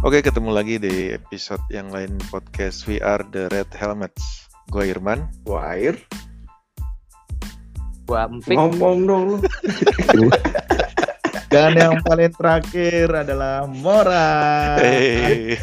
Oke, 0.00 0.24
ketemu 0.24 0.56
lagi 0.56 0.80
di 0.80 1.12
episode 1.12 1.60
yang 1.68 1.92
lain 1.92 2.16
podcast 2.32 2.88
We 2.88 3.04
Are 3.04 3.20
The 3.20 3.52
Red 3.52 3.68
Helmets. 3.76 4.48
Gue 4.72 4.88
Irman. 4.88 5.28
Gua 5.44 5.76
air. 5.76 6.00
Gua 8.08 8.24
empik. 8.24 8.56
Ngomong 8.56 9.04
dong 9.04 9.22
lu. 9.28 9.36
Dan 11.52 11.76
yang 11.76 12.00
paling 12.00 12.32
terakhir 12.32 13.12
adalah 13.12 13.68
Mora. 13.68 14.80
Hey. 14.80 15.60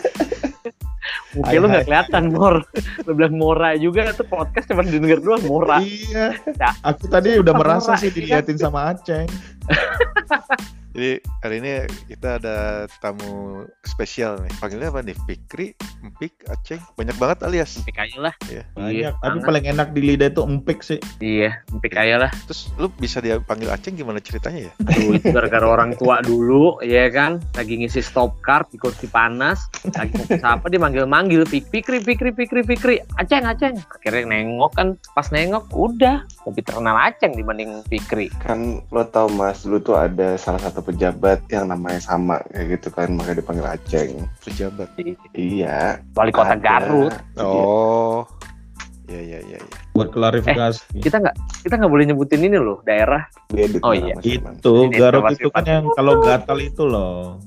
Mungkin 1.36 1.56
lu 1.60 1.66
gak 1.68 1.84
kelihatan, 1.84 2.32
Mor. 2.32 2.64
Lu 3.04 3.12
bilang 3.12 3.36
Mora 3.36 3.76
juga, 3.76 4.08
itu 4.08 4.24
podcast 4.24 4.72
cuma 4.72 4.88
denger 4.88 5.20
doang, 5.20 5.44
Mora. 5.44 5.84
Iya. 5.84 6.32
Ya. 6.56 6.72
Aku 6.80 7.12
tadi 7.12 7.36
udah 7.36 7.52
Mora, 7.52 7.76
merasa 7.76 7.92
sih 8.00 8.08
iya. 8.08 8.40
diliatin 8.40 8.56
sama 8.56 8.96
Aceh. 8.96 9.28
Jadi 11.00 11.16
hari 11.40 11.64
ini 11.64 11.72
kita 12.12 12.36
ada 12.36 12.84
tamu 13.00 13.64
spesial 13.88 14.36
nih. 14.44 14.52
Panggilnya 14.60 14.92
apa 14.92 15.00
nih? 15.00 15.16
Fikri, 15.24 15.72
Empik, 16.04 16.44
Aceh. 16.44 16.76
Banyak 16.92 17.16
banget 17.16 17.40
alias. 17.40 17.80
Empik 17.80 18.04
aja 18.04 18.20
lah. 18.20 18.34
Iya. 18.44 18.68
Banyak. 18.76 18.92
Iya, 18.92 19.08
Tapi 19.16 19.40
banget. 19.40 19.48
paling 19.48 19.64
enak 19.72 19.88
di 19.96 20.00
lidah 20.04 20.28
itu 20.28 20.44
empik 20.44 20.84
sih. 20.84 21.00
Iya, 21.24 21.56
empik 21.72 21.96
aja 21.96 22.28
lah. 22.28 22.30
Terus 22.44 22.68
lu 22.76 22.92
bisa 23.00 23.24
dia 23.24 23.40
panggil 23.40 23.72
Aceh 23.72 23.96
gimana 23.96 24.20
ceritanya 24.20 24.68
ya? 24.68 24.72
Itu 24.92 25.32
gara-gara 25.32 25.64
orang 25.64 25.96
tua 25.96 26.20
dulu, 26.20 26.84
ya 26.84 27.08
kan? 27.08 27.40
Lagi 27.56 27.80
ngisi 27.80 28.04
stop 28.04 28.36
card 28.44 28.68
di 28.68 28.76
kursi 28.76 29.08
panas. 29.08 29.72
Lagi 29.96 30.20
siapa, 30.28 30.68
dia 30.68 30.84
manggil-manggil. 30.84 31.48
Pik, 31.48 31.72
pikri, 31.72 32.04
pikri, 32.04 32.28
pikri, 32.36 32.60
pikri. 32.60 33.00
Aceng, 33.16 33.48
aceng. 33.48 33.80
Akhirnya 33.88 34.28
nengok 34.28 34.76
kan. 34.76 35.00
Pas 35.16 35.32
nengok, 35.32 35.64
udah. 35.72 36.28
Lebih 36.44 36.60
terkenal 36.60 36.96
Aceng 37.00 37.32
dibanding 37.32 37.88
Fikri. 37.88 38.28
Kan 38.44 38.84
lo 38.92 39.08
tau 39.08 39.32
mas, 39.32 39.64
dulu 39.64 39.80
tuh 39.80 39.96
ada 39.96 40.36
salah 40.36 40.60
satu 40.60 40.89
pejabat 40.90 41.38
yang 41.54 41.70
namanya 41.70 42.02
sama 42.02 42.42
kayak 42.50 42.66
gitu 42.78 42.88
kan, 42.90 43.14
makanya 43.14 43.38
dipanggil 43.38 43.66
Aceng. 43.70 44.26
Pejabat. 44.42 44.88
Iya. 45.38 46.02
Wali 46.18 46.34
kota 46.34 46.58
ada. 46.58 46.60
Garut. 46.60 47.14
Iya. 47.14 47.46
Oh. 47.46 48.26
Iya, 49.06 49.20
iya, 49.22 49.38
iya. 49.46 49.58
iya. 49.58 49.78
Buat 49.94 50.10
klarifikasi. 50.14 51.02
Kita 51.02 51.22
nggak 51.22 51.34
kita 51.66 51.74
nggak 51.78 51.90
boleh 51.90 52.04
nyebutin 52.10 52.42
ini 52.42 52.58
loh, 52.58 52.82
daerah. 52.82 53.26
Oh 53.86 53.94
iya. 53.94 54.14
Itu 54.22 54.90
Garut 54.90 55.30
itu 55.34 55.50
kan 55.50 55.64
yang 55.66 55.86
kalau 55.94 56.18
gatal 56.22 56.58
itu 56.58 56.82
loh. 56.86 57.38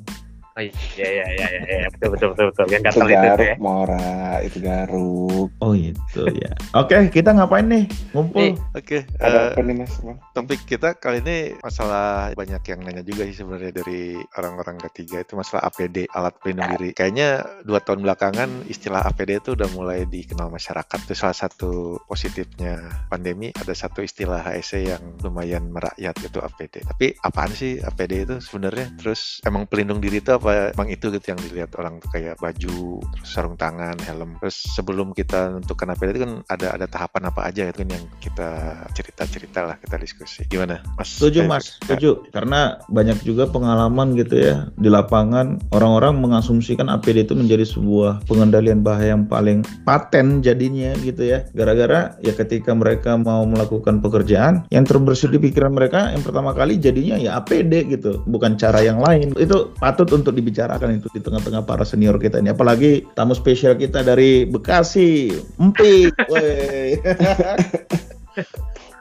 Oh 0.54 0.62
iya 0.62 0.70
iya 1.10 1.26
iya 1.34 1.48
iya, 1.50 1.62
iya. 1.66 1.88
betul 1.90 2.14
betul 2.14 2.28
betul 2.38 2.46
betul 2.54 2.66
yang 2.70 2.84
Itu 2.86 2.90
gatal 2.94 3.10
itu 3.10 3.18
tuh 3.18 3.26
Garut, 3.26 3.42
ya. 3.50 3.56
Mora, 3.58 4.22
itu 4.46 4.58
Garut. 4.62 5.50
Oh 5.58 5.74
itu 5.74 6.22
ya. 6.30 6.54
Oke 6.78 6.94
kita 7.10 7.34
ngapain 7.34 7.66
nih? 7.66 7.90
Ngumpul. 8.14 8.54
Oke, 8.78 9.02
Ada 9.18 9.34
eh, 9.34 9.58
apa 9.58 9.62
nih 9.66 9.76
mas? 9.82 9.94
Topik 10.38 10.62
kita 10.70 10.94
kali 11.02 11.26
ini 11.26 11.58
masalah 11.58 12.38
banyak 12.38 12.62
yang 12.70 12.86
nanya 12.86 13.02
juga 13.02 13.26
sih 13.26 13.42
sebenarnya 13.42 13.82
dari 13.82 14.14
orang-orang 14.38 14.78
ketiga 14.94 15.26
itu 15.26 15.34
masalah 15.34 15.66
APD 15.74 16.06
alat 16.14 16.38
pelindung 16.38 16.70
diri. 16.78 16.94
Kayaknya 16.94 17.42
dua 17.66 17.82
tahun 17.82 18.06
belakangan 18.06 18.70
istilah 18.70 19.10
APD 19.10 19.42
itu 19.42 19.58
udah 19.58 19.70
mulai 19.74 20.06
dikenal 20.06 20.54
masyarakat. 20.54 20.98
Itu 21.10 21.18
salah 21.18 21.34
satu 21.34 21.98
positifnya 22.06 22.78
pandemi 23.10 23.50
ada 23.58 23.74
satu 23.74 24.06
istilah 24.06 24.54
HSE 24.54 24.86
yang 24.86 25.02
lumayan 25.26 25.74
merakyat 25.74 26.14
itu 26.22 26.38
APD. 26.38 26.86
Tapi 26.86 27.18
apaan 27.26 27.50
sih 27.58 27.82
APD 27.82 28.30
itu 28.30 28.36
sebenarnya? 28.38 28.94
Terus 29.02 29.42
emang 29.42 29.66
pelindung 29.66 29.98
diri 29.98 30.22
itu 30.22 30.43
apa 30.44 30.76
emang 30.76 30.92
itu 30.92 31.08
gitu 31.08 31.32
yang 31.32 31.40
dilihat 31.40 31.72
orang 31.80 32.04
tuh 32.04 32.12
kayak 32.12 32.36
baju, 32.44 33.00
terus 33.00 33.30
sarung 33.32 33.56
tangan, 33.56 33.96
helm. 34.04 34.36
Terus 34.44 34.60
sebelum 34.76 35.16
kita 35.16 35.56
menentukan 35.56 35.96
APD 35.96 36.20
itu 36.20 36.22
kan 36.28 36.34
ada 36.52 36.68
ada 36.76 36.86
tahapan 36.92 37.32
apa 37.32 37.48
aja 37.48 37.72
itu 37.72 37.80
kan 37.88 37.90
yang 37.96 38.06
kita 38.20 38.50
cerita-cerita 38.92 39.60
lah 39.64 39.76
kita 39.80 39.96
diskusi. 39.96 40.44
Gimana, 40.52 40.84
Mas? 41.00 41.16
Setuju 41.16 41.44
Eh, 41.44 41.50
mas, 41.50 41.66
setuju. 41.84 42.24
Karena 42.32 42.80
banyak 42.88 43.24
juga 43.28 43.48
pengalaman 43.48 44.16
gitu 44.16 44.40
ya 44.40 44.68
di 44.80 44.88
lapangan 44.88 45.60
orang-orang 45.76 46.20
mengasumsikan 46.20 46.88
APD 46.88 47.28
itu 47.28 47.36
menjadi 47.36 47.68
sebuah 47.68 48.24
pengendalian 48.28 48.82
bahaya 48.82 49.14
yang 49.14 49.28
paling 49.28 49.62
paten 49.84 50.40
jadinya 50.40 50.96
gitu 51.04 51.24
ya. 51.28 51.44
Gara-gara 51.52 52.16
ya 52.24 52.34
ketika 52.34 52.72
mereka 52.72 53.20
mau 53.20 53.44
melakukan 53.44 54.00
pekerjaan 54.00 54.66
yang 54.72 54.88
terbersit 54.88 55.32
di 55.32 55.40
pikiran 55.40 55.76
mereka 55.76 56.12
yang 56.12 56.24
pertama 56.24 56.56
kali 56.56 56.80
jadinya 56.80 57.20
ya 57.20 57.40
APD 57.40 57.92
gitu, 57.92 58.24
bukan 58.26 58.56
cara 58.56 58.82
yang 58.82 59.04
lain. 59.04 59.36
Itu 59.36 59.76
patut 59.78 60.10
untuk 60.16 60.33
dibicarakan 60.34 61.00
itu 61.00 61.08
di 61.14 61.22
tengah-tengah 61.22 61.64
para 61.64 61.86
senior 61.86 62.18
kita 62.18 62.42
ini. 62.42 62.52
Apalagi 62.52 63.06
tamu 63.14 63.38
spesial 63.38 63.78
kita 63.78 64.02
dari 64.02 64.50
Bekasi, 64.50 65.32
Empik. 65.62 66.12
Woi. 66.32 66.98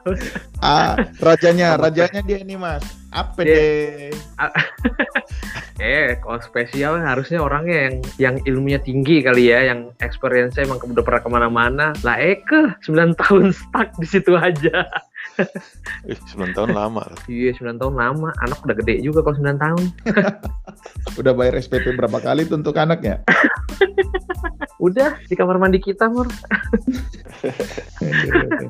ah, 0.63 0.99
rajanya, 1.23 1.79
rajanya 1.79 2.21
dia 2.23 2.39
ini 2.43 2.55
mas. 2.55 2.83
APD. 3.13 3.49
Eh, 5.81 6.21
kalau 6.21 6.37
spesial 6.39 7.01
harusnya 7.01 7.41
orangnya 7.41 7.89
yang 7.89 7.95
yang 8.21 8.35
ilmunya 8.45 8.79
tinggi 8.79 9.25
kali 9.25 9.49
ya, 9.49 9.73
yang 9.73 9.89
experience 10.05 10.55
emang 10.61 10.77
udah 10.77 11.01
pernah 11.01 11.21
ke 11.25 11.29
mana-mana. 11.33 11.85
Lah 12.05 12.15
Eke 12.21 12.77
9 12.85 13.17
tahun 13.17 13.51
stuck 13.51 13.89
di 13.97 14.07
situ 14.07 14.37
aja. 14.37 14.85
Ih, 16.11 16.19
9 16.35 16.55
tahun 16.55 16.71
lama. 16.75 17.03
Iya 17.29 17.51
9 17.57 17.81
tahun 17.81 17.95
lama, 17.95 18.29
anak 18.43 18.59
udah 18.63 18.75
gede 18.81 19.01
juga 19.01 19.25
kalau 19.25 19.37
9 19.39 19.57
tahun. 19.57 19.85
Udah 21.19 21.31
bayar 21.37 21.61
SPP 21.61 21.93
berapa 21.95 22.19
kali 22.19 22.49
tuh 22.49 22.59
untuk 22.59 22.75
anaknya? 22.75 23.21
Udah 24.83 25.15
di 25.29 25.35
kamar 25.39 25.61
mandi 25.61 25.79
kita, 25.79 26.11
Mur. 26.11 26.27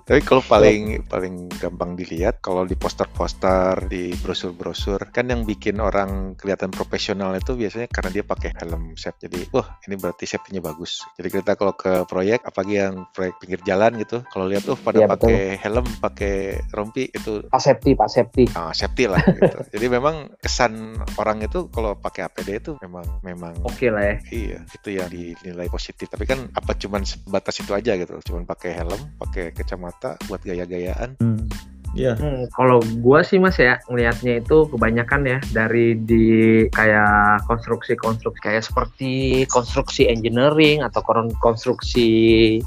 Tapi 0.05 0.21
kalau 0.21 0.45
paling 0.45 1.09
paling 1.09 1.49
gampang 1.57 1.97
dilihat 1.97 2.37
kalau 2.43 2.69
di 2.69 2.77
poster-poster, 2.77 3.89
di 3.89 4.13
brosur-brosur, 4.21 5.09
kan 5.09 5.33
yang 5.33 5.41
bikin 5.41 5.81
orang 5.81 6.37
kelihatan 6.37 6.69
profesional 6.69 7.33
itu 7.33 7.57
biasanya 7.57 7.89
karena 7.89 8.09
dia 8.13 8.23
pakai 8.27 8.53
helm 8.61 8.93
set. 8.93 9.17
Jadi, 9.25 9.49
wah 9.55 9.79
ini 9.89 9.97
berarti 9.97 10.29
safety-nya 10.29 10.61
bagus. 10.61 11.01
Jadi 11.17 11.33
kita 11.33 11.57
kalau 11.57 11.73
ke 11.73 12.05
proyek, 12.05 12.45
apalagi 12.45 12.77
yang 12.77 13.09
proyek 13.09 13.33
pinggir 13.41 13.59
jalan 13.65 13.97
gitu, 13.97 14.21
kalau 14.29 14.45
lihat 14.45 14.69
tuh 14.69 14.77
pada 14.77 15.01
Iya, 15.01 15.07
betul. 15.09 15.33
pakai 15.33 15.39
helm, 15.65 15.85
pakai 15.97 16.35
rompi 16.73 17.09
itu 17.09 17.45
Pak 17.47 17.61
Septi, 17.61 17.91
Pak 17.97 18.09
Septi. 18.09 18.43
ah, 18.53 18.73
safety 18.75 19.09
lah 19.09 19.21
gitu. 19.21 19.57
Jadi 19.73 19.85
memang 19.87 20.33
kesan 20.37 20.97
orang 21.17 21.41
itu 21.45 21.69
kalau 21.73 21.97
pakai 21.97 22.27
APD 22.27 22.49
itu 22.61 22.71
memang 22.81 23.05
memang 23.25 23.53
Oke 23.65 23.89
lah 23.89 24.03
ya. 24.03 24.15
Iya, 24.29 24.59
itu 24.67 24.89
yang 24.93 25.09
dinilai 25.09 25.67
positif. 25.69 26.09
Tapi 26.09 26.25
kan 26.29 26.49
apa 26.53 26.75
cuman 26.77 27.03
sebatas 27.07 27.59
itu 27.61 27.71
aja 27.73 27.97
gitu. 27.97 28.19
Cuman 28.21 28.43
pakai 28.45 28.77
helm, 28.77 29.01
pakai 29.17 29.51
kacamata 29.55 30.17
buat 30.29 30.41
gaya-gayaan. 30.43 31.17
Hmm. 31.19 31.72
Ya, 31.93 32.17
Hmm, 32.17 32.49
kalau 32.53 32.81
gua 33.01 33.21
sih 33.21 33.37
mas 33.37 33.57
ya 33.61 33.77
ngelihatnya 33.85 34.41
itu 34.41 34.65
kebanyakan 34.69 35.21
ya 35.29 35.39
dari 35.53 35.93
di 35.97 36.25
kayak 36.73 37.45
konstruksi-konstruksi 37.45 38.41
kayak 38.41 38.63
seperti 38.65 39.45
konstruksi 39.49 40.09
engineering 40.09 40.81
atau 40.81 41.05
kon- 41.05 41.33
konstruksi 41.37 42.09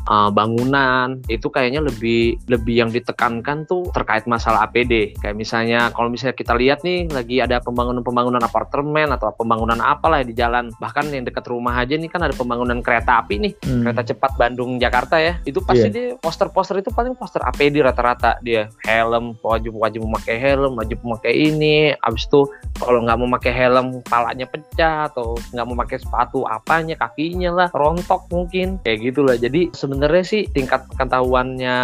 uh, 0.07 0.31
bangunan 0.31 1.19
itu 1.27 1.51
kayaknya 1.51 1.83
lebih 1.83 2.39
lebih 2.47 2.87
yang 2.87 2.91
ditekankan 2.95 3.67
tuh 3.67 3.91
terkait 3.91 4.31
masalah 4.31 4.69
APD 4.71 5.19
kayak 5.19 5.35
misalnya 5.35 5.91
kalau 5.91 6.07
misalnya 6.07 6.39
kita 6.39 6.55
lihat 6.55 6.87
nih 6.87 7.11
lagi 7.11 7.43
ada 7.43 7.59
pembangunan-pembangunan 7.59 8.43
apartemen 8.45 9.11
atau 9.11 9.35
pembangunan 9.35 9.79
apalah 9.83 10.23
di 10.23 10.37
jalan. 10.37 10.71
Bahkan 10.79 11.11
yang 11.11 11.25
dekat 11.27 11.49
rumah 11.51 11.75
aja 11.75 11.99
nih 11.99 12.11
kan 12.11 12.23
ada 12.23 12.35
pembangunan 12.37 12.79
kereta 12.85 13.25
api 13.25 13.43
nih 13.43 13.53
hmm. 13.59 13.83
kereta 13.83 14.03
cepat 14.15 14.39
Bandung 14.39 14.79
Jakarta 14.79 15.19
ya. 15.19 15.43
Itu 15.43 15.65
pasti 15.67 15.89
dia 15.91 16.15
poster-poster 16.21 16.79
itu 16.79 16.93
paling 16.93 17.19
poster 17.19 17.43
APD 17.43 17.83
rata-rata 17.83 18.39
dia. 18.45 18.69
Helm 18.85 19.16
wajib 19.45 19.73
wajib 19.77 20.01
memakai 20.05 20.37
helm 20.41 20.79
wajib 20.79 20.99
memakai 21.05 21.33
ini. 21.53 21.93
Abis 22.03 22.27
itu 22.29 22.49
kalau 22.81 23.05
nggak 23.05 23.17
mau 23.19 23.29
pakai 23.39 23.53
helm 23.53 23.87
kepalanya 24.05 24.47
pecah 24.49 25.09
atau 25.13 25.37
nggak 25.53 25.67
mau 25.67 25.77
pakai 25.85 25.99
sepatu 26.01 26.45
apanya 26.49 26.95
kakinya 26.99 27.51
lah 27.53 27.69
rontok 27.73 28.29
mungkin. 28.33 28.81
Kayak 28.83 29.13
gitulah. 29.13 29.37
Jadi 29.39 29.71
sebenarnya 29.77 30.25
sih 30.27 30.43
tingkat 30.51 30.85
pengetahuannya 30.95 31.77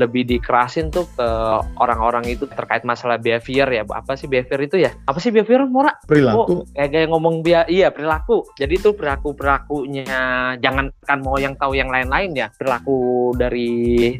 lebih 0.00 0.24
dikerasin 0.26 0.88
tuh 0.88 1.04
ke 1.14 1.28
orang-orang 1.76 2.24
itu 2.30 2.48
terkait 2.48 2.86
masalah 2.86 3.20
behavior 3.20 3.68
ya. 3.68 3.82
Apa 3.90 4.16
sih 4.16 4.30
behavior 4.30 4.60
itu 4.64 4.76
ya? 4.80 4.90
Apa 5.04 5.18
sih 5.20 5.34
behavior 5.34 5.66
Mora? 5.66 5.92
Perilaku. 6.06 6.64
kayak 6.72 6.90
kayak 6.94 7.08
ngomong 7.12 7.42
dia 7.44 7.66
iya 7.68 7.92
perilaku. 7.92 8.46
Jadi 8.56 8.80
itu 8.80 8.90
perilaku 8.96 9.36
perilakunya 9.36 10.06
jangan 10.62 10.88
kan 11.04 11.18
mau 11.20 11.36
yang 11.36 11.54
tahu 11.58 11.76
yang 11.76 11.92
lain-lain 11.92 12.32
ya. 12.32 12.46
Perilaku 12.54 13.32
dari 13.36 13.70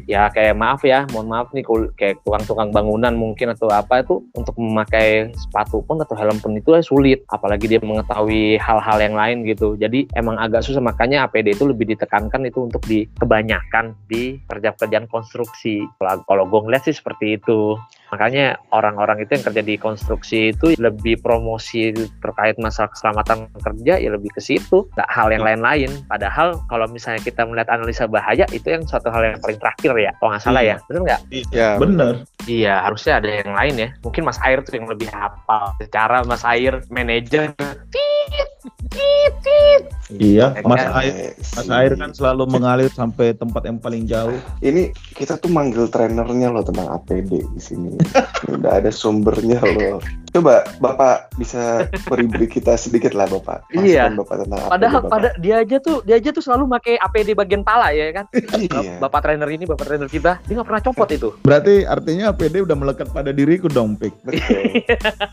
ya 0.05 0.29
kayak 0.29 0.55
maaf 0.57 0.81
ya 0.85 1.07
mohon 1.09 1.31
maaf 1.31 1.49
nih 1.55 1.65
kayak 1.97 2.21
tukang-tukang 2.21 2.60
bangunan 2.69 3.17
mungkin 3.17 3.57
atau 3.57 3.73
apa 3.73 4.05
itu 4.05 4.21
untuk 4.37 4.53
memakai 4.61 5.33
sepatu 5.33 5.81
pun 5.81 5.97
atau 5.97 6.13
helm 6.13 6.37
pun 6.37 6.53
itu 6.53 6.77
sulit. 6.85 7.25
Apalagi 7.33 7.65
dia 7.65 7.81
mengetahui 7.81 8.61
hal-hal 8.61 8.97
yang 9.01 9.17
lain 9.17 9.41
gitu. 9.49 9.73
Jadi 9.73 10.05
emang 10.13 10.37
agak 10.37 10.61
susah. 10.61 10.83
Makanya 10.83 11.25
APD 11.25 11.57
itu 11.57 11.65
lebih 11.65 11.89
ditekankan 11.97 12.45
itu 12.45 12.69
untuk 12.69 12.85
di 12.85 13.09
kebanyakan 13.17 13.97
di 14.05 14.37
kerja-kerjaan 14.45 15.09
konstruksi. 15.09 15.81
Kalau 15.97 16.21
kalau 16.29 16.43
gue 16.45 16.59
ngeliat 16.69 16.85
sih 16.85 16.93
seperti 16.93 17.41
itu 17.41 17.79
makanya 18.11 18.59
orang-orang 18.75 19.23
itu 19.23 19.39
yang 19.39 19.45
kerja 19.47 19.61
di 19.63 19.75
konstruksi 19.79 20.51
itu 20.51 20.75
lebih 20.75 21.23
promosi 21.23 21.95
terkait 22.19 22.59
masalah 22.59 22.91
keselamatan 22.91 23.47
kerja 23.63 23.97
ya 23.97 24.09
lebih 24.11 24.29
ke 24.35 24.43
situ. 24.43 24.85
Nggak 24.93 25.09
hal 25.09 25.27
yang 25.31 25.43
lain-lain. 25.47 25.91
Padahal 26.11 26.59
kalau 26.67 26.85
misalnya 26.91 27.23
kita 27.23 27.47
melihat 27.47 27.71
analisa 27.71 28.05
bahaya 28.05 28.43
itu 28.51 28.67
yang 28.67 28.83
suatu 28.83 29.07
hal 29.07 29.35
yang 29.35 29.39
paling 29.39 29.57
terakhir 29.57 29.91
ya 29.97 30.11
kalau 30.19 30.29
nggak 30.35 30.43
salah 30.43 30.63
ya. 30.63 30.75
Benar 30.91 31.01
nggak? 31.07 31.21
Ya, 31.55 31.69
Bener. 31.79 32.13
Iya, 32.49 32.83
harusnya 32.83 33.21
ada 33.21 33.29
yang 33.29 33.53
lain 33.53 33.75
ya. 33.77 33.89
Mungkin 34.01 34.21
Mas 34.25 34.39
Air 34.41 34.65
tuh 34.65 34.73
yang 34.75 34.89
lebih 34.89 35.07
hafal. 35.13 35.77
Secara 35.79 36.25
Mas 36.25 36.43
Air 36.43 36.83
manajer. 36.89 37.53
Iya, 40.11 40.53
Ya 40.59 40.67
Mas? 40.67 40.83
Air, 40.83 41.33
Mas 41.55 41.67
Air 41.71 41.91
kan 41.95 42.11
selalu 42.11 42.43
mengalir 42.51 42.91
sampai 42.91 43.31
tempat 43.33 43.63
yang 43.63 43.79
paling 43.79 44.03
jauh. 44.05 44.35
Ini 44.59 44.91
kita 45.15 45.39
tuh 45.39 45.47
manggil 45.47 45.87
trenernya 45.87 46.51
loh 46.51 46.61
tentang 46.61 46.91
APD 46.99 47.41
di 47.41 47.61
sini. 47.61 47.95
Ini 48.45 48.59
Udah 48.59 48.83
ada 48.83 48.91
sumbernya 48.91 49.63
loh. 49.63 50.03
Coba 50.31 50.63
Bapak 50.79 51.35
bisa 51.35 51.91
beri-beri 52.07 52.47
kita 52.55 52.79
sedikit 52.79 53.11
lah 53.11 53.27
Bapak. 53.27 53.67
Iya. 53.75 54.07
Masukan 54.07 54.15
Bapak 54.23 54.35
tentang 54.39 54.59
APD 54.63 54.71
Padahal 54.71 55.01
Bapak. 55.03 55.11
pada 55.11 55.29
dia 55.43 55.55
aja 55.59 55.77
tuh 55.83 55.97
dia 56.07 56.15
aja 56.15 56.29
tuh 56.31 56.43
selalu 56.43 56.63
pakai 56.79 56.95
APD 57.03 57.29
bagian 57.35 57.63
pala 57.67 57.91
ya 57.91 58.11
kan. 58.15 58.25
Iya. 58.61 59.01
Bapak 59.01 59.25
trainer 59.25 59.49
ini, 59.51 59.65
bapak 59.65 59.85
trainer 59.89 60.05
kita, 60.07 60.37
dia 60.45 60.53
nggak 60.53 60.67
pernah 60.69 60.83
copot 60.85 61.09
itu. 61.11 61.29
Berarti 61.43 61.83
artinya 61.83 62.31
APD 62.31 62.61
udah 62.61 62.77
melekat 62.77 63.09
pada 63.09 63.33
diriku 63.33 63.67
dong, 63.67 63.97
Pik. 63.97 64.13
Betul. 64.21 64.61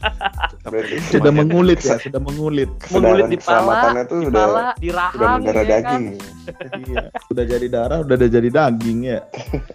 Berarti 0.73 0.97
Sudah 1.13 1.33
mengulit 1.33 1.79
ya, 1.81 1.97
sudah 2.01 2.21
mengulit. 2.21 2.69
Mengulit 2.93 3.25
di 3.31 3.39
pala, 3.41 4.05
tuh 4.05 4.21
di 4.21 4.27
udah 4.33 4.43
pala, 4.43 4.67
di 4.81 4.89
udah 4.91 4.97
rahang, 4.97 5.39
mendarah 5.41 5.65
ya 5.65 5.79
kan? 5.81 5.81
daging. 5.81 6.05
iya. 6.89 7.05
Udah 7.31 7.45
jadi 7.45 7.67
darah, 7.69 7.99
udah 8.05 8.15
ada 8.17 8.29
jadi 8.29 8.49
daging 8.49 8.99
ya. 9.05 9.19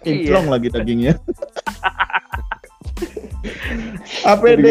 Kinclong 0.01 0.47
lagi 0.49 0.67
dagingnya. 0.73 1.13
APD 4.23 4.65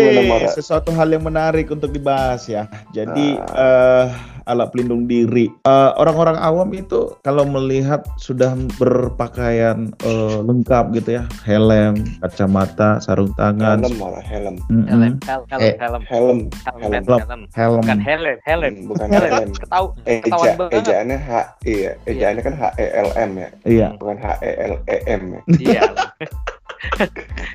sesuatu 0.48 0.90
hal 0.92 1.08
yang 1.08 1.22
menarik 1.22 1.68
untuk 1.68 1.90
dibahas 1.90 2.46
ya. 2.46 2.64
Jadi 2.90 3.36
eh, 3.36 4.06
alat 4.42 4.74
pelindung 4.74 5.06
diri. 5.06 5.46
Eh, 5.62 5.90
Orang-orang 5.94 6.34
awam 6.34 6.72
itu 6.72 7.14
kalau 7.20 7.44
melihat 7.44 8.02
sudah 8.16 8.52
berpakaian 8.76 9.92
eh, 10.02 10.38
lengkap 10.40 10.84
gitu 10.94 11.20
ya, 11.20 11.24
helm, 11.42 11.94
kacamata, 12.18 12.98
sarung 12.98 13.30
tangan, 13.34 13.80
Helm 13.80 13.96
malah 13.96 14.24
helm. 14.24 14.56
Mm-mm. 14.66 14.88
Helm, 14.88 15.14
helm, 15.22 15.42
helm, 15.46 15.60
Eh, 15.62 15.74
helm, 15.78 16.02
Helm. 16.02 16.38
helm, 16.66 16.82
helm. 16.82 17.04
helm. 17.06 17.42
helm. 17.54 17.80
Bukan 17.82 18.00
helm, 18.00 18.36
helm. 18.42 18.72
Hmm, 18.72 18.88
Bukan 18.88 19.06
Helm, 19.08 19.30
helm. 19.30 19.50
ketahu, 19.54 19.86
ketahuan 20.04 20.48
Eja, 20.48 20.58
banget. 20.58 20.74
ejaannya 20.82 21.18
H, 21.18 21.30
iya, 21.64 21.90
ejaannya 22.04 22.42
kan 22.42 22.54
H 22.56 22.62
E 22.76 22.86
L 22.88 23.08
M 23.14 23.30
ya, 23.36 23.48
Iya. 23.62 23.86
bukan 23.96 24.16
H 24.18 24.26
E 24.40 24.50
L 24.58 24.74
E 24.86 24.96
M 25.06 25.22
ya. 25.30 25.40
Iya. 25.60 25.82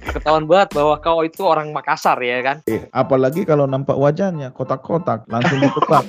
Ketahuan 0.08 0.46
banget 0.46 0.70
bahwa 0.72 0.96
kau 0.98 1.20
itu 1.22 1.44
orang 1.44 1.72
Makassar 1.72 2.16
ya 2.20 2.40
kan. 2.40 2.58
Eh, 2.66 2.88
Apalagi 2.90 3.44
kalau 3.44 3.66
nampak 3.66 3.96
wajahnya 3.96 4.50
kotak-kotak, 4.50 5.28
langsung 5.28 5.60
ditebak. 5.60 6.06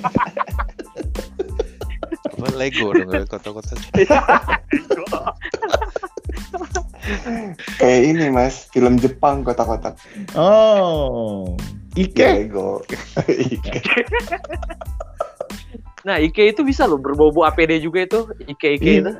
Apa 2.29 2.47
Lego 2.55 2.91
dong 2.91 3.11
ya, 3.11 3.23
kota-kota. 3.25 3.75
Kayak 7.79 8.01
ini 8.05 8.25
mas, 8.29 8.69
film 8.69 8.95
Jepang 8.95 9.41
kotak-kotak. 9.41 9.97
Oh, 10.35 11.57
Ike. 11.95 12.45
Lego. 12.45 12.83
Ike. 13.27 13.81
Nah, 15.99 16.15
Ike 16.17 16.53
itu 16.53 16.61
bisa 16.63 16.87
loh 16.87 16.95
berbau-bau 16.95 17.43
APD 17.43 17.81
juga 17.81 18.05
itu. 18.05 18.19
Ike 18.47 18.67
Ike 18.77 18.83
Iya. 18.85 18.99
itu. 19.01 19.11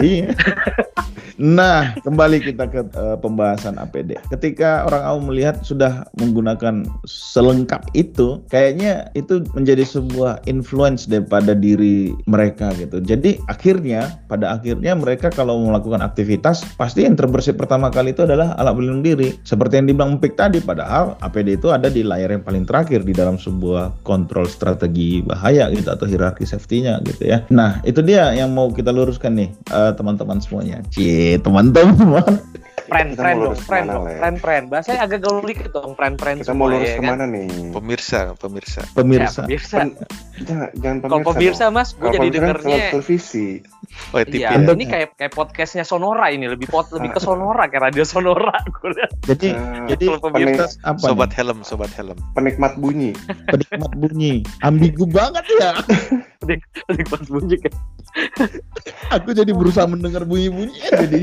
Iya. 0.00 0.28
Nah, 1.40 1.98
kembali 1.98 2.38
kita 2.42 2.70
ke 2.70 2.80
eh, 2.94 3.16
pembahasan 3.18 3.74
APD. 3.78 4.14
Ketika 4.30 4.86
orang 4.86 5.02
awam 5.02 5.22
melihat 5.32 5.58
sudah 5.66 6.06
menggunakan 6.14 6.86
selengkap 7.06 7.90
itu, 7.98 8.38
kayaknya 8.50 9.10
itu 9.18 9.42
menjadi 9.54 9.82
sebuah 9.82 10.46
influence 10.46 11.10
daripada 11.10 11.56
diri 11.56 12.14
mereka 12.30 12.70
gitu. 12.78 13.02
Jadi 13.02 13.42
akhirnya, 13.50 14.22
pada 14.30 14.54
akhirnya 14.54 14.94
mereka 14.94 15.30
kalau 15.34 15.58
melakukan 15.58 16.06
aktivitas, 16.06 16.62
pasti 16.78 17.02
yang 17.02 17.18
terbersih 17.18 17.58
pertama 17.58 17.90
kali 17.90 18.14
itu 18.14 18.22
adalah 18.22 18.54
alat 18.54 18.74
pelindung 18.78 19.02
diri. 19.02 19.34
Seperti 19.42 19.82
yang 19.82 19.86
dibilang 19.90 20.12
Empik 20.14 20.38
tadi, 20.38 20.62
padahal 20.62 21.18
APD 21.18 21.58
itu 21.58 21.74
ada 21.74 21.90
di 21.90 22.06
layar 22.06 22.30
yang 22.30 22.44
paling 22.46 22.62
terakhir 22.62 23.02
di 23.02 23.10
dalam 23.10 23.34
sebuah 23.34 24.06
kontrol 24.06 24.46
strategi 24.46 25.18
bahaya 25.18 25.66
gitu 25.74 25.90
atau 25.90 26.06
hierarki 26.06 26.46
safety-nya 26.46 27.02
gitu 27.02 27.26
ya. 27.26 27.42
Nah, 27.50 27.82
itu 27.82 27.98
dia 28.06 28.30
yang 28.30 28.54
mau 28.54 28.70
kita 28.70 28.94
luruskan 28.94 29.34
nih 29.34 29.50
eh, 29.74 29.92
teman-teman 29.98 30.38
semuanya. 30.38 30.78
Cie, 30.94 31.23
teman-teman. 31.40 32.40
Friend, 32.84 33.10
friend 33.14 33.36
mau 33.36 33.42
dong, 33.42 33.50
lurus 33.50 33.62
friend 33.64 33.86
dong, 33.86 34.04
friend, 34.04 34.36
friend. 34.38 34.64
Bahasanya 34.68 35.00
agak 35.02 35.20
gaul 35.20 35.40
dikit 35.40 35.70
dong, 35.70 35.92
friend, 35.92 36.14
friend. 36.14 36.38
Kita 36.38 36.52
mau 36.52 36.68
lurus 36.68 36.84
ya 36.86 36.94
kan? 36.94 37.00
ke 37.00 37.10
mana 37.10 37.24
nih? 37.26 37.48
Pemirsa, 37.70 38.20
pemirsa. 38.36 38.80
Ya, 38.82 38.92
Pemirsa. 38.92 39.40
pemirsa. 39.42 39.76
Pen- 39.80 39.96
Jangan, 40.34 40.68
jangan 40.74 40.96
Kalau 41.00 41.18
pemirsa 41.24 41.64
mas, 41.70 41.88
gue 41.92 42.10
jadi 42.10 42.18
pemirsa 42.18 42.34
kan 42.34 42.44
dengernya. 42.50 42.84
televisi. 42.90 43.46
Oh, 44.10 44.18
Iya, 44.18 44.48
ya. 44.50 44.66
ini 44.66 44.84
kayak 44.84 45.08
kayak 45.14 45.32
podcastnya 45.32 45.82
Sonora 45.82 46.26
ini 46.28 46.44
lebih 46.44 46.66
pot 46.66 46.90
lebih 46.90 47.14
ke 47.14 47.20
Sonora 47.20 47.64
kayak 47.64 47.88
radio 47.88 48.02
Sonora. 48.04 48.58
Jadi 49.24 49.54
Eh, 49.54 49.86
jadi 49.88 50.04
pemirsa 50.18 50.34
pemirsa 50.34 50.64
apa 50.82 50.98
Sobat 51.00 51.30
nih? 51.30 51.36
helm, 51.38 51.58
sobat 51.62 51.90
helm. 51.94 52.18
penikmat 52.34 52.74
bunyi. 52.76 53.14
Penikmat 53.46 53.92
bunyi. 53.94 54.42
Ambigu 54.60 55.06
banget 55.06 55.46
ya. 55.54 55.70
Nikmat 56.90 57.22
bunyi 57.24 57.56
kan. 57.62 57.74
Aku 59.14 59.30
jadi 59.30 59.50
berusaha 59.50 59.86
mendengar 59.86 60.22
bunyi-bunyi 60.22 60.74
jadi. 60.90 61.22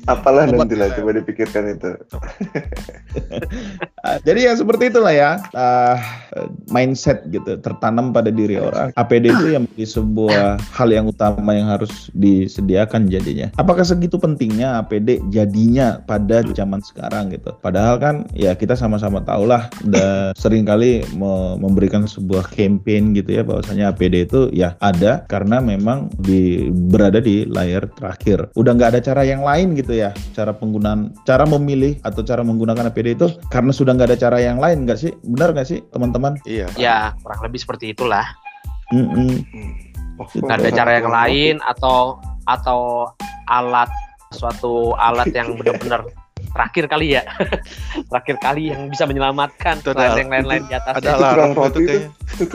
Apalah 0.09 0.49
Sobat 0.49 0.65
nanti 0.65 0.75
lah, 0.79 0.89
helm. 0.89 0.97
coba 1.03 1.11
dipikirkan 1.21 1.63
itu. 1.77 1.91
Ah, 4.01 4.17
jadi 4.25 4.49
ya 4.49 4.53
seperti 4.57 4.89
itulah 4.89 5.13
ya 5.13 5.37
ah, 5.53 5.93
mindset 6.73 7.21
gitu 7.29 7.61
tertanam 7.61 8.09
pada 8.09 8.33
diri 8.33 8.57
orang. 8.57 8.89
APD 8.97 9.29
itu 9.29 9.53
yang 9.53 9.69
menjadi 9.69 9.87
sebuah 10.01 10.57
hal 10.73 10.89
yang 10.89 11.05
utama 11.05 11.53
yang 11.53 11.69
harus 11.69 12.09
disediakan 12.17 13.05
jadinya. 13.13 13.53
Apakah 13.61 13.85
segitu 13.85 14.17
pentingnya 14.17 14.81
APD 14.81 15.21
jadinya 15.29 16.01
pada 16.09 16.41
zaman 16.41 16.81
sekarang 16.81 17.29
gitu? 17.29 17.53
Padahal 17.61 18.01
kan 18.01 18.15
ya 18.33 18.57
kita 18.57 18.73
sama-sama 18.73 19.21
tahu 19.21 19.45
lah 19.45 19.69
udah 19.85 20.31
sering 20.41 20.65
kali 20.65 21.05
me- 21.13 21.61
memberikan 21.61 22.09
sebuah 22.09 22.49
campaign 22.49 23.13
gitu 23.13 23.37
ya 23.37 23.43
bahwasanya 23.45 23.93
APD 23.93 24.25
itu 24.25 24.49
ya 24.49 24.73
ada 24.81 25.29
karena 25.29 25.61
memang 25.61 26.09
di 26.17 26.73
berada 26.73 27.21
di 27.21 27.45
layar 27.45 27.85
terakhir. 27.93 28.49
Udah 28.57 28.73
nggak 28.73 28.97
ada 28.97 29.01
cara 29.03 29.21
yang 29.21 29.45
lain 29.45 29.77
gitu 29.77 29.90
ya 29.93 30.09
cara 30.31 30.55
penggunaan 30.55 31.13
cara 31.27 31.43
memilih 31.43 31.99
atau 32.01 32.23
cara 32.23 32.41
menggunakan 32.41 32.89
APD 32.89 33.19
itu 33.19 33.27
karena 33.51 33.71
sudah 33.75 33.93
nggak 33.95 34.15
ada 34.15 34.19
cara 34.19 34.37
yang 34.39 34.57
lain 34.57 34.87
nggak 34.87 34.99
sih? 34.99 35.11
Benar 35.23 35.53
nggak 35.53 35.67
sih 35.67 35.79
teman-teman? 35.91 36.39
Iya. 36.47 36.67
Ya 36.79 37.13
kurang 37.21 37.41
lebih 37.43 37.59
seperti 37.61 37.93
itulah. 37.93 38.25
Mm-mm. 38.91 39.39
Oh, 40.19 40.27
Nggak 40.27 40.57
ada 40.61 40.71
cara 40.71 40.91
yang 40.99 41.09
lain 41.09 41.55
atau 41.63 42.19
atau 42.45 43.09
alat 43.47 43.89
suatu 44.35 44.93
alat 44.99 45.31
yang 45.31 45.53
benar-benar 45.59 46.05
terakhir 46.51 46.85
kali 46.91 47.15
ya. 47.15 47.23
Terakhir 48.11 48.35
kali 48.43 48.75
yang 48.75 48.91
bisa 48.91 49.07
menyelamatkan 49.07 49.79
Itu 49.79 49.95
yang 49.95 50.27
lain-lain 50.27 50.67
di 50.67 50.75
atas 50.75 50.99
Ada 50.99 51.11
tukang 51.15 51.51
itu 51.55 51.79
kayaknya. 51.87 52.09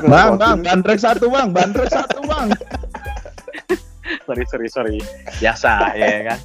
Bang 0.04 0.28
roti 0.36 0.40
bang 0.44 0.56
bandrek 0.60 0.98
satu 1.00 1.26
bang 1.32 1.48
bandrek 1.50 1.88
satu 1.88 2.18
bang. 2.28 2.48
Sorry 4.26 4.44
sorry 4.46 4.68
sorry. 4.70 4.98
Biasa 5.38 5.96
ya 5.98 6.34
kan 6.34 6.38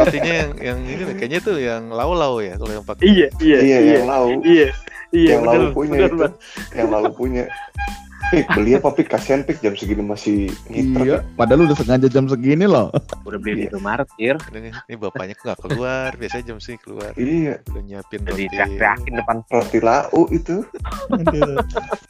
Artinya 0.00 0.32
yang 0.32 0.50
yang 0.58 0.78
ini 0.84 1.02
kayaknya 1.16 1.40
tuh 1.40 1.56
yang 1.58 1.82
lau-lau 1.90 2.40
ya 2.40 2.54
kalau 2.56 2.72
yang 2.72 2.86
pakai. 2.86 3.04
iya 3.04 3.26
iya 3.38 3.58
Iya, 3.60 3.78
yang 4.00 4.06
lau. 4.08 4.26
iya 4.42 4.68
iya 5.12 5.30
yang 5.36 5.42
bener 5.44 5.70
punya 5.72 5.90
bener 5.92 6.08
itu. 6.08 6.16
Bang. 6.18 6.34
Yang 6.72 6.88
lalu 6.88 7.08
punya. 7.12 7.44
Pik, 8.28 8.46
beli 8.52 8.76
apa 8.76 8.92
Pik? 8.92 9.08
Kasihan 9.08 9.40
Pik 9.42 9.64
jam 9.64 9.72
segini 9.72 10.04
masih 10.04 10.52
ngiter. 10.68 11.00
iya. 11.02 11.18
Padahal 11.34 11.64
udah 11.64 11.76
sengaja 11.80 12.06
jam 12.06 12.28
segini 12.28 12.68
loh. 12.68 12.92
Udah 13.24 13.40
beli 13.40 13.64
di 13.64 13.64
Indomaret 13.66 14.06
Ir 14.20 14.36
Ini, 14.52 14.70
ini 14.86 14.96
bapaknya 15.00 15.34
kok 15.34 15.44
nggak 15.48 15.60
keluar, 15.64 16.10
biasanya 16.14 16.54
jam 16.54 16.58
segini 16.60 16.78
keluar. 16.84 17.10
Iya, 17.16 17.54
Udah 17.72 17.82
nyiapin 17.82 18.20
jadi 18.22 18.30
roti. 18.36 18.52
teriak-teriakin 18.52 19.12
depan. 19.16 19.36
Roti 19.48 19.78
lau 19.80 20.22
itu. 20.30 20.56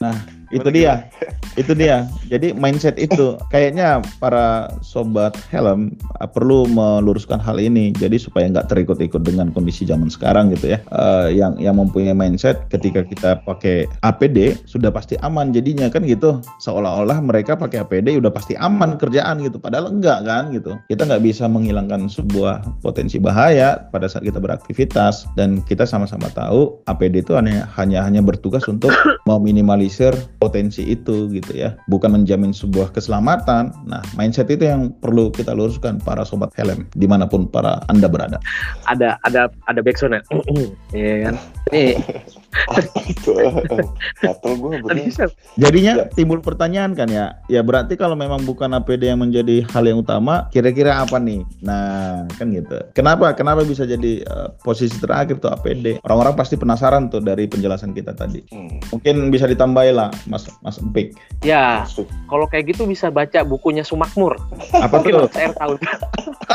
nah 0.03 0.17
itu 0.51 0.69
dia. 0.69 1.07
itu 1.55 1.73
dia. 1.73 2.07
Jadi 2.27 2.53
mindset 2.53 2.99
itu 2.99 3.39
kayaknya 3.49 4.03
para 4.19 4.71
sobat 4.83 5.35
helm 5.51 5.95
uh, 6.19 6.27
perlu 6.27 6.67
meluruskan 6.67 7.39
hal 7.39 7.57
ini. 7.57 7.95
Jadi 7.95 8.19
supaya 8.19 8.51
nggak 8.51 8.69
terikut-ikut 8.69 9.23
dengan 9.23 9.55
kondisi 9.55 9.87
zaman 9.87 10.11
sekarang 10.11 10.51
gitu 10.53 10.75
ya. 10.75 10.79
Eh, 10.91 11.39
yang 11.39 11.55
yang 11.63 11.79
mempunyai 11.79 12.13
mindset 12.15 12.67
ketika 12.69 13.07
kita 13.07 13.31
pakai 13.47 13.87
APD 14.03 14.59
sudah 14.67 14.91
pasti 14.91 15.15
aman. 15.23 15.55
Jadinya 15.55 15.87
kan 15.89 16.00
gitu. 16.05 16.41
Seolah-olah 16.63 17.19
mereka 17.23 17.55
pakai 17.55 17.85
APD 17.85 18.17
udah 18.19 18.33
pasti 18.33 18.57
aman 18.57 18.97
kerjaan 18.97 19.41
gitu. 19.45 19.61
Padahal 19.61 19.93
enggak 19.93 20.27
kan 20.27 20.51
gitu. 20.51 20.77
Kita 20.89 21.07
nggak 21.07 21.23
bisa 21.25 21.47
menghilangkan 21.47 22.09
sebuah 22.09 22.81
potensi 22.85 23.17
bahaya 23.17 23.89
pada 23.91 24.07
saat 24.07 24.25
kita 24.27 24.39
beraktivitas. 24.39 25.29
Dan 25.37 25.65
kita 25.65 25.85
sama-sama 25.85 26.29
tahu 26.33 26.81
APD 26.91 27.25
itu 27.25 27.37
hanya 27.37 27.69
hanya 27.77 28.05
hanya 28.05 28.21
bertugas 28.25 28.65
untuk 28.67 28.93
meminimalisir 29.31 30.13
potensi 30.41 30.87
itu 30.89 31.29
gitu 31.31 31.53
ya. 31.53 31.77
Bukan 31.89 32.13
menjamin 32.15 32.51
sebuah 32.51 32.93
keselamatan. 32.97 33.73
Nah 33.87 34.03
mindset 34.17 34.51
itu 34.53 34.67
yang 34.69 34.93
perlu 35.01 35.31
kita 35.31 35.53
luruskan 35.53 36.01
para 36.01 36.25
sobat 36.27 36.53
helm 36.57 36.89
di 36.97 37.07
mana 37.07 37.29
pun 37.29 37.47
para 37.49 37.83
anda 37.89 38.09
berada. 38.11 38.41
Ada 38.89 39.17
ada 39.27 39.49
ada 39.69 39.81
backsound 39.81 40.19
ya 40.19 40.23
Iya 40.97 41.15
kan? 41.31 41.35
Ini 41.71 41.85
Apa 42.51 42.83
itu? 43.07 43.33
Gatel 44.19 44.53
gue 44.57 44.71
bener. 44.81 45.07
saya- 45.09 45.31
Jadinya 45.57 45.93
Ya. 45.93 46.05
timbul 46.09 46.39
pertanyaan 46.39 46.93
kan 46.93 47.07
ya. 47.07 47.39
Ya 47.47 47.61
berarti 47.61 47.95
kalau 47.95 48.15
memang 48.15 48.43
bukan 48.43 48.71
APD 48.73 49.07
yang 49.07 49.21
menjadi 49.21 49.63
hal 49.67 49.83
yang 49.83 49.99
utama, 49.99 50.47
kira-kira 50.49 50.99
apa 50.99 51.17
nih? 51.17 51.43
Nah, 51.61 52.27
kan 52.35 52.49
gitu. 52.49 52.75
Kenapa? 52.91 53.33
Kenapa 53.33 53.63
bisa 53.63 53.83
jadi 53.83 54.21
eh, 54.21 54.49
posisi 54.59 54.95
terakhir 54.97 55.39
tuh 55.39 55.51
APD? 55.51 56.03
Orang-orang 56.03 56.35
pasti 56.35 56.55
penasaran 56.55 57.07
tuh 57.07 57.21
dari 57.21 57.47
penjelasan 57.47 57.91
kita 57.91 58.13
tadi. 58.13 58.43
Hmm, 58.49 58.83
Mungkin 58.91 59.31
bisa 59.31 59.45
ditambahin 59.45 59.95
lah, 59.95 60.11
Mas 60.25 60.45
Mas 60.61 60.77
Empik. 60.77 61.15
Ya, 61.41 61.87
kalau 62.27 62.47
kayak 62.47 62.69
gitu 62.69 62.85
bisa 62.85 63.09
baca 63.09 63.43
bukunya 63.43 63.83
Sumakmur. 63.83 64.35
Apa 64.73 64.99
Mungkin 64.99 65.13
tuh? 65.17 65.29
Air 65.35 65.53
tahu. 65.55 65.75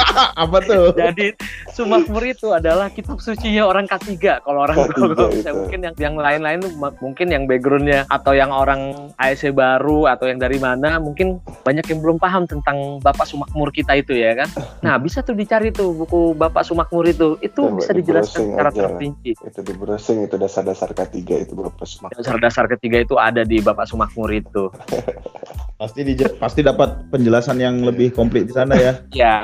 apa 0.44 0.58
tuh? 0.64 0.92
Jadi 0.96 1.36
Sumakmur 1.76 2.24
itu 2.24 2.56
adalah 2.56 2.88
kitab 2.88 3.20
sucinya 3.20 3.68
orang 3.68 3.88
ketiga. 3.88 4.40
Kalau 4.44 4.64
orang 4.64 4.78
K3 4.80 4.96
kalau 4.96 5.28
itu. 5.32 5.44
saya 5.44 5.54
mungkin 5.56 5.80
yang 5.84 5.96
yang 6.00 6.16
lain-lain 6.16 6.58
tuh 6.64 6.72
mungkin 7.04 7.28
yang 7.28 7.44
backgroundnya 7.46 8.08
atau 8.08 8.32
yang 8.32 8.52
orang 8.52 9.12
ASC 9.20 9.52
baru 9.52 10.08
atau 10.08 10.32
yang 10.32 10.40
dari 10.40 10.56
mana 10.56 11.00
mungkin 11.04 11.44
banyak 11.68 11.84
yang 11.92 12.00
belum 12.00 12.18
paham 12.20 12.48
tentang 12.48 13.04
Bapak 13.04 13.28
Sumakmur 13.28 13.76
kita 13.76 14.00
itu 14.00 14.16
ya 14.16 14.36
kan. 14.40 14.50
Nah 14.80 14.96
bisa 14.96 15.20
tuh 15.20 15.36
dicari 15.36 15.76
tuh 15.76 15.92
buku 15.92 16.32
Bapak 16.38 16.64
Sumakmur 16.64 17.04
itu. 17.12 17.36
Itu 17.44 17.68
Coba 17.68 17.84
bisa 17.84 17.92
dijelaskan 17.92 18.56
secara 18.56 18.70
terperinci. 18.72 19.32
Itu 19.36 19.60
di 19.60 19.74
browsing 19.76 20.24
itu 20.24 20.36
dasar-dasar 20.40 20.96
ketiga 20.96 21.36
itu 21.40 21.52
berapa 21.58 21.84
semak. 21.84 22.16
Dasar-dasar 22.16 22.72
ketiga 22.72 23.04
itu 23.04 23.16
ada 23.20 23.44
di 23.44 23.60
Bapak 23.60 23.88
Sumakmur 23.90 24.32
itu. 24.32 24.72
Pasti 25.76 26.08
dije- 26.08 26.40
pasti 26.40 26.64
dapat 26.64 27.12
penjelasan 27.12 27.60
yang 27.60 27.76
lebih 27.84 28.16
komplit 28.16 28.48
di 28.48 28.54
sana 28.56 28.80
ya. 28.80 28.94
Ya, 29.12 29.36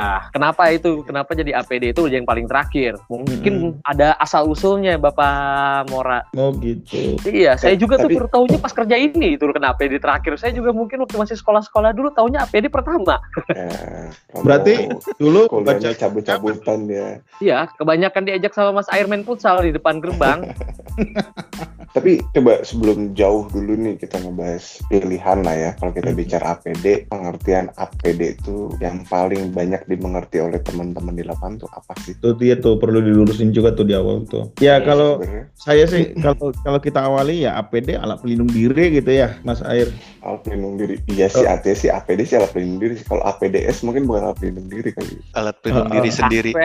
kenapa 0.42 0.74
itu? 0.74 1.06
Kenapa 1.06 1.38
jadi 1.38 1.54
APD 1.54 1.94
itu 1.94 2.10
yang 2.10 2.26
paling 2.26 2.50
terakhir? 2.50 2.98
Mungkin 3.06 3.78
ada 3.86 4.18
asal 4.18 4.50
usulnya 4.50 4.98
Bapak 4.98 5.86
Mora. 5.94 6.26
Oh 6.34 6.50
gitu. 6.58 7.22
Iya, 7.30 7.62
saya 7.62 7.78
juga 7.78 8.02
tuh 8.02 8.10
tapi- 8.10 8.18
baru 8.18 8.28
tahunya 8.34 8.58
pas 8.58 8.74
kerja 8.74 8.98
ini 8.98 9.38
itu 9.38 9.46
kena 9.54 9.78
APD 9.78 10.02
terakhir. 10.02 10.34
Saya 10.42 10.58
juga 10.58 10.74
mungkin 10.74 11.06
waktu 11.06 11.14
masih 11.14 11.38
sekolah-sekolah 11.38 11.94
dulu 11.94 12.10
tahunya 12.10 12.50
APD 12.50 12.74
pertama. 12.74 13.22
Ya, 13.54 13.70
Berarti 14.42 14.90
dulu 15.22 15.46
baca 15.62 15.90
cabut-cabutan 15.94 16.90
ya. 16.90 17.08
Iya, 17.38 17.70
kebanyakan 17.78 18.26
diajak 18.26 18.58
sama 18.58 18.82
Mas 18.82 18.90
Airman 18.90 19.22
futsal 19.22 19.62
di 19.62 19.70
depan 19.70 20.02
gerbang. 20.02 20.50
Tapi 21.92 22.24
coba 22.32 22.62
sebelum 22.62 23.12
jauh 23.12 23.46
dulu 23.46 23.76
nih 23.76 23.96
kita 23.98 24.16
ngebahas 24.18 24.64
pilihan 24.88 25.38
lah 25.42 25.54
ya. 25.54 25.72
Kalau 25.76 25.92
Hmm. 25.92 26.00
kita 26.00 26.10
bicara 26.14 26.46
APD, 26.54 26.86
pengertian 27.06 27.68
APD 27.74 28.22
itu 28.34 28.72
yang 28.78 29.04
paling 29.04 29.52
banyak 29.52 29.84
dimengerti 29.86 30.40
oleh 30.40 30.60
teman-teman 30.60 31.12
di 31.12 31.22
lapangan 31.22 31.60
tuh 31.60 31.70
apa 31.70 31.92
sih? 32.00 32.14
itu 32.14 32.32
dia 32.34 32.56
tuh 32.56 32.76
perlu 32.76 33.00
dilurusin 33.00 33.50
juga 33.50 33.72
tuh 33.72 33.84
di 33.84 33.92
awal 33.92 34.24
tuh. 34.24 34.52
Ya 34.58 34.80
kalau 34.80 35.20
Sebenarnya 35.20 35.44
saya 35.54 35.84
sih 35.86 36.04
kalau 36.16 36.52
kalau 36.56 36.80
kita 36.80 37.00
awali 37.02 37.44
ya 37.44 37.56
APD 37.56 37.94
alat 37.94 38.20
pelindung 38.20 38.48
diri 38.48 38.94
gitu 38.94 39.12
ya, 39.12 39.36
Mas 39.42 39.60
Air. 39.62 39.92
alat 40.22 40.42
pelindung 40.42 40.76
diri. 40.76 40.96
Iya 41.08 41.28
sih, 41.28 41.42
Oh. 41.42 41.50
AT 41.50 41.66
sih 41.68 41.90
APD 41.90 42.24
sih 42.24 42.36
alat 42.36 42.52
pelindung 42.52 42.80
diri. 42.80 42.94
sih. 42.94 43.04
Kalau 43.04 43.20
APDS 43.22 43.82
mungkin 43.82 44.06
bukan 44.06 44.22
alat 44.24 44.38
pelindung 44.38 44.68
diri 44.68 44.90
kali. 44.92 45.16
Alat 45.34 45.56
pelindung 45.60 45.88
Oh, 45.88 45.94
diri 45.94 46.08
oh. 46.08 46.16
sendiri. 46.16 46.52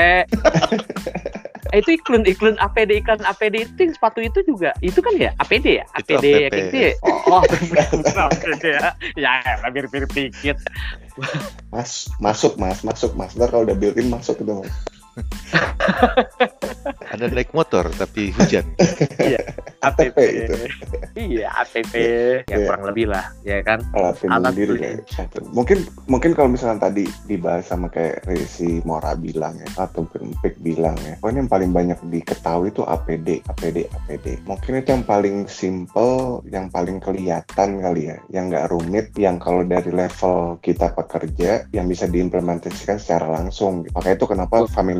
Eh, 1.72 1.80
itu 1.82 1.98
iklan 1.98 2.22
iklan 2.26 2.56
APD 2.62 3.02
iklan 3.02 3.22
APD 3.22 3.66
itu 3.66 3.78
yang 3.80 3.92
sepatu 3.94 4.20
itu 4.22 4.38
juga. 4.46 4.70
Itu 4.84 5.00
kan 5.02 5.14
ya? 5.18 5.30
APD 5.40 5.82
ya? 5.82 5.84
Itu 5.98 6.18
APD 6.18 6.26
APP. 6.26 6.42
ya 6.42 6.48
gitu 6.50 6.76
ya? 6.76 6.90
Oh, 7.02 7.40
oh. 7.40 7.42
APD 8.30 8.64
ya? 8.70 8.90
Ya 9.18 9.32
hampir 9.62 9.86
mirip 9.90 10.10
dikit. 10.12 10.58
Mas, 11.72 12.10
masuk 12.20 12.60
mas, 12.60 12.84
masuk 12.84 13.16
mas. 13.16 13.32
Ntar 13.34 13.50
kalau 13.50 13.64
udah 13.64 13.76
built-in 13.76 14.12
masuk 14.12 14.38
itu 14.38 14.52
mas. 14.52 14.74
Ada 17.16 17.32
naik 17.32 17.50
motor 17.56 17.88
tapi 17.96 18.30
hujan. 18.36 18.66
ATP 19.86 20.16
itu. 20.18 20.54
iya 21.16 21.48
APP 21.62 21.94
ya 21.94 22.56
Iya. 22.56 22.66
kurang 22.66 22.82
lebih 22.90 23.06
lah 23.12 23.24
ya 23.46 23.62
kan 23.62 23.80
alat 23.94 24.18
pelindung 24.18 24.56
diri 24.56 25.00
gitu. 25.00 25.38
mungkin 25.54 25.78
mungkin 26.10 26.30
kalau 26.34 26.50
misalnya 26.50 26.90
tadi 26.90 27.06
dibahas 27.30 27.70
sama 27.70 27.88
kayak 27.88 28.24
si 28.48 28.82
Mora 28.82 29.14
bilang 29.14 29.56
ya 29.62 29.68
ataupun 29.78 30.34
Pik 30.42 30.60
bilang 30.60 30.96
ya 31.06 31.16
pokoknya 31.22 31.46
yang 31.46 31.50
paling 31.50 31.70
banyak 31.72 31.98
diketahui 32.10 32.68
itu 32.74 32.82
APD 32.84 33.40
APD 33.46 33.86
APD 33.88 34.26
mungkin 34.44 34.72
itu 34.82 34.88
yang 34.92 35.04
paling 35.06 35.36
simple 35.46 36.42
yang 36.50 36.66
paling 36.68 36.98
kelihatan 36.98 37.80
kali 37.80 38.12
ya 38.12 38.16
yang 38.32 38.50
nggak 38.50 38.68
rumit 38.72 39.06
yang 39.16 39.38
kalau 39.38 39.62
dari 39.62 39.88
level 39.92 40.58
kita 40.60 40.92
pekerja 40.92 41.68
yang 41.70 41.86
bisa 41.86 42.10
diimplementasikan 42.10 42.98
secara 42.98 43.30
langsung 43.40 43.86
makanya 43.94 44.16
itu 44.18 44.26
kenapa 44.26 44.56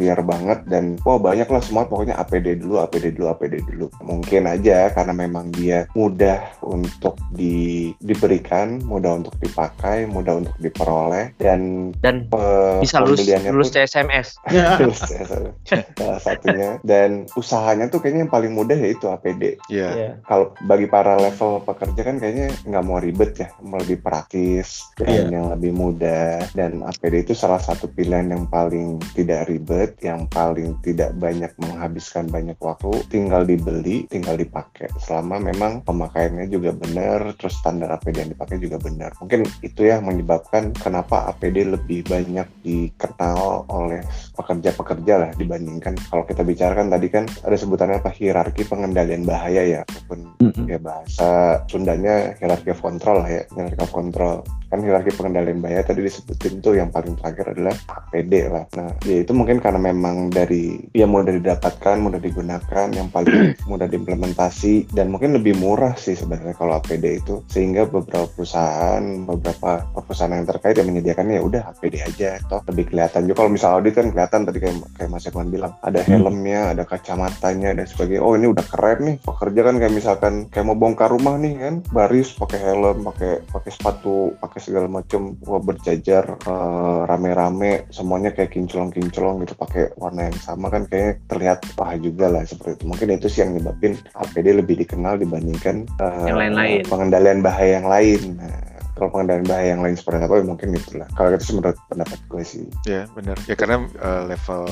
familiar 0.07 0.23
banget 0.23 0.59
dan 0.71 0.85
wah 1.03 1.19
banyak 1.19 1.51
lah 1.51 1.59
semua 1.59 1.83
pokoknya 1.83 2.15
APD 2.17 2.63
dulu 2.63 2.79
APD 2.79 3.11
dulu 3.11 3.27
APD 3.29 3.59
dulu 3.67 3.87
mungkin 4.07 4.47
aja 4.47 4.87
karena 4.95 5.11
memang 5.11 5.51
dia 5.51 5.91
mudah 5.93 6.39
untuk 6.63 7.19
di, 7.35 7.91
diberikan 7.99 8.79
mudah 8.87 9.19
untuk 9.19 9.35
dipakai 9.37 10.07
mudah 10.07 10.39
untuk 10.39 10.55
diperoleh 10.59 11.35
dan 11.37 11.91
dan 11.99 12.31
pe- 12.31 12.79
bisa 12.79 13.03
lulus 13.03 13.27
lulus 13.27 13.75
CSMS 13.75 14.39
Ya. 14.47 14.79
Lulus 14.81 15.03
ya, 15.11 15.27
salah. 15.27 16.19
satunya 16.23 16.79
dan 16.83 17.27
usahanya 17.35 17.91
tuh 17.91 17.99
kayaknya 17.99 18.29
yang 18.29 18.33
paling 18.33 18.53
mudah 18.55 18.79
yaitu 18.79 19.11
APD 19.11 19.59
Iya. 19.67 19.89
Ya. 19.91 20.11
kalau 20.23 20.55
bagi 20.63 20.87
para 20.87 21.19
level 21.19 21.67
pekerja 21.67 22.01
kan 22.05 22.23
kayaknya 22.23 22.55
nggak 22.63 22.85
mau 22.85 23.03
ribet 23.03 23.33
ya 23.35 23.49
mau 23.59 23.81
lebih 23.81 23.99
praktis 23.99 24.87
dan 24.95 25.33
yang 25.33 25.51
lebih 25.51 25.75
mudah 25.75 26.47
dan 26.55 26.87
APD 26.87 27.27
itu 27.27 27.35
salah 27.35 27.59
satu 27.59 27.91
pilihan 27.91 28.31
yang 28.31 28.47
paling 28.47 29.03
tidak 29.17 29.49
ribet 29.49 29.96
yang 30.01 30.29
paling 30.29 30.77
tidak 30.85 31.17
banyak 31.17 31.53
menghabiskan 31.57 32.29
banyak 32.29 32.57
waktu 32.61 32.93
tinggal 33.09 33.43
dibeli 33.47 34.05
tinggal 34.11 34.37
dipakai. 34.37 34.93
Selama 35.01 35.41
memang 35.41 35.81
pemakaiannya 35.85 36.49
juga 36.53 36.77
benar 36.77 37.33
terus 37.37 37.57
standar 37.59 37.93
APD 37.97 38.27
yang 38.27 38.33
dipakai 38.33 38.57
juga 38.61 38.77
benar. 38.81 39.13
Mungkin 39.21 39.49
itu 39.65 39.89
ya 39.89 40.01
menyebabkan 40.03 40.77
kenapa 40.77 41.31
APD 41.33 41.65
lebih 41.67 42.05
banyak 42.07 42.47
dikenal 42.63 43.69
oleh 43.73 44.03
pekerja-pekerja 44.37 45.15
lah 45.17 45.31
dibandingkan 45.37 45.97
kalau 46.13 46.25
kita 46.29 46.45
bicarakan 46.45 46.93
tadi 46.93 47.07
kan 47.09 47.25
ada 47.45 47.57
sebutannya 47.57 47.99
apa? 48.01 48.11
Hierarki 48.13 48.69
pengendalian 48.69 49.25
bahaya 49.25 49.63
ya 49.65 49.81
ataupun 49.85 50.19
Mm-mm. 50.41 50.65
ya 50.69 50.79
bahasa 50.81 51.61
Sundanya 51.67 52.37
hierarki 52.39 52.73
of 52.73 52.81
control 52.81 53.25
lah 53.25 53.31
ya 53.31 53.43
hierarki 53.53 53.81
of 53.81 53.93
control. 53.93 54.45
Kan 54.67 54.83
hierarki 54.83 55.15
pengendalian 55.15 55.63
bahaya 55.63 55.87
tadi 55.87 56.03
disebutin 56.03 56.59
tuh 56.59 56.75
yang 56.75 56.91
paling 56.91 57.15
terakhir 57.19 57.55
adalah 57.55 57.75
APD 57.87 58.33
lah. 58.51 58.65
Nah 58.75 58.91
ya 59.07 59.23
itu 59.23 59.33
mungkin 59.33 59.63
karena 59.63 59.79
memang 59.93 60.35
dari 60.35 60.79
ya 60.91 61.07
mudah 61.07 61.35
didapatkan 61.39 61.97
mudah 62.03 62.21
digunakan 62.21 62.87
yang 62.91 63.09
paling 63.11 63.55
mudah 63.71 63.87
diimplementasi 63.87 64.91
dan 64.93 65.15
mungkin 65.15 65.39
lebih 65.39 65.57
murah 65.59 65.95
sih 65.95 66.19
sebenarnya 66.19 66.55
kalau 66.59 66.79
APD 66.79 67.23
itu. 67.23 67.43
Sehingga 67.51 67.87
beberapa 67.87 68.27
perusahaan 68.35 69.03
beberapa 69.25 69.87
perusahaan 69.95 70.35
yang 70.35 70.49
terkait 70.49 70.77
yang 70.79 70.89
menyediakannya 70.91 71.39
ya 71.39 71.43
udah 71.43 71.63
APD 71.75 71.95
aja 72.03 72.31
toh 72.51 72.61
lebih 72.69 72.91
kelihatan. 72.91 73.27
Juga 73.31 73.45
kalau 73.45 73.51
misal 73.53 73.71
audit 73.79 73.95
kan 73.95 74.11
kelihatan 74.11 74.49
tadi 74.49 74.59
kayak 74.59 74.77
kayak 74.99 75.11
Mas 75.13 75.27
Ekman 75.29 75.49
bilang 75.49 75.73
ada 75.81 76.01
helmnya 76.03 76.75
ada 76.75 76.83
kacamatanya 76.83 77.77
dan 77.77 77.87
sebagainya. 77.87 78.23
Oh 78.23 78.35
ini 78.35 78.51
udah 78.51 78.65
keren 78.67 78.99
nih 79.07 79.17
pekerja 79.23 79.61
kan 79.63 79.75
kayak 79.79 79.95
misalkan 79.95 80.35
kayak 80.49 80.67
mau 80.67 80.79
bongkar 80.79 81.13
rumah 81.13 81.37
nih 81.37 81.55
kan 81.61 81.75
baris 81.93 82.33
pakai 82.35 82.59
helm 82.63 83.05
pakai 83.13 83.45
pakai 83.45 83.71
sepatu 83.71 84.33
pakai 84.41 84.61
segala 84.63 84.89
macam 84.89 85.37
wah 85.45 85.61
berjajar 85.61 86.25
eh, 86.41 87.01
rame-rame 87.05 87.91
semuanya 87.93 88.33
kayak 88.33 88.57
kinclong-kinclong 88.57 89.45
gitu 89.45 89.55
pakai 89.59 89.76
warna 89.97 90.29
yang 90.29 90.39
sama 90.39 90.67
kan 90.69 90.83
kayak 90.87 91.21
terlihat 91.27 91.59
wah 91.75 91.93
juga 91.97 92.27
lah 92.29 92.43
seperti 92.43 92.81
itu 92.81 92.85
mungkin 92.85 93.09
itu 93.13 93.27
sih 93.27 93.41
yang 93.43 93.53
nyebabin 93.55 93.95
APD 94.13 94.47
lebih 94.55 94.77
dikenal 94.81 95.17
dibandingkan 95.17 95.87
eh, 95.99 96.27
Yang 96.27 96.39
lain-lain. 96.41 96.83
pengendalian 96.89 97.41
bahaya 97.41 97.73
yang 97.79 97.89
lain 97.89 98.21
nah, 98.37 98.76
kalau 98.97 99.13
pengendalian 99.13 99.47
bahaya 99.47 99.69
yang 99.77 99.83
lain 99.85 99.97
seperti 99.97 100.25
apa 100.25 100.35
ya 100.41 100.45
mungkin 100.49 100.69
itulah 100.73 101.09
kalau 101.13 101.29
itu 101.37 101.53
menurut 101.53 101.79
pendapat 101.93 102.19
gue 102.27 102.43
sih 102.43 102.67
Ya 102.87 103.11
benar. 103.13 103.37
Ya 103.51 103.59
karena 103.59 103.83
eh, 103.85 104.23
level 104.31 104.65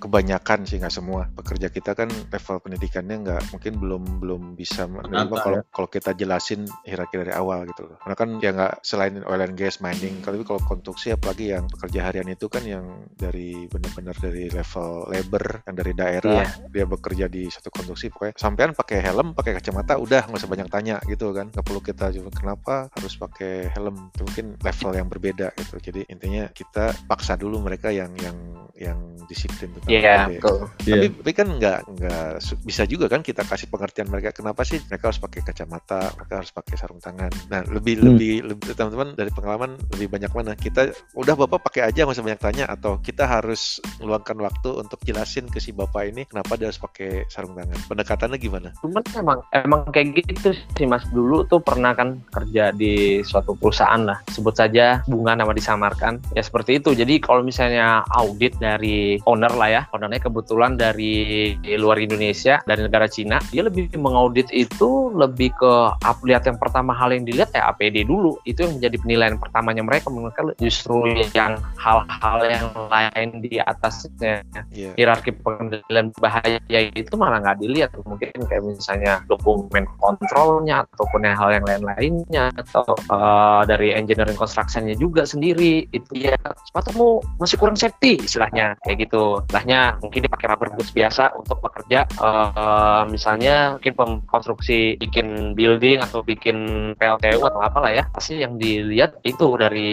kebanyakan 0.00 0.64
sih 0.64 0.80
nggak 0.80 0.94
semua 0.94 1.28
pekerja 1.36 1.68
kita 1.68 1.92
kan 1.92 2.08
level 2.08 2.56
pendidikannya 2.64 3.16
nggak 3.22 3.42
mungkin 3.52 3.72
belum 3.76 4.02
belum 4.24 4.42
bisa 4.56 4.88
menerima 4.88 5.36
kalau 5.36 5.58
kalau 5.68 5.88
kita 5.92 6.16
jelasin 6.16 6.64
hierarki 6.88 7.20
dari 7.20 7.36
awal 7.36 7.68
gitu 7.68 7.86
loh. 7.86 7.96
Karena 8.00 8.16
kan 8.16 8.28
ya 8.40 8.50
nggak 8.56 8.74
selain 8.80 9.20
oil 9.22 9.44
and 9.44 9.54
gas 9.54 9.84
mining, 9.84 10.24
tapi 10.24 10.40
kalau 10.48 10.64
konstruksi 10.64 11.12
apalagi 11.12 11.52
yang 11.52 11.68
pekerja 11.68 12.08
harian 12.08 12.28
itu 12.32 12.48
kan 12.48 12.64
yang 12.64 13.04
dari 13.14 13.68
benar-benar 13.68 14.16
dari 14.16 14.48
level 14.48 15.12
labor 15.12 15.44
yang 15.68 15.76
dari 15.76 15.92
daerah 15.92 16.48
dia 16.72 16.84
bekerja 16.88 17.26
di 17.28 17.52
satu 17.52 17.68
konstruksi 17.68 18.08
pokoknya 18.08 18.34
sampean 18.40 18.72
pakai 18.72 18.98
helm, 19.04 19.36
pakai 19.36 19.60
kacamata 19.60 20.00
udah 20.00 20.24
nggak 20.24 20.40
usah 20.40 20.50
banyak 20.50 20.68
tanya 20.72 20.96
gitu 21.04 21.36
kan. 21.36 21.52
Nggak 21.52 21.64
perlu 21.68 21.80
kita 21.84 22.08
juga 22.16 22.32
kenapa 22.32 22.88
harus 22.96 23.14
pakai 23.20 23.67
helm. 23.70 24.10
Itu 24.14 24.22
mungkin 24.24 24.46
level 24.60 24.90
yang 24.94 25.08
berbeda 25.08 25.46
gitu. 25.56 25.76
Jadi 25.80 26.00
intinya 26.08 26.48
kita 26.50 26.92
paksa 27.06 27.36
dulu 27.36 27.60
mereka 27.60 27.88
yang 27.92 28.12
yang 28.20 28.36
yang 28.78 28.98
disiplin 29.26 29.74
tentang 29.74 29.90
Iya, 29.90 30.30
APD. 30.30 30.38
betul. 30.38 30.58
Iya. 30.86 30.94
Tapi, 30.94 31.06
tapi 31.18 31.32
kan 31.34 31.48
nggak 31.58 31.78
nggak 31.98 32.30
bisa 32.62 32.82
juga 32.86 33.06
kan 33.10 33.20
kita 33.20 33.42
kasih 33.42 33.66
pengertian 33.68 34.06
mereka 34.08 34.30
kenapa 34.30 34.62
sih 34.62 34.78
mereka 34.86 35.10
harus 35.10 35.20
pakai 35.20 35.40
kacamata, 35.42 36.00
mereka 36.14 36.34
harus 36.40 36.52
pakai 36.54 36.74
sarung 36.78 37.02
tangan. 37.02 37.28
Nah 37.50 37.66
lebih 37.66 37.98
Hmm. 37.98 38.14
lebih 38.14 38.32
lebih 38.54 38.72
teman-teman 38.78 39.18
dari 39.18 39.34
pengalaman 39.34 39.74
lebih 39.98 40.08
banyak 40.08 40.30
mana 40.30 40.54
kita 40.54 40.94
udah 41.18 41.34
bapak 41.34 41.60
pakai 41.66 41.90
aja 41.90 42.06
nggak 42.06 42.14
usah 42.14 42.24
banyak 42.24 42.40
tanya 42.40 42.64
atau 42.70 43.02
kita 43.02 43.26
harus 43.26 43.82
meluangkan 43.98 44.38
waktu 44.38 44.70
untuk 44.78 45.02
jelasin 45.02 45.50
ke 45.50 45.58
si 45.58 45.74
bapak 45.74 46.14
ini 46.14 46.22
kenapa 46.30 46.54
dia 46.54 46.70
harus 46.70 46.78
pakai 46.78 47.26
sarung 47.26 47.58
tangan. 47.58 47.76
Pendekatannya 47.90 48.38
gimana? 48.38 48.70
Cuman 48.78 49.02
emang 49.18 49.38
emang 49.50 49.82
kayak 49.90 50.22
gitu 50.22 50.54
sih 50.78 50.86
Mas 50.86 51.02
dulu 51.10 51.42
tuh 51.50 51.58
pernah 51.58 51.98
kan 51.98 52.22
kerja 52.30 52.70
di 52.70 53.20
suatu 53.26 53.57
perusahaan 53.58 54.00
lah. 54.06 54.18
Sebut 54.30 54.54
saja 54.54 55.02
bunga 55.10 55.34
nama 55.34 55.50
disamarkan. 55.50 56.22
Ya 56.32 56.42
seperti 56.42 56.78
itu. 56.78 56.94
Jadi 56.94 57.18
kalau 57.18 57.42
misalnya 57.42 58.06
audit 58.14 58.56
dari 58.62 59.18
owner 59.26 59.50
lah 59.52 59.68
ya. 59.68 59.82
Ownernya 59.92 60.22
kebetulan 60.22 60.78
dari 60.78 61.52
luar 61.76 61.98
Indonesia 61.98 62.62
dari 62.64 62.86
negara 62.86 63.10
Cina 63.10 63.42
dia 63.50 63.66
lebih 63.66 63.90
mengaudit 63.98 64.50
itu 64.54 65.10
lebih 65.12 65.52
ke 65.58 65.72
up- 65.92 66.24
lihat 66.24 66.46
yang 66.46 66.58
pertama 66.58 66.94
hal 66.94 67.10
yang 67.14 67.26
dilihat 67.26 67.50
ya 67.52 67.70
APD 67.74 68.06
dulu. 68.06 68.38
Itu 68.46 68.64
yang 68.66 68.78
menjadi 68.78 68.96
penilaian 69.02 69.36
pertamanya 69.36 69.82
mereka 69.82 70.06
mereka 70.08 70.54
justru 70.62 71.10
yang 71.34 71.58
hal-hal 71.76 72.38
yang 72.46 72.66
lain 72.88 73.28
di 73.42 73.58
atasnya. 73.58 74.40
Iya. 74.72 74.94
hierarki 74.94 75.32
pengendalian 75.34 76.12
bahaya 76.20 76.60
itu 76.68 77.14
malah 77.18 77.42
nggak 77.42 77.58
dilihat. 77.62 77.90
Mungkin 78.04 78.30
kayak 78.46 78.62
misalnya 78.62 79.22
dokumen 79.26 79.88
kontrolnya 79.98 80.84
ataupun 80.94 81.24
yang 81.24 81.36
hal 81.36 81.50
yang 81.50 81.64
lain-lainnya 81.64 82.44
atau 82.54 82.84
uh, 83.10 83.47
dari 83.64 83.94
engineering 83.96 84.36
constructionnya 84.36 84.94
juga 84.98 85.24
sendiri. 85.24 85.88
Itu 85.90 86.12
ya 86.14 86.36
sepatumu 86.68 87.22
masih 87.40 87.56
kurang 87.56 87.78
safety 87.78 88.20
istilahnya. 88.20 88.76
Kayak 88.84 89.08
gitu. 89.08 89.42
Istilahnya 89.48 89.80
mungkin 90.02 90.20
dipakai 90.26 90.46
rubber 90.50 90.70
boots 90.74 90.92
biasa 90.92 91.34
untuk 91.38 91.58
bekerja. 91.64 92.04
Uh, 92.20 93.02
misalnya 93.08 93.78
mungkin 93.78 93.94
pemkonstruksi 93.96 95.00
bikin 95.00 95.56
building 95.56 96.04
atau 96.04 96.20
bikin 96.20 96.92
PLTU 96.98 97.40
atau 97.46 97.60
apalah 97.64 97.92
ya. 97.94 98.04
Pasti 98.12 98.42
yang 98.42 98.60
dilihat 98.60 99.22
itu 99.24 99.46
dari 99.56 99.90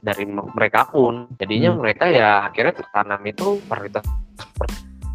dari 0.00 0.24
mereka 0.28 0.86
pun. 0.88 1.26
Jadinya 1.40 1.72
Hmm. 1.72 1.80
mereka 1.80 2.04
ya 2.10 2.48
akhirnya 2.50 2.74
tertanam 2.84 3.20
itu 3.24 3.58
prioritas 3.64 4.04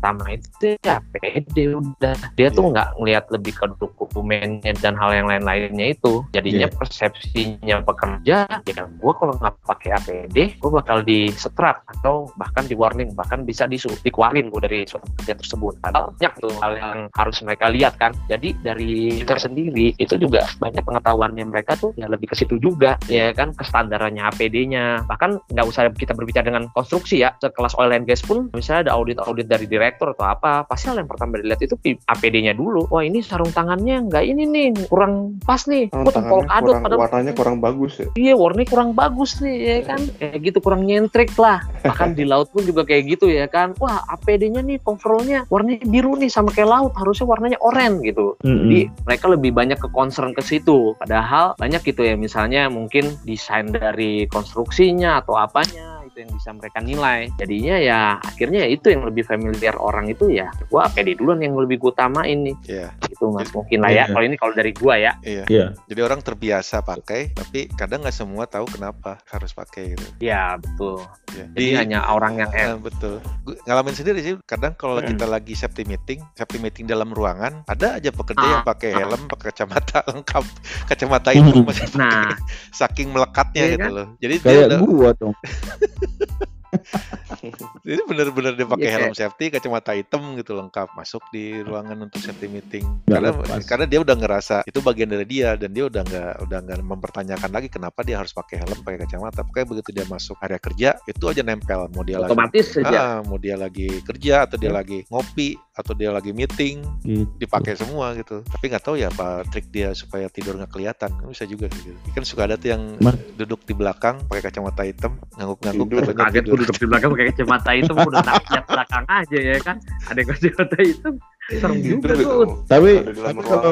pertama 0.08 0.40
itu 0.40 0.80
ya 0.88 1.04
PD 1.12 1.76
udah. 1.76 2.16
Dia 2.40 2.48
tuh 2.48 2.64
Iya. 2.64 2.72
nggak 2.72 2.90
ngelihat 2.96 3.26
lebih 3.28 3.54
ke 3.60 3.66
dokumennya 3.76 4.72
dan 4.80 4.96
hal 4.96 5.12
yang 5.12 5.28
lain-lainnya 5.28 5.92
itu. 5.92 6.24
Jadinya 6.32 6.72
Iya. 6.72 6.76
persepsinya 6.80 7.76
pekerja 7.84 8.38
ya 8.48 8.84
gue 8.88 9.14
kalau 9.20 9.34
nggak 9.36 9.56
pakai 9.68 9.90
APD 10.00 10.38
gue 10.56 10.72
bakal 10.72 11.04
di 11.04 11.28
setrap 11.36 11.84
atau 11.92 12.32
bahkan 12.40 12.64
di 12.64 12.76
warning 12.80 13.12
bahkan 13.20 13.44
bisa 13.44 13.68
disu 13.68 13.92
dikeluarin 14.00 14.48
gue 14.48 14.62
dari 14.64 14.80
suatu 14.88 15.12
pekerjaan 15.20 15.40
tersebut. 15.44 15.74
Padahal 15.84 16.16
banyak 16.16 16.34
tuh 16.40 16.54
hal 16.64 16.74
yang 16.80 17.00
harus 17.12 17.38
mereka 17.44 17.66
lihat 17.68 17.94
kan. 18.00 18.16
Jadi 18.32 18.56
dari 18.64 19.20
kita 19.28 19.36
sendiri 19.44 19.92
itu 20.00 20.16
juga 20.16 20.48
banyak 20.64 20.88
pengetahuannya 20.88 21.44
mereka 21.52 21.76
tuh 21.76 21.92
ya 22.00 22.08
lebih 22.08 22.32
ke 22.32 22.36
situ 22.40 22.56
juga 22.64 22.96
ya 23.12 23.36
kan 23.36 23.52
kestandarannya 23.52 24.24
APD-nya 24.24 25.04
bahkan 25.04 25.36
nggak 25.52 25.68
usah 25.68 25.92
kita 25.92 26.16
berbicara 26.16 26.48
dengan 26.48 26.72
konstruksi 26.72 27.28
ya. 27.28 27.36
Sekelas 27.44 27.76
oil 27.76 27.92
and 27.92 28.08
gas 28.08 28.24
pun 28.24 28.48
misalnya 28.56 28.88
ada 28.88 28.94
audit-audit 28.96 29.52
dari 29.52 29.68
direktur 29.98 30.14
atau 30.14 30.26
apa 30.30 30.70
pasti 30.70 30.94
hal 30.94 31.02
yang 31.02 31.10
pertama 31.10 31.42
dilihat 31.42 31.62
itu 31.66 31.74
APD-nya 32.06 32.54
dulu 32.54 32.86
wah 32.94 33.02
ini 33.02 33.26
sarung 33.26 33.50
tangannya 33.50 34.06
nggak 34.06 34.24
ini 34.30 34.46
nih 34.46 34.68
kurang 34.86 35.42
pas 35.42 35.66
nih 35.66 35.90
Oh, 35.90 36.14
tempol 36.14 36.46
tangannya 36.46 36.54
kadut 36.54 36.70
kurang, 36.70 36.84
padahal 36.86 37.02
warnanya 37.02 37.34
kurang 37.34 37.58
bagus 37.58 37.94
ya. 37.98 38.08
Iya, 38.14 38.34
warnanya 38.38 38.70
kurang 38.70 38.90
bagus 38.94 39.32
nih 39.42 39.56
ya 39.58 39.78
kan. 39.88 40.02
Kayak 40.22 40.38
gitu 40.46 40.58
kurang 40.62 40.82
nyentrik 40.86 41.32
lah. 41.42 41.58
Bahkan 41.82 42.10
di 42.14 42.24
laut 42.28 42.48
pun 42.54 42.64
juga 42.64 42.86
kayak 42.86 43.18
gitu 43.18 43.26
ya 43.32 43.50
kan. 43.50 43.74
Wah, 43.82 44.04
APD-nya 44.14 44.62
nih 44.62 44.78
coverallnya 44.86 45.50
warnanya 45.50 45.88
biru 45.90 46.14
nih 46.20 46.30
sama 46.30 46.54
kayak 46.54 46.70
laut, 46.70 46.94
harusnya 46.94 47.26
warnanya 47.26 47.58
oranye 47.64 48.14
gitu. 48.14 48.38
Mm-mm. 48.46 48.68
Jadi 48.68 48.80
mereka 49.08 49.26
lebih 49.32 49.52
banyak 49.56 49.80
ke 49.82 49.90
concern 49.90 50.32
ke 50.38 50.42
situ. 50.46 50.94
Padahal 51.02 51.58
banyak 51.58 51.82
gitu 51.82 52.06
ya 52.06 52.14
misalnya 52.14 52.70
mungkin 52.70 53.18
desain 53.26 53.74
dari 53.74 54.30
konstruksinya 54.30 55.24
atau 55.24 55.40
apanya 55.40 55.97
itu 56.18 56.26
yang 56.26 56.34
bisa 56.34 56.50
mereka 56.58 56.80
nilai. 56.82 57.30
Jadinya 57.38 57.76
ya 57.78 58.00
akhirnya 58.18 58.66
ya 58.66 58.70
itu 58.74 58.90
yang 58.90 59.06
lebih 59.06 59.22
familiar 59.22 59.78
orang 59.78 60.10
itu 60.10 60.34
ya. 60.34 60.50
Gua 60.74 60.90
APD 60.90 61.22
duluan 61.22 61.46
yang 61.46 61.54
lebih 61.54 61.78
gua 61.78 61.94
utamain 61.94 62.42
nih. 62.42 62.58
Iya. 62.66 62.90
Gitu 63.06 63.30
Mas 63.30 63.54
mungkin 63.54 63.86
lah 63.86 63.94
ya. 63.94 64.10
Iya. 64.10 64.18
Kalau 64.18 64.26
ini 64.26 64.36
kalau 64.42 64.54
dari 64.58 64.72
gua 64.74 64.98
ya. 64.98 65.14
Iya. 65.22 65.46
Iya. 65.46 65.66
Jadi 65.86 66.02
orang 66.02 66.26
terbiasa 66.26 66.82
pakai, 66.82 67.38
tapi 67.38 67.70
kadang 67.78 68.02
nggak 68.02 68.18
semua 68.18 68.50
tahu 68.50 68.66
kenapa 68.66 69.22
harus 69.30 69.54
pakai 69.54 69.94
gitu. 69.94 70.06
Ya, 70.18 70.58
betul. 70.58 71.06
Ya. 71.38 71.46
Jadi 71.48 71.68
hanya 71.76 72.00
orang 72.08 72.34
yang 72.36 72.50
Eh, 72.50 72.74
betul. 72.76 73.22
Gua 73.44 73.54
ngalamin 73.64 73.94
sendiri 73.94 74.20
sih. 74.20 74.34
Kadang 74.44 74.74
kalau 74.74 74.98
Hmm. 74.98 75.08
kita 75.08 75.24
lagi 75.24 75.54
safety 75.54 75.84
meeting, 75.84 76.26
safety 76.34 76.58
meeting 76.58 76.84
dalam 76.84 77.10
ruangan, 77.10 77.62
ada 77.64 77.96
aja 77.96 78.10
pekerja 78.10 78.42
Ah. 78.42 78.52
yang 78.52 78.66
pakai 78.66 78.90
helm, 78.92 79.22
pakai 79.28 79.46
kacamata 79.48 79.98
lengkap, 80.10 80.44
kacamata 80.88 81.30
itu 81.32 81.46
Hmm. 81.54 81.64
masih 81.64 81.86
pakai. 81.88 82.10
Nah, 82.26 82.34
saking 82.72 83.08
melekatnya 83.10 83.62
Iya 83.62 83.72
gitu 83.72 83.82
kan? 83.84 83.92
loh. 83.94 84.08
Jadi 84.18 84.34
dia 84.36 84.44
Kayak 84.44 84.66
udah, 84.68 84.80
gua 84.82 85.10
dong. 85.14 85.34
Jadi 87.88 88.02
bener-bener 88.08 88.54
dia 88.56 88.68
pakai 88.68 88.88
Iya, 88.88 88.94
helm 89.00 89.16
safety, 89.16 89.46
kacamata 89.54 89.92
hitam 89.96 90.36
gitu 90.36 90.56
lengkap 90.58 90.94
masuk 90.96 91.24
di 91.32 91.64
ruangan 91.64 92.08
untuk 92.08 92.20
safety 92.20 92.48
meeting. 92.52 92.84
Karena 93.08 93.32
lepas. 93.32 93.64
karena 93.64 93.86
dia 93.88 94.00
udah 94.04 94.16
ngerasa 94.16 94.56
itu 94.68 94.80
bagian 94.84 95.10
dari 95.12 95.26
dia 95.28 95.56
dan 95.56 95.72
dia 95.72 95.88
udah 95.88 96.02
nggak 96.04 96.34
udah 96.48 96.58
nggak 96.68 96.78
mempertanyakan 96.84 97.50
lagi 97.52 97.68
kenapa 97.72 98.00
dia 98.04 98.20
harus 98.20 98.32
pakai 98.36 98.64
helm, 98.64 98.80
pakai 98.84 99.08
kacamata. 99.08 99.44
Pokoknya 99.44 99.68
begitu 99.68 99.90
dia 99.96 100.06
masuk 100.08 100.36
area 100.44 100.60
kerja 100.60 100.90
itu 101.08 101.24
aja 101.28 101.42
nempel. 101.44 101.88
Mau 101.94 102.04
dia 102.04 102.20
lagi 102.20 102.32
otomatis 102.34 102.66
saja. 102.76 102.98
ah, 102.98 103.18
mau 103.24 103.38
dia 103.40 103.56
lagi 103.56 103.88
kerja 104.04 104.48
atau 104.48 104.58
dia 104.60 104.72
lagi 104.72 105.04
ngopi 105.08 105.56
atau 105.78 105.94
dia 105.94 106.10
lagi 106.10 106.32
meeting 106.32 106.82
Gitu. 107.00 107.30
dipakai 107.38 107.74
semua 107.74 108.12
gitu. 108.14 108.42
Tapi 108.44 108.66
nggak 108.68 108.84
tahu 108.84 108.96
ya 108.96 109.08
apa 109.08 109.46
trik 109.48 109.70
dia 109.70 109.94
supaya 109.94 110.26
tidur 110.28 110.58
nggak 110.58 110.70
kelihatan. 110.70 111.14
Kan 111.14 111.28
Bisa 111.28 111.46
juga 111.46 111.70
gitu. 111.70 111.94
Kan 112.10 112.24
suka 112.24 112.44
ada 112.44 112.56
tuh 112.56 112.70
yang 112.70 112.82
Ma- 112.98 113.16
duduk 113.36 113.62
di 113.64 113.72
belakang 113.72 114.20
pakai 114.26 114.44
kacamata 114.44 114.82
hitam, 114.82 115.16
ngangguk-ngangguk 115.36 115.88
Tidur. 115.88 116.04
kaget 116.18 116.44
tidur. 116.44 116.58
duduk 116.58 116.76
di 116.76 116.86
belakang 116.86 117.10
pakai 117.12 117.26
kacamata 117.32 117.72
itu 117.72 117.92
udah 117.94 118.22
nakjat 118.24 118.64
belakang 118.66 119.06
aja 119.08 119.38
ya 119.40 119.58
kan 119.60 119.76
ada 120.04 120.18
yang 120.18 120.30
kacamata 120.30 120.78
itu 120.80 121.10
serem 121.48 121.80
juga 121.80 122.12
Tidur 122.12 122.44
tuh. 122.44 122.48
Tapi 122.68 122.92
tapi 123.08 123.42
kalau 123.48 123.72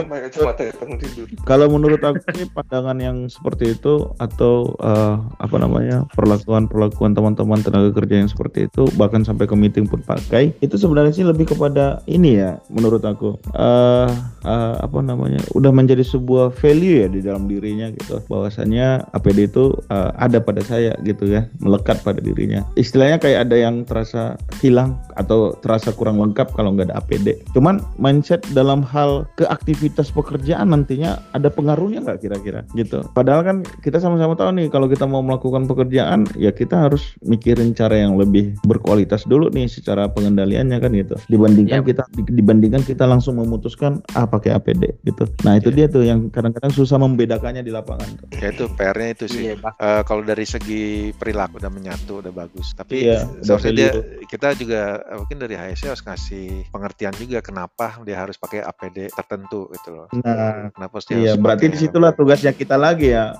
tidur. 0.95 1.27
kalau 1.43 1.67
menurut 1.67 1.99
aku 1.99 2.23
sih 2.31 2.47
pandangan 2.47 2.97
yang 3.03 3.27
seperti 3.27 3.75
itu 3.75 4.15
atau 4.15 4.71
eh, 4.79 5.15
apa 5.19 5.55
namanya 5.59 6.07
perlakuan-perlakuan 6.15 7.11
teman-teman 7.11 7.59
tenaga 7.59 7.91
kerja 7.91 8.23
yang 8.23 8.31
seperti 8.31 8.71
itu 8.71 8.87
bahkan 8.95 9.27
sampai 9.27 9.43
ke 9.43 9.55
meeting 9.59 9.85
pun 9.91 9.99
pakai 10.07 10.55
itu 10.63 10.75
sebenarnya 10.79 11.11
sih 11.11 11.27
lebih 11.27 11.51
kepada 11.51 11.99
ini 12.07 12.39
ya 12.39 12.55
menurut 12.71 13.03
aku. 13.03 13.35
Eh 13.51 14.09
eh, 14.47 14.75
apa 14.79 14.99
namanya 15.03 15.43
udah 15.51 15.71
menjadi 15.75 16.07
sebuah 16.07 16.55
value 16.55 17.03
ya 17.03 17.07
di 17.11 17.19
dalam 17.19 17.51
dirinya 17.51 17.91
gitu. 17.91 18.23
Bahwasanya 18.31 19.11
APD 19.11 19.51
itu 19.51 19.75
eh, 19.91 20.11
ada 20.15 20.39
pada 20.39 20.63
saya 20.63 20.95
gitu 21.03 21.27
ya 21.27 21.51
melekat 21.59 21.99
pada 22.07 22.23
dirinya. 22.23 22.63
Istilahnya 22.79 23.19
kayak 23.19 23.51
ada 23.51 23.55
yang 23.59 23.83
terasa 23.83 24.39
hilang 24.63 24.95
atau 25.19 25.59
terasa 25.59 25.91
kurang 25.91 26.23
lengkap 26.23 26.55
kalau 26.55 26.71
nggak 26.71 26.87
ada 26.91 27.03
APD 27.03 27.43
cuman 27.65 27.81
mindset 27.97 28.45
dalam 28.53 28.85
hal 28.85 29.25
ke 29.41 29.49
aktivitas 29.49 30.13
pekerjaan 30.13 30.69
nantinya 30.69 31.17
ada 31.33 31.49
pengaruhnya 31.49 32.05
nggak 32.05 32.21
kira-kira 32.21 32.61
gitu 32.77 33.01
padahal 33.17 33.41
kan 33.41 33.57
kita 33.81 33.97
sama-sama 33.97 34.37
tahu 34.37 34.53
nih 34.53 34.69
kalau 34.69 34.85
kita 34.85 35.09
mau 35.09 35.25
melakukan 35.25 35.65
pekerjaan 35.65 36.29
ya 36.37 36.53
kita 36.53 36.85
harus 36.85 37.17
mikirin 37.25 37.73
cara 37.73 37.97
yang 37.97 38.21
lebih 38.21 38.53
berkualitas 38.69 39.25
dulu 39.25 39.49
nih 39.49 39.65
secara 39.65 40.05
pengendaliannya 40.13 40.77
kan 40.77 40.93
gitu 40.93 41.17
dibandingkan 41.25 41.81
Yap. 41.81 41.89
kita 41.89 42.03
dibandingkan 42.29 42.85
kita 42.85 43.09
langsung 43.09 43.41
memutuskan 43.41 43.97
ah 44.13 44.29
pakai 44.29 44.53
APD 44.53 45.01
gitu 45.01 45.25
nah 45.41 45.57
itu 45.57 45.73
dia 45.73 45.89
tuh 45.89 46.05
yang 46.05 46.29
kadang-kadang 46.29 46.69
susah 46.69 47.01
membedakannya 47.01 47.65
di 47.65 47.73
lapangan 47.73 48.09
tuh. 48.19 48.27
Ya 48.37 48.53
itu 48.53 48.69
PR-nya 48.75 49.09
itu 49.15 49.25
sih. 49.25 49.41
iya 49.49 49.55
Pak. 49.57 49.73
Eh, 49.79 50.01
kalau 50.05 50.21
dari 50.21 50.45
segi 50.45 51.15
perilaku 51.17 51.57
udah 51.57 51.71
menyatu 51.73 52.21
udah 52.21 52.33
bagus 52.35 52.77
tapi 52.77 53.09
Iya, 53.09 53.25
udah 53.25 53.41
seharusnya 53.41 53.73
dia 53.73 53.91
kita 54.29 54.53
juga 54.53 55.01
eh, 55.01 55.17
mungkin 55.17 55.37
dari 55.41 55.55
HSC 55.57 55.83
harus 55.89 56.03
ngasih 56.03 56.69
pengertian 56.69 57.15
juga 57.17 57.39
kenapa 57.55 58.03
dia 58.03 58.19
harus 58.19 58.35
pakai 58.35 58.59
APD 58.59 59.07
tertentu 59.15 59.71
gitu 59.71 59.89
loh. 59.95 60.07
Nah 60.19 60.67
kenapa 60.75 60.99
dia 61.07 61.15
iya 61.15 61.31
harus 61.31 61.39
berarti 61.39 61.65
di 61.71 61.77
situlah 61.79 62.11
tugasnya 62.11 62.51
kita 62.51 62.75
lagi 62.75 63.15
ya. 63.15 63.31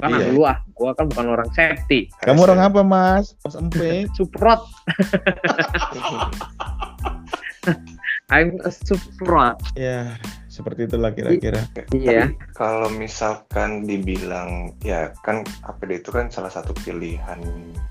Karena 0.00 0.16
Iya. 0.16 0.26
dulu 0.32 0.48
ah 0.48 0.56
gua 0.72 0.96
kan 0.96 1.12
bukan 1.12 1.36
orang 1.36 1.52
safety. 1.52 2.08
Kamu 2.24 2.48
orang 2.48 2.72
apa 2.72 2.80
mas? 2.80 3.36
Mas 3.44 3.52
emping 3.52 4.08
suprot. 4.16 4.64
I'm 8.32 8.56
a 8.64 8.72
suprot. 8.72 9.60
Ya 9.76 10.16
seperti 10.60 10.86
itulah 10.86 11.10
kira-kira 11.16 11.64
iya 11.96 12.28
kalau 12.52 12.92
misalkan 12.92 13.88
dibilang 13.88 14.76
ya 14.84 15.10
kan 15.24 15.40
APD 15.64 16.04
itu 16.04 16.12
kan 16.12 16.28
salah 16.28 16.52
satu 16.52 16.76
pilihan 16.84 17.40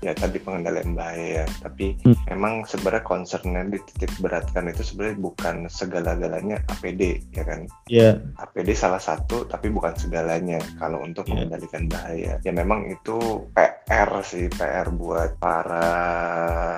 ya 0.00 0.14
tadi 0.14 0.38
pengendalian 0.38 0.94
bahaya 0.94 1.42
ya. 1.42 1.46
Tapi 1.60 1.98
Hmm. 2.00 2.16
memang 2.30 2.54
sebenarnya 2.64 3.02
concernnya 3.02 3.62
dititik 3.66 4.12
beratkan 4.22 4.70
itu 4.70 4.86
sebenarnya 4.86 5.18
bukan 5.18 5.56
segala-galanya 5.66 6.62
APD 6.70 7.18
ya 7.34 7.42
kan. 7.42 7.66
Ya, 7.90 8.16
APD 8.38 8.72
salah 8.76 9.02
satu 9.02 9.48
tapi 9.48 9.68
bukan 9.72 9.92
segalanya 9.98 10.60
kalau 10.78 11.02
untuk 11.02 11.26
Iya. 11.26 11.44
mengendalikan 11.44 11.84
bahaya. 11.90 12.32
Ya 12.46 12.52
memang 12.54 12.86
itu 12.88 13.16
PR 13.56 14.10
sih 14.22 14.46
PR 14.54 14.88
buat 14.94 15.36
para 15.42 15.84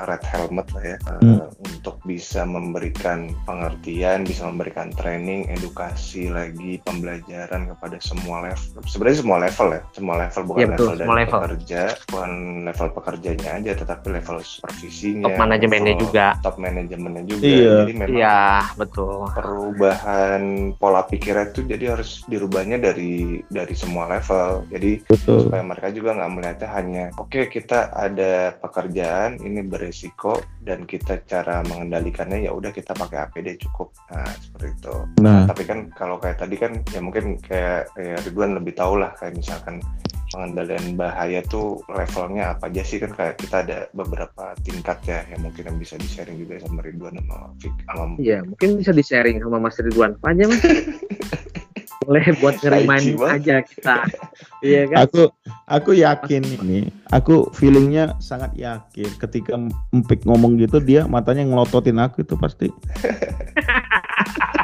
red 0.09 0.25
helmet 0.25 0.67
lah 0.73 0.85
ya 0.85 0.99
Hmm. 1.21 1.47
untuk 1.61 1.99
bisa 2.07 2.47
memberikan 2.47 3.31
pengertian, 3.45 4.25
bisa 4.25 4.47
memberikan 4.49 4.89
training, 4.95 5.51
edukasi 5.51 5.82
lagi 6.29 6.73
pembelajaran 6.81 7.63
kepada 7.69 7.97
semua 7.99 8.37
level. 8.45 8.81
Sebenarnya 8.85 9.19
semua 9.19 9.39
level 9.39 9.69
ya, 9.69 9.81
semua 9.91 10.15
level 10.19 10.43
bukan 10.45 10.59
Iya, 10.59 10.69
betul, 10.69 10.87
level 10.87 10.97
dari 10.97 11.11
level. 11.19 11.33
pekerja, 11.39 11.83
bukan 12.07 12.33
level 12.63 12.89
pekerjanya 12.93 13.51
aja, 13.55 13.73
tetapi 13.75 14.07
level 14.11 14.37
supervisinya, 14.41 15.25
Top 15.25 15.37
manajemennya 15.39 15.93
level 15.93 16.03
juga. 16.03 16.27
top 16.41 16.57
manajemennya 16.57 17.23
juga. 17.25 17.45
Iya. 17.45 17.73
Jadi 17.83 17.93
memang 17.95 18.11
Iya, 18.13 18.41
betul. 18.77 19.17
perubahan 19.33 20.43
pola 20.75 21.03
pikirnya 21.03 21.49
itu 21.49 21.61
jadi 21.65 21.85
harus 21.93 22.23
dirubahnya 22.25 22.77
dari 22.77 23.13
dari 23.45 23.73
semua 23.73 24.07
level 24.07 24.69
jadi 24.69 25.01
betul. 25.03 25.47
supaya 25.47 25.63
mereka 25.63 25.89
juga 25.89 26.11
nggak 26.13 26.31
melihatnya 26.31 26.69
hanya 26.71 27.05
oke 27.15 27.41
kita 27.47 27.89
ada 27.89 28.33
pekerjaan 28.55 29.39
ini 29.39 29.61
beresiko 29.61 30.35
dan 30.59 30.85
kita 30.85 31.25
cara 31.25 31.65
mengendalikannya 31.65 32.43
ya 32.43 32.53
udah 32.53 32.69
kita 32.69 32.93
pakai 32.93 33.19
APD 33.23 33.57
cukup 33.61 33.91
nah 34.09 34.29
seperti 34.35 34.69
itu 34.73 34.95
Nah, 35.19 35.47
tapi 35.47 35.62
kan 35.67 35.91
kalau 35.93 36.17
kayak 36.23 36.39
tadi 36.41 36.57
kan 36.57 36.81
ya 36.93 37.01
mungkin 37.03 37.39
kayak, 37.43 37.91
kayak 37.95 38.19
Ridwan 38.29 38.57
lebih 38.59 38.75
tahu 38.79 39.01
lah 39.01 39.13
kayak 39.19 39.37
misalkan 39.39 39.83
pengendalian 40.33 40.97
bahaya 40.97 41.45
tuh 41.45 41.85
levelnya 41.93 42.57
apa 42.57 42.73
aja 42.73 42.81
sih 42.81 42.97
kan 42.97 43.13
kayak 43.13 43.37
kita 43.37 43.57
ada 43.69 43.79
beberapa 43.93 44.57
tingkat 44.65 44.99
ya 45.05 45.21
yang 45.29 45.45
mungkin 45.45 45.69
yang 45.69 45.77
bisa 45.77 46.01
di 46.01 46.09
sharing 46.09 46.41
juga 46.41 46.57
sama 46.65 46.81
Ridwan 46.81 47.21
sama 47.21 47.53
Fik 47.61 47.75
sama 47.85 48.05
Iya, 48.23 48.39
mungkin 48.47 48.79
bisa 48.79 48.93
di-sharing 48.95 49.43
sama 49.43 49.59
Mas 49.59 49.77
Ridwan. 49.81 50.15
Aja, 50.23 50.45
Mas? 50.47 50.63
Boleh 52.07 52.35
buat 52.43 52.59
ngerimain 52.59 53.15
banget. 53.15 53.31
aja 53.39 53.57
kita. 53.63 53.97
Iya 54.59 54.91
kan? 54.91 55.07
aku 55.07 55.23
aku 55.71 55.91
yakin 55.95 56.43
ini, 56.43 56.91
aku 57.15 57.47
feelingnya 57.55 58.19
sangat 58.19 58.51
yakin 58.59 59.07
ketika 59.23 59.55
Empik 59.95 60.27
ngomong 60.27 60.59
gitu 60.59 60.83
dia 60.83 61.07
matanya 61.07 61.47
ngelototin 61.47 62.03
aku 62.03 62.27
itu 62.27 62.35
pasti. 62.35 62.71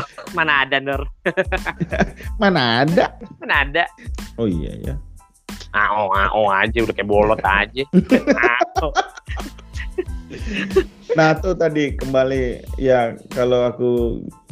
Mana 0.36 0.64
ada, 0.64 0.76
Nur? 0.78 1.02
Mana 2.42 2.86
ada? 2.86 3.04
Mana 3.40 3.54
ada? 3.66 3.84
Oh 4.38 4.48
iya 4.48 4.72
ya. 4.80 4.94
Ao, 5.72 6.12
ao 6.12 6.52
aja, 6.52 6.84
udah 6.84 6.92
kayak 6.92 7.08
bolot 7.08 7.40
aja. 7.40 7.84
Nah 11.12 11.36
tuh 11.36 11.52
tadi 11.52 11.92
kembali 11.96 12.64
ya 12.80 13.16
kalau 13.32 13.68
aku 13.68 13.90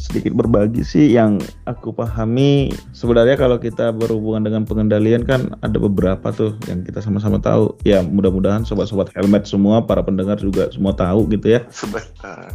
sedikit 0.01 0.33
berbagi 0.33 0.81
sih 0.85 1.13
yang 1.13 1.41
aku 1.69 1.93
pahami. 1.93 2.73
Sebenarnya 2.97 3.37
kalau 3.37 3.61
kita 3.61 3.93
berhubungan 3.93 4.45
dengan 4.45 4.63
pengendalian 4.65 5.25
kan 5.25 5.53
ada 5.61 5.77
beberapa 5.77 6.33
tuh 6.33 6.57
yang 6.69 6.85
kita 6.85 7.05
sama-sama 7.05 7.41
tahu. 7.41 7.77
Ya 7.85 8.01
mudah-mudahan 8.05 8.65
sobat-sobat 8.65 9.13
helmet 9.17 9.45
semua 9.45 9.85
para 9.85 10.01
pendengar 10.01 10.41
juga 10.41 10.73
semua 10.73 10.97
tahu 10.97 11.29
gitu 11.33 11.57
ya. 11.57 11.61
Sebentar. 11.73 12.53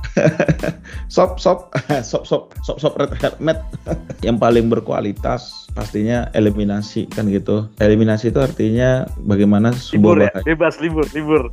Sop 1.13 1.37
sop. 1.37 1.73
Sop 2.09 2.25
sop. 2.25 2.53
Sop 2.65 2.77
sop 2.81 2.97
red 2.97 3.13
helmet. 3.21 3.61
Yang 4.25 4.37
paling 4.41 4.65
berkualitas 4.69 5.65
pastinya 5.75 6.31
eliminasi 6.31 7.05
kan 7.11 7.27
gitu. 7.29 7.67
Eliminasi 7.77 8.31
itu 8.31 8.39
artinya 8.39 9.05
bagaimana 9.27 9.75
Libur 9.91 10.23
ya? 10.23 10.31
Bebas 10.47 10.79
libur, 10.79 11.05
libur. 11.11 11.51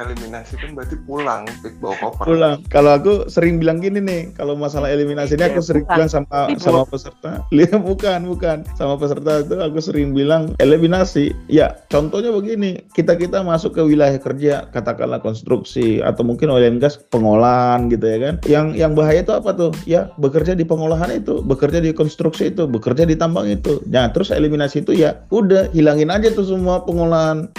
Eliminasi 0.00 0.54
kan 0.58 0.72
berarti 0.72 0.96
pulang 1.04 1.44
Fik 1.60 1.76
bawa 1.82 1.94
koper 1.98 2.24
pulang. 2.24 2.56
Kalau 2.70 2.94
aku 2.94 3.28
sering 3.28 3.58
bilang 3.58 3.82
gini 3.82 3.98
nih, 3.98 4.20
kalau 4.32 4.54
masalah 4.54 4.88
eliminasi 4.88 5.34
ini 5.34 5.44
aku 5.50 5.58
Ya, 5.58 5.66
sering 5.66 5.84
bilang 5.90 6.06
sama 6.06 6.54
sama 6.62 6.82
peserta. 6.86 7.42
Lihat 7.50 7.82
bukan, 7.90 8.20
bukan. 8.30 8.62
Sama 8.78 8.94
peserta 8.94 9.42
itu 9.42 9.58
aku 9.58 9.78
sering 9.82 10.14
bilang 10.14 10.54
eliminasi. 10.62 11.34
Ya, 11.50 11.82
contohnya 11.90 12.30
begini, 12.30 12.86
kita-kita 12.94 13.42
masuk 13.42 13.74
ke 13.74 13.82
wilayah 13.82 14.16
kerja, 14.22 14.70
katakanlah 14.70 15.18
konstruksi 15.18 15.98
atau 15.98 16.22
mungkin 16.22 16.54
oil 16.54 16.70
and 16.70 16.78
gas 16.78 17.00
pengolahan 17.10 17.90
gitu 17.90 18.06
ya 18.06 18.18
kan. 18.22 18.34
Yang 18.46 18.66
yang 18.78 18.92
bahaya 18.94 19.26
itu 19.26 19.34
apa 19.34 19.50
tuh? 19.56 19.74
Ya, 19.82 20.14
bekerja 20.20 20.54
di 20.54 20.62
pengolahan 20.62 21.10
itu, 21.10 21.42
bekerja 21.42 21.82
di 21.82 21.90
konstruksi 21.90 22.54
itu, 22.54 22.70
bekerja 22.70 23.02
di 23.02 23.18
tambang 23.18 23.50
itu. 23.50 23.82
Nah, 23.90 24.14
terus 24.14 24.30
eliminasi 24.30 24.86
itu 24.86 24.94
ya 24.94 25.18
udah 25.34 25.74
hilangin 25.74 26.14
aja 26.14 26.30
tuh 26.30 26.46
semua 26.46 26.86
pengolahan. 26.86 27.50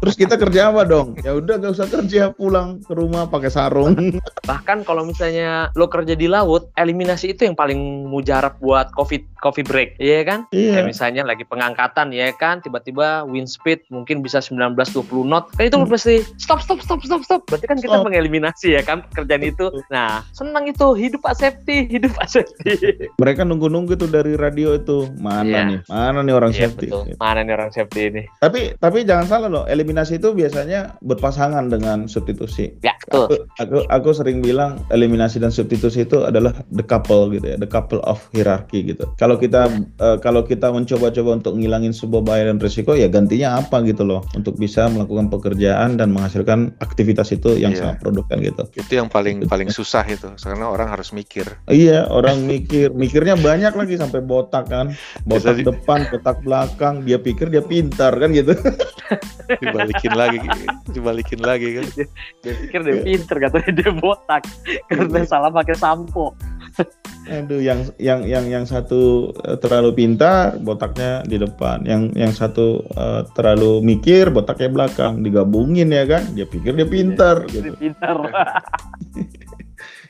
Terus 0.00 0.14
kita 0.16 0.34
kerja 0.38 0.70
apa 0.70 0.84
dong? 0.86 1.18
Ya 1.20 1.34
udah 1.36 1.60
gak 1.60 1.74
usah 1.74 1.88
kerja, 1.88 2.30
pulang 2.32 2.80
ke 2.84 2.92
rumah 2.92 3.26
pakai 3.28 3.50
sarung. 3.50 3.96
Bahkan 4.44 4.84
kalau 4.84 5.04
misalnya 5.08 5.72
lo 5.74 5.88
kerja 5.88 6.14
di 6.14 6.28
laut, 6.28 6.70
eliminasi 6.78 7.32
itu 7.32 7.48
yang 7.48 7.56
paling 7.56 8.08
mujarab 8.08 8.56
buat 8.60 8.92
coffee 8.94 9.24
coffee 9.44 9.60
break, 9.62 10.00
iya 10.00 10.24
kan? 10.24 10.48
Iya. 10.48 10.80
Kayak 10.80 10.86
misalnya 10.88 11.22
lagi 11.22 11.44
pengangkatan 11.44 12.08
ya 12.10 12.32
kan, 12.32 12.58
tiba-tiba 12.58 13.28
wind 13.28 13.46
speed 13.46 13.84
mungkin 13.92 14.24
bisa 14.24 14.40
19-20 14.40 14.80
knot. 15.22 15.52
Kan 15.52 15.68
itu 15.68 15.76
Hmm. 15.76 15.84
pasti 15.86 16.24
stop 16.40 16.58
stop 16.58 16.80
stop 16.80 17.04
stop 17.04 17.20
stop. 17.20 17.40
Berarti 17.44 17.66
kan 17.66 17.76
kita 17.76 17.92
Stop. 17.92 18.08
mengeliminasi 18.08 18.72
ya 18.72 18.80
kan 18.80 19.04
pekerjaan 19.04 19.44
itu. 19.44 19.68
Nah, 19.88 20.24
senang 20.32 20.64
itu 20.64 20.96
hidup 20.96 21.20
Pak 21.20 21.36
Safety, 21.36 21.84
hidup 21.84 22.16
Pak 22.16 22.26
Safety. 22.26 22.72
Mereka 23.20 23.44
nunggu-nunggu 23.44 23.94
tuh 23.94 24.08
dari 24.08 24.32
radio 24.34 24.72
itu 24.72 25.12
mana 25.20 25.44
Iya. 25.44 25.60
nih, 25.68 25.78
mana 25.86 26.18
nih 26.22 26.34
orang 26.34 26.52
Iya 26.54 26.60
safety. 26.66 26.86
betul. 26.88 27.04
Mana 27.20 27.40
nih 27.42 27.52
orang 27.52 27.70
safety 27.70 28.00
ini? 28.08 28.22
Tapi 28.38 28.60
tapi 28.78 29.04
jangan 29.04 29.26
salah 29.28 29.48
loh, 29.50 29.64
eliminasi 29.66 30.16
itu 30.16 30.32
biasanya 30.32 30.96
berpasangan 31.04 31.68
dengan 31.68 32.06
substitusi. 32.06 32.72
Ya, 32.80 32.96
betul. 33.04 33.44
Aku, 33.60 33.84
aku 33.84 34.08
aku 34.08 34.08
sering 34.14 34.40
bilang 34.40 34.80
eliminasi 34.88 35.36
dan 35.36 35.50
substitusi 35.50 36.02
itu 36.02 36.22
adalah 36.22 36.54
the 36.70 36.80
couple 36.80 37.28
gitu 37.28 37.44
ya, 37.44 37.56
the 37.58 37.68
couple 37.68 37.98
of 38.02 38.22
hierarchy 38.30 38.80
gitu. 38.86 39.04
Kalau 39.16 39.33
kita 39.36 39.68
eh, 39.98 40.16
kalau 40.18 40.42
kita 40.42 40.68
mencoba-coba 40.68 41.38
untuk 41.38 41.54
ngilangin 41.54 41.90
sebuah 41.90 42.22
bahaya 42.22 42.44
dan 42.48 42.58
risiko 42.58 42.92
ya 42.92 43.06
gantinya 43.06 43.58
apa 43.58 43.82
gitu 43.82 44.02
loh 44.02 44.22
untuk 44.32 44.54
bisa 44.54 44.86
melakukan 44.86 45.28
pekerjaan 45.28 45.94
dan 45.94 46.10
menghasilkan 46.10 46.74
aktivitas 46.78 47.30
itu 47.30 47.54
yang 47.54 47.70
Iya. 47.70 47.80
sangat 47.80 47.96
produktif 48.00 48.36
gitu. 48.38 48.62
Itu 48.76 48.92
yang 48.94 49.08
paling 49.08 49.46
paling 49.46 49.68
susah 49.68 50.02
itu, 50.04 50.30
karena 50.36 50.66
orang 50.66 50.88
harus 50.88 51.10
mikir. 51.10 51.46
Iya, 51.66 52.06
orang 52.06 52.44
mikir, 52.44 52.90
mikirnya 52.90 53.34
banyak 53.34 53.74
lagi 53.74 53.94
sampai 53.94 54.20
botak 54.20 54.68
kan, 54.68 54.94
botak 55.28 55.54
Biasa 55.54 55.60
di- 55.60 55.66
depan, 55.66 55.98
botak 56.08 56.36
belakang. 56.42 56.94
Dia 57.02 57.18
pikir 57.18 57.50
dia 57.50 57.60
pintar 57.60 58.14
kan 58.14 58.30
gitu. 58.30 58.54
Dibalikin 59.60 60.12
lagi, 60.16 60.40
dibalikin 60.88 61.40
lagi 61.40 61.68
kan. 61.76 61.84
Dia 62.40 62.54
pikir 62.56 62.80
dia 62.80 62.96
pinter, 63.02 63.36
katanya 63.38 63.72
dia 63.76 63.90
botak 63.92 64.42
karena 64.88 65.20
salah 65.24 65.52
pakai 65.52 65.76
sampo. 65.76 66.32
Aduh, 67.24 67.56
yang 67.56 67.88
yang 67.96 68.20
yang 68.28 68.44
yang 68.52 68.64
satu 68.68 69.32
eh, 69.48 69.56
terlalu 69.56 69.96
pintar, 69.96 70.60
botaknya 70.60 71.24
di 71.24 71.40
depan. 71.40 71.80
Yang 71.88 72.02
yang 72.12 72.32
satu 72.36 72.84
eh, 72.84 73.22
terlalu 73.32 73.80
mikir, 73.80 74.28
botaknya 74.28 74.68
belakang. 74.68 75.24
Digabungin 75.24 75.88
ya 75.88 76.04
kan, 76.04 76.28
dia 76.36 76.44
pikir 76.44 76.76
dia 76.76 76.84
pintar. 76.84 77.48
Dia 77.48 77.64
Gitu. 77.64 77.76
pinter. 77.80 78.16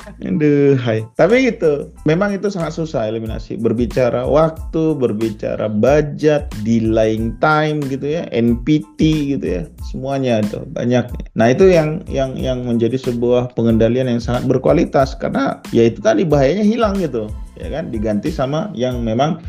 Aduh, 0.05 0.77
hai. 0.85 1.01
Tapi 1.17 1.49
gitu, 1.49 1.89
memang 2.05 2.37
itu 2.37 2.53
sangat 2.53 2.77
susah 2.77 3.09
eliminasi. 3.09 3.57
Berbicara 3.57 4.29
waktu, 4.29 4.93
berbicara 4.97 5.69
budget, 5.73 6.53
delaying 6.61 7.33
time 7.41 7.81
gitu 7.89 8.21
ya, 8.21 8.29
NPT 8.29 9.01
gitu 9.37 9.47
ya, 9.61 9.63
semuanya 9.89 10.45
itu 10.45 10.61
banyak. 10.77 11.09
Nah 11.37 11.47
itu 11.53 11.73
yang 11.73 12.05
yang 12.09 12.37
yang 12.37 12.69
menjadi 12.69 13.01
sebuah 13.01 13.57
pengendalian 13.57 14.09
yang 14.09 14.21
sangat 14.21 14.45
berkualitas 14.45 15.17
karena 15.17 15.59
ya 15.73 15.89
itu 15.89 16.05
tadi 16.05 16.29
bahayanya 16.29 16.65
hilang 16.69 17.01
gitu, 17.01 17.33
ya 17.57 17.73
kan, 17.73 17.89
diganti 17.89 18.29
sama 18.29 18.69
yang 18.77 19.01
memang 19.01 19.41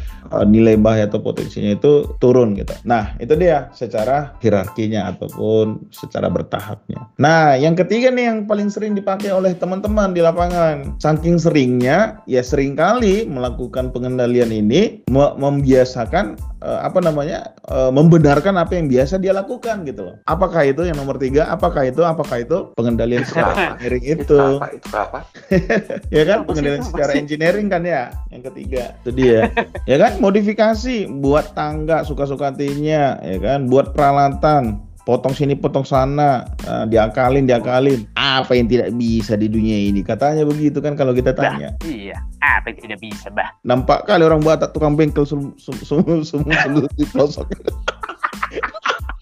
nilai 0.48 0.80
bahaya 0.80 1.06
atau 1.10 1.22
potensinya 1.22 1.76
itu 1.76 2.16
turun 2.24 2.56
gitu. 2.56 2.72
Nah 2.88 3.14
itu 3.20 3.36
dia 3.36 3.70
secara 3.76 4.34
hierarkinya 4.40 5.12
ataupun 5.12 5.92
secara 5.92 6.32
bertahapnya. 6.32 7.12
Nah 7.20 7.60
yang 7.60 7.76
ketiga 7.76 8.10
nih 8.10 8.32
yang 8.32 8.40
paling 8.48 8.72
sering 8.72 8.96
dipakai 8.96 9.30
oleh 9.34 9.54
teman-teman 9.58 10.16
di 10.16 10.22
lapangan. 10.24 10.98
Saking 11.02 11.38
seringnya, 11.38 12.24
ya 12.26 12.42
sering 12.42 12.78
kali 12.80 13.28
melakukan 13.28 13.92
pengendalian 13.92 14.50
ini 14.54 15.04
me- 15.12 15.36
membiasakan 15.36 16.40
eh, 16.40 16.55
apa 16.82 16.99
namanya 17.01 17.54
eh, 17.69 17.91
membenarkan 17.93 18.58
apa 18.58 18.78
yang 18.78 18.89
biasa 18.89 19.21
dia 19.21 19.32
lakukan 19.32 19.86
gitu 19.86 20.01
loh. 20.12 20.15
Apakah 20.25 20.65
itu 20.65 20.82
yang 20.86 20.97
nomor 20.97 21.21
tiga? 21.21 21.47
Apakah 21.49 21.86
itu? 21.86 22.01
Apakah 22.01 22.41
itu 22.41 22.73
pengendalian 22.73 23.23
secara 23.30 23.78
engineering 23.78 24.04
itu 24.04 24.21
itu? 24.25 24.39
apa? 24.39 24.67
Itu 24.73 24.89
apa? 24.93 25.19
Ya 26.15 26.23
kan? 26.25 26.38
Apa 26.43 26.47
pengendalian 26.49 26.84
secara 26.86 27.12
sih? 27.13 27.19
engineering 27.21 27.67
kan 27.69 27.82
ya? 27.86 28.04
Yang 28.34 28.43
ketiga. 28.54 28.84
Itu 29.04 29.12
dia. 29.13 29.39
Ya 29.86 29.97
kan? 30.01 30.17
Modifikasi. 30.21 31.08
Buat 31.10 31.54
tangga 31.58 32.01
suka-suka 32.06 32.54
hatinya. 32.54 33.19
Ya 33.21 33.38
kan? 33.41 33.69
Buat 33.69 33.93
peralatan 33.93 34.86
potong 35.06 35.38
sini 35.38 35.54
potong 35.54 35.86
sana 35.86 36.50
uh, 36.65 36.84
diakalin 36.89 37.46
diakalin 37.46 38.10
apa 38.18 38.58
yang 38.58 38.65
tidak 38.65 38.89
bisa 38.98 39.38
di 39.38 39.46
dunia 39.46 39.78
ini 39.78 40.02
katanya 40.02 40.41
begitu 40.41 40.82
kan 40.82 40.98
kalau 40.98 41.13
kita 41.13 41.30
tanya 41.32 41.78
bah, 41.78 41.86
iya 41.86 42.18
apa 42.41 42.74
yang 42.74 42.80
tidak 42.89 43.00
bisa 43.00 43.30
bah 43.30 43.54
nampak 43.62 44.02
kali 44.10 44.26
orang 44.26 44.41
Batak 44.41 44.74
tukang 44.74 44.98
bengkel 44.98 45.24
semua 45.30 45.54
semua 45.62 46.26
semua 46.26 46.58
di 46.98 47.06
pelosok 47.06 47.46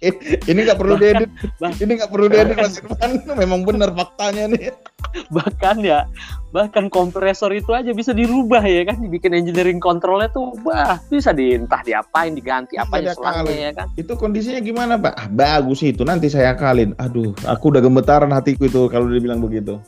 ini 0.51 0.59
nggak 0.67 0.79
perlu 0.79 0.95
diedit. 0.99 1.29
Ini 1.59 1.91
nggak 1.99 2.11
perlu 2.11 2.27
diedit 2.27 2.57
mas 2.59 2.79
Irfan. 2.79 3.11
Memang 3.41 3.63
benar 3.63 3.95
faktanya 3.95 4.51
nih. 4.51 4.71
Bahkan 5.35 5.83
ya 5.83 6.07
bahkan 6.53 6.85
kompresor 6.85 7.49
itu 7.49 7.73
aja 7.73 7.89
bisa 7.97 8.13
dirubah 8.13 8.61
ya 8.61 8.85
kan. 8.85 9.01
Dibikin 9.01 9.33
engineering 9.33 9.81
controlnya 9.81 10.29
tuh 10.29 10.53
bah 10.61 11.01
bisa 11.09 11.33
di 11.33 11.57
entah 11.57 11.81
diapain 11.81 12.37
diganti 12.37 12.77
apa 12.77 13.01
ya 13.01 13.17
selangnya 13.17 13.57
ya 13.57 13.71
kan. 13.73 13.87
Itu 13.97 14.13
kondisinya 14.13 14.61
gimana 14.61 15.01
pak? 15.01 15.13
Ah, 15.17 15.27
bagus 15.33 15.81
itu 15.81 16.05
nanti 16.05 16.29
saya 16.29 16.53
akalin. 16.53 16.93
Aduh 17.01 17.33
aku 17.49 17.73
udah 17.73 17.81
gemetaran 17.81 18.29
hatiku 18.29 18.69
itu 18.69 18.85
kalau 18.85 19.09
dibilang 19.09 19.41
begitu 19.41 19.81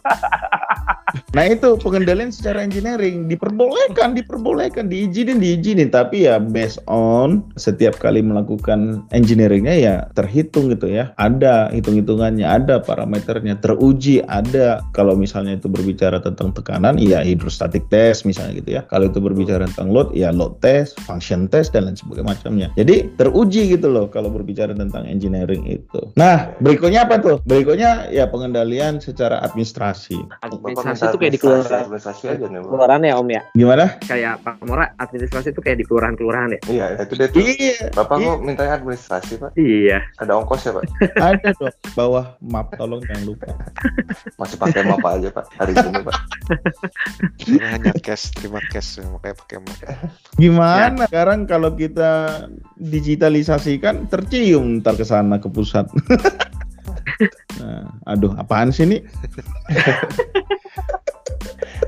Nah 1.35 1.51
itu 1.51 1.75
pengendalian 1.75 2.31
secara 2.31 2.63
engineering 2.63 3.27
diperbolehkan, 3.27 4.15
diperbolehkan, 4.15 4.87
diizinin, 4.87 5.43
diizinin. 5.43 5.91
Tapi 5.91 6.31
ya 6.31 6.39
based 6.39 6.79
on 6.87 7.43
setiap 7.59 7.99
kali 7.99 8.23
melakukan 8.23 9.03
engineeringnya 9.11 9.75
ya 9.75 9.95
terhitung 10.15 10.71
gitu 10.71 10.87
ya. 10.87 11.11
Ada 11.19 11.75
hitung-hitungannya, 11.75 12.47
ada 12.47 12.79
parameternya, 12.79 13.59
teruji, 13.59 14.23
ada. 14.31 14.79
Kalau 14.95 15.19
misalnya 15.19 15.59
itu 15.59 15.67
berbicara 15.67 16.23
tentang 16.23 16.55
tekanan, 16.55 16.95
ya 16.95 17.19
hidrostatik 17.19 17.83
test 17.91 18.23
misalnya 18.23 18.63
gitu 18.63 18.79
ya. 18.79 18.87
Kalau 18.87 19.11
itu 19.11 19.19
berbicara 19.19 19.67
tentang 19.67 19.91
load, 19.91 20.15
ya 20.15 20.31
load 20.31 20.63
test, 20.63 20.95
function 21.03 21.51
test 21.51 21.75
dan 21.75 21.91
lain 21.91 21.99
sebagainya 21.99 22.31
macamnya. 22.31 22.67
Jadi 22.79 23.11
teruji 23.19 23.75
gitu 23.75 23.91
loh 23.91 24.07
kalau 24.07 24.31
berbicara 24.31 24.71
tentang 24.71 25.03
engineering 25.03 25.67
itu. 25.67 25.99
Nah 26.15 26.55
berikutnya 26.63 27.03
apa 27.03 27.19
tuh? 27.19 27.43
Berikutnya 27.43 28.07
ya 28.07 28.23
pengendalian 28.31 29.03
secara 29.03 29.43
administrasi. 29.43 30.15
Administrasi 30.39 31.11
itu 31.11 31.24
kayak 31.25 31.33
di 31.33 31.41
kelurahan. 31.41 31.85
aja 31.89 32.45
nih, 32.45 32.61
kelurahan 32.61 33.01
ya 33.01 33.13
Om 33.17 33.29
ya. 33.33 33.41
Gimana? 33.57 33.85
Kayak 34.05 34.33
Pak 34.45 34.55
Mora 34.69 34.85
administrasi 35.01 35.47
itu 35.49 35.61
kayak 35.65 35.77
di 35.81 35.85
kelurahan-kelurahan 35.89 36.49
ya. 36.53 36.61
Iya, 36.69 36.85
itu 37.01 37.13
dia 37.17 37.27
tuh. 37.33 37.41
Iya. 37.41 37.77
Bapak 37.97 38.15
iya. 38.21 38.25
kok 38.29 38.37
mintanya 38.45 38.73
administrasi, 38.77 39.33
Pak? 39.41 39.49
Iya. 39.57 39.99
Ada 40.21 40.31
ongkos 40.37 40.61
ya, 40.61 40.71
Pak? 40.77 40.83
Ada 41.33 41.49
dong. 41.57 41.75
Bawah 41.97 42.25
map 42.45 42.67
tolong 42.77 43.01
jangan 43.09 43.23
lupa. 43.25 43.47
Masih 44.37 44.57
pakai 44.61 44.81
map 44.85 45.01
aja, 45.01 45.29
Pak. 45.33 45.45
Hari 45.57 45.73
ini, 45.73 46.01
Pak. 46.05 46.17
hanya 47.65 47.91
cash, 48.05 48.29
terima 48.37 48.61
cash 48.69 49.01
makanya 49.01 49.35
pakai 49.41 49.57
map. 49.65 49.77
Gimana 50.37 51.03
ya. 51.03 51.07
sekarang 51.09 51.49
kalau 51.49 51.73
kita 51.73 52.45
digitalisasikan 52.77 54.05
tercium 54.11 54.85
ntar 54.85 54.93
ke 54.93 55.05
sana 55.07 55.41
ke 55.41 55.49
pusat. 55.49 55.89
Nah, 57.61 57.87
aduh, 58.03 58.35
apaan 58.35 58.75
sih 58.75 58.83
ini? 58.83 58.99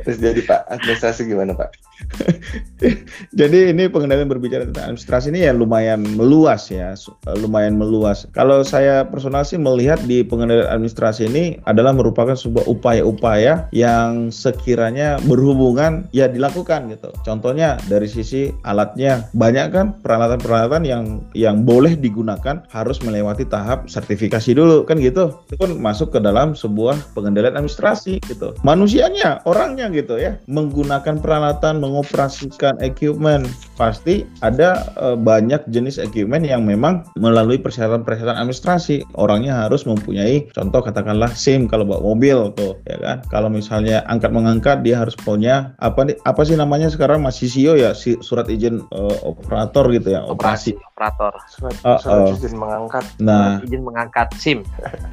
Terus 0.03 0.23
jadi 0.23 0.41
Pak, 0.43 0.71
administrasi 0.71 1.27
gimana 1.27 1.51
Pak? 1.51 1.69
jadi 3.39 3.75
ini 3.75 3.89
pengendalian 3.89 4.29
berbicara 4.29 4.63
tentang 4.69 4.93
administrasi 4.93 5.33
ini 5.33 5.49
ya 5.49 5.51
lumayan 5.51 6.05
meluas 6.15 6.71
ya, 6.71 6.95
lumayan 7.35 7.75
meluas. 7.75 8.23
Kalau 8.31 8.63
saya 8.63 9.03
personal 9.03 9.43
sih 9.43 9.59
melihat 9.59 9.99
di 10.07 10.23
pengendalian 10.23 10.69
administrasi 10.69 11.27
ini 11.27 11.59
adalah 11.67 11.91
merupakan 11.91 12.37
sebuah 12.37 12.69
upaya-upaya 12.69 13.67
yang 13.75 14.29
sekiranya 14.31 15.19
berhubungan 15.27 16.07
ya 16.15 16.31
dilakukan 16.31 16.87
gitu. 16.93 17.11
Contohnya 17.27 17.75
dari 17.91 18.07
sisi 18.07 18.53
alatnya 18.63 19.27
banyak 19.35 19.67
kan 19.73 19.85
peralatan-peralatan 19.99 20.87
yang 20.87 21.03
yang 21.35 21.67
boleh 21.67 21.97
digunakan 21.99 22.63
harus 22.71 23.03
melewati 23.03 23.43
tahap 23.43 23.91
sertifikasi 23.91 24.55
dulu 24.55 24.87
kan 24.87 25.01
gitu. 25.01 25.35
Itu 25.51 25.59
pun 25.59 25.75
masuk 25.81 26.15
ke 26.15 26.19
dalam 26.23 26.55
sebuah 26.55 26.95
pengendalian 27.11 27.59
administrasi 27.59 28.23
gitu. 28.23 28.55
Manusianya, 28.77 29.41
orangnya 29.49 29.89
gitu 29.89 30.21
ya, 30.21 30.37
menggunakan 30.45 31.17
peralatan, 31.17 31.81
mengoperasikan 31.81 32.77
equipment, 32.85 33.49
pasti 33.73 34.29
ada 34.45 34.85
e, 34.93 35.17
banyak 35.17 35.65
jenis 35.73 35.97
equipment 35.97 36.45
yang 36.45 36.61
memang 36.61 37.01
melalui 37.17 37.57
persyaratan-persyaratan 37.57 38.37
administrasi. 38.37 39.01
Orangnya 39.17 39.65
harus 39.65 39.89
mempunyai 39.89 40.45
contoh 40.53 40.85
katakanlah 40.85 41.33
SIM 41.33 41.65
kalau 41.65 41.89
bawa 41.89 42.13
mobil 42.13 42.53
tuh, 42.53 42.77
ya 42.85 43.01
kan. 43.01 43.17
Kalau 43.33 43.49
misalnya 43.49 44.05
angkat 44.05 44.29
mengangkat 44.29 44.85
dia 44.85 45.01
harus 45.01 45.17
punya 45.17 45.73
apa 45.81 46.05
nih 46.05 46.21
apa 46.29 46.45
sih 46.45 46.53
namanya 46.53 46.93
sekarang 46.93 47.25
masih 47.25 47.49
CEO 47.49 47.73
ya 47.73 47.97
si, 47.97 48.13
surat 48.21 48.45
izin 48.45 48.85
e, 48.93 49.01
operator 49.25 49.89
gitu 49.89 50.13
ya, 50.13 50.21
operasi. 50.21 50.77
Operator. 50.93 51.33
Surat, 51.49 51.73
uh, 51.81 51.97
surat 51.97 52.29
uh, 52.29 52.37
izin 52.37 52.53
mengangkat. 52.53 53.05
Nah, 53.17 53.57
surat 53.57 53.65
izin 53.65 53.81
mengangkat 53.81 54.27
SIM. 54.37 54.59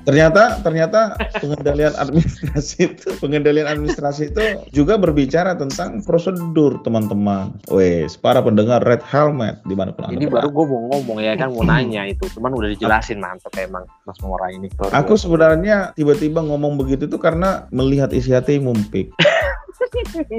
Ternyata 0.04 0.60
ternyata 0.60 1.16
pengendalian 1.40 1.96
administrasi 1.96 2.92
itu 2.92 3.08
pengendalian 3.22 3.53
administrasi 3.62 4.34
itu 4.34 4.42
juga 4.74 4.98
berbicara 4.98 5.54
tentang 5.54 6.02
prosedur 6.02 6.82
teman-teman. 6.82 7.54
Wes, 7.70 8.18
para 8.18 8.42
pendengar 8.42 8.82
Red 8.82 9.06
Helmet 9.06 9.62
di 9.62 9.78
mana 9.78 9.94
pun 9.94 10.10
Ini 10.10 10.26
baru 10.26 10.50
gue 10.50 10.64
mau 10.66 10.82
ngomong 10.90 11.22
ya 11.22 11.38
kan 11.38 11.54
mau 11.54 11.62
nanya 11.62 12.10
itu, 12.10 12.26
cuman 12.34 12.50
udah 12.58 12.74
dijelasin 12.74 13.22
mantap 13.22 13.54
emang 13.54 13.86
Mas 14.02 14.18
Mora 14.18 14.50
ini. 14.50 14.66
Aku 14.90 15.14
sebenarnya 15.14 15.94
tiba-tiba 15.94 16.42
ngomong 16.42 16.74
begitu 16.74 17.06
tuh 17.06 17.22
karena 17.22 17.70
melihat 17.70 18.10
isi 18.10 18.34
hati 18.34 18.58
mumpik. 18.58 19.14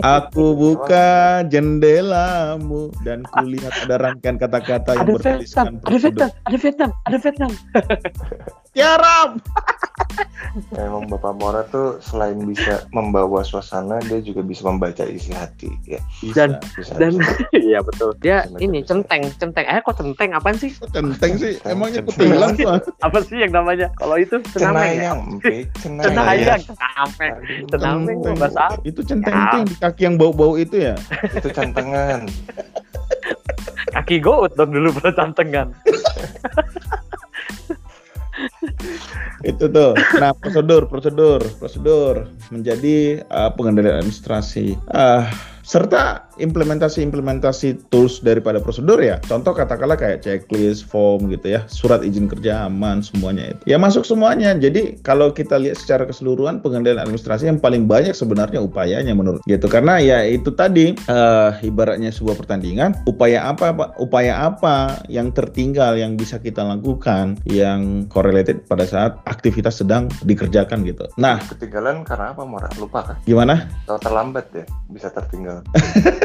Aku 0.04 0.56
buka 0.56 1.44
jendelamu 1.48 2.92
dan 3.08 3.24
kulihat 3.24 3.74
ada 3.88 3.96
rangkaian 4.00 4.36
kata-kata 4.40 4.96
yang 4.96 5.08
bertuliskan 5.16 5.80
Ada 5.84 5.98
Vietnam, 6.00 6.32
ada 6.44 6.58
Vietnam, 6.58 6.90
ada 7.08 7.18
Vietnam. 7.24 7.52
Tiarap. 8.76 9.40
Emang 10.80 11.08
Bapak 11.12 11.36
Mora 11.36 11.64
tuh 11.68 12.00
selain 12.00 12.40
bisa 12.44 12.88
membawa 12.92 13.44
suasana, 13.44 14.00
dia 14.08 14.24
juga 14.24 14.40
bisa 14.44 14.64
membaca 14.68 15.04
isi 15.04 15.32
hati 15.36 15.68
ya. 15.84 16.00
Bisa, 16.24 16.36
dan 16.36 16.50
bisa, 16.76 16.94
dan 16.96 17.12
iya 17.68 17.80
betul. 17.84 18.16
Dia 18.24 18.48
bisa, 18.48 18.60
ini 18.64 18.84
bisa. 18.84 18.96
centeng, 18.96 19.24
centeng. 19.36 19.64
Eh 19.68 19.80
kok 19.84 19.96
centeng 20.00 20.32
apaan 20.36 20.56
sih? 20.56 20.72
Kok 20.76 20.92
centeng 20.92 21.40
sih? 21.40 21.60
Emangnya 21.68 22.04
kutilang 22.04 22.56
tuh. 22.56 22.80
Apa 23.04 23.20
sih 23.24 23.44
yang 23.44 23.52
namanya? 23.52 23.92
Kalau 24.00 24.16
itu 24.16 24.40
cenayang. 24.56 25.40
Cenayang. 25.80 26.62
Sampai. 26.64 27.30
Cenayang 27.68 28.04
bahasa. 28.40 28.76
Itu 28.84 29.04
centeng 29.04 29.36
itu 29.36 29.56
yang 29.60 29.68
di 29.68 29.78
kaki 29.80 30.02
yang 30.08 30.16
bau-bau 30.16 30.56
itu 30.56 30.92
ya? 30.92 30.96
itu 31.36 31.48
cantengan. 31.52 32.28
Kaki 33.92 34.20
gout 34.20 34.52
dong 34.56 34.72
dulu 34.76 34.92
pada 35.00 35.12
cantengan. 35.16 35.72
itu 39.46 39.66
tuh. 39.70 39.94
Nah, 40.18 40.34
prosedur, 40.34 40.90
prosedur, 40.90 41.42
prosedur 41.62 42.26
menjadi 42.50 43.22
uh, 43.30 43.54
pengendalian 43.54 44.02
administrasi. 44.02 44.74
Uh, 44.90 45.26
serta 45.66 46.25
implementasi-implementasi 46.40 47.92
tools 47.92 48.20
daripada 48.22 48.60
prosedur 48.60 49.00
ya. 49.00 49.20
Contoh 49.24 49.56
katakanlah 49.56 50.00
kayak 50.00 50.24
checklist, 50.24 50.88
form 50.88 51.32
gitu 51.32 51.60
ya, 51.60 51.62
surat 51.72 52.02
izin 52.04 52.28
kerja 52.28 52.68
aman 52.68 53.02
semuanya 53.04 53.56
itu. 53.56 53.62
Ya 53.68 53.78
masuk 53.80 54.04
semuanya. 54.04 54.56
Jadi 54.56 55.00
kalau 55.02 55.32
kita 55.32 55.60
lihat 55.60 55.80
secara 55.80 56.04
keseluruhan 56.08 56.60
pengendalian 56.60 57.04
administrasi 57.04 57.48
yang 57.48 57.60
paling 57.60 57.88
banyak 57.88 58.16
sebenarnya 58.16 58.60
upayanya 58.64 59.14
menurut 59.16 59.42
gitu. 59.48 59.68
Karena 59.68 60.00
ya 60.00 60.24
itu 60.24 60.52
tadi 60.54 60.96
uh, 61.08 61.56
ibaratnya 61.62 62.12
sebuah 62.12 62.40
pertandingan, 62.40 62.96
upaya 63.08 63.48
apa 63.48 63.96
upaya 64.00 64.48
apa 64.48 65.04
yang 65.12 65.32
tertinggal 65.32 65.96
yang 65.96 66.16
bisa 66.16 66.40
kita 66.40 66.64
lakukan 66.64 67.40
yang 67.48 68.08
correlated 68.10 68.64
pada 68.68 68.88
saat 68.88 69.20
aktivitas 69.28 69.82
sedang 69.84 70.08
dikerjakan 70.24 70.84
gitu. 70.88 71.06
Nah, 71.20 71.40
ketinggalan 71.46 72.04
karena 72.04 72.34
apa, 72.34 72.44
Mora? 72.44 72.70
Lupa 72.80 73.14
kan? 73.14 73.16
Gimana? 73.24 73.70
Kalau 73.86 74.00
terlambat 74.02 74.46
ya, 74.52 74.66
bisa 74.90 75.12
tertinggal. 75.12 75.62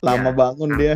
Lama 0.00 0.32
ya, 0.32 0.36
bangun 0.36 0.70
dia. 0.80 0.94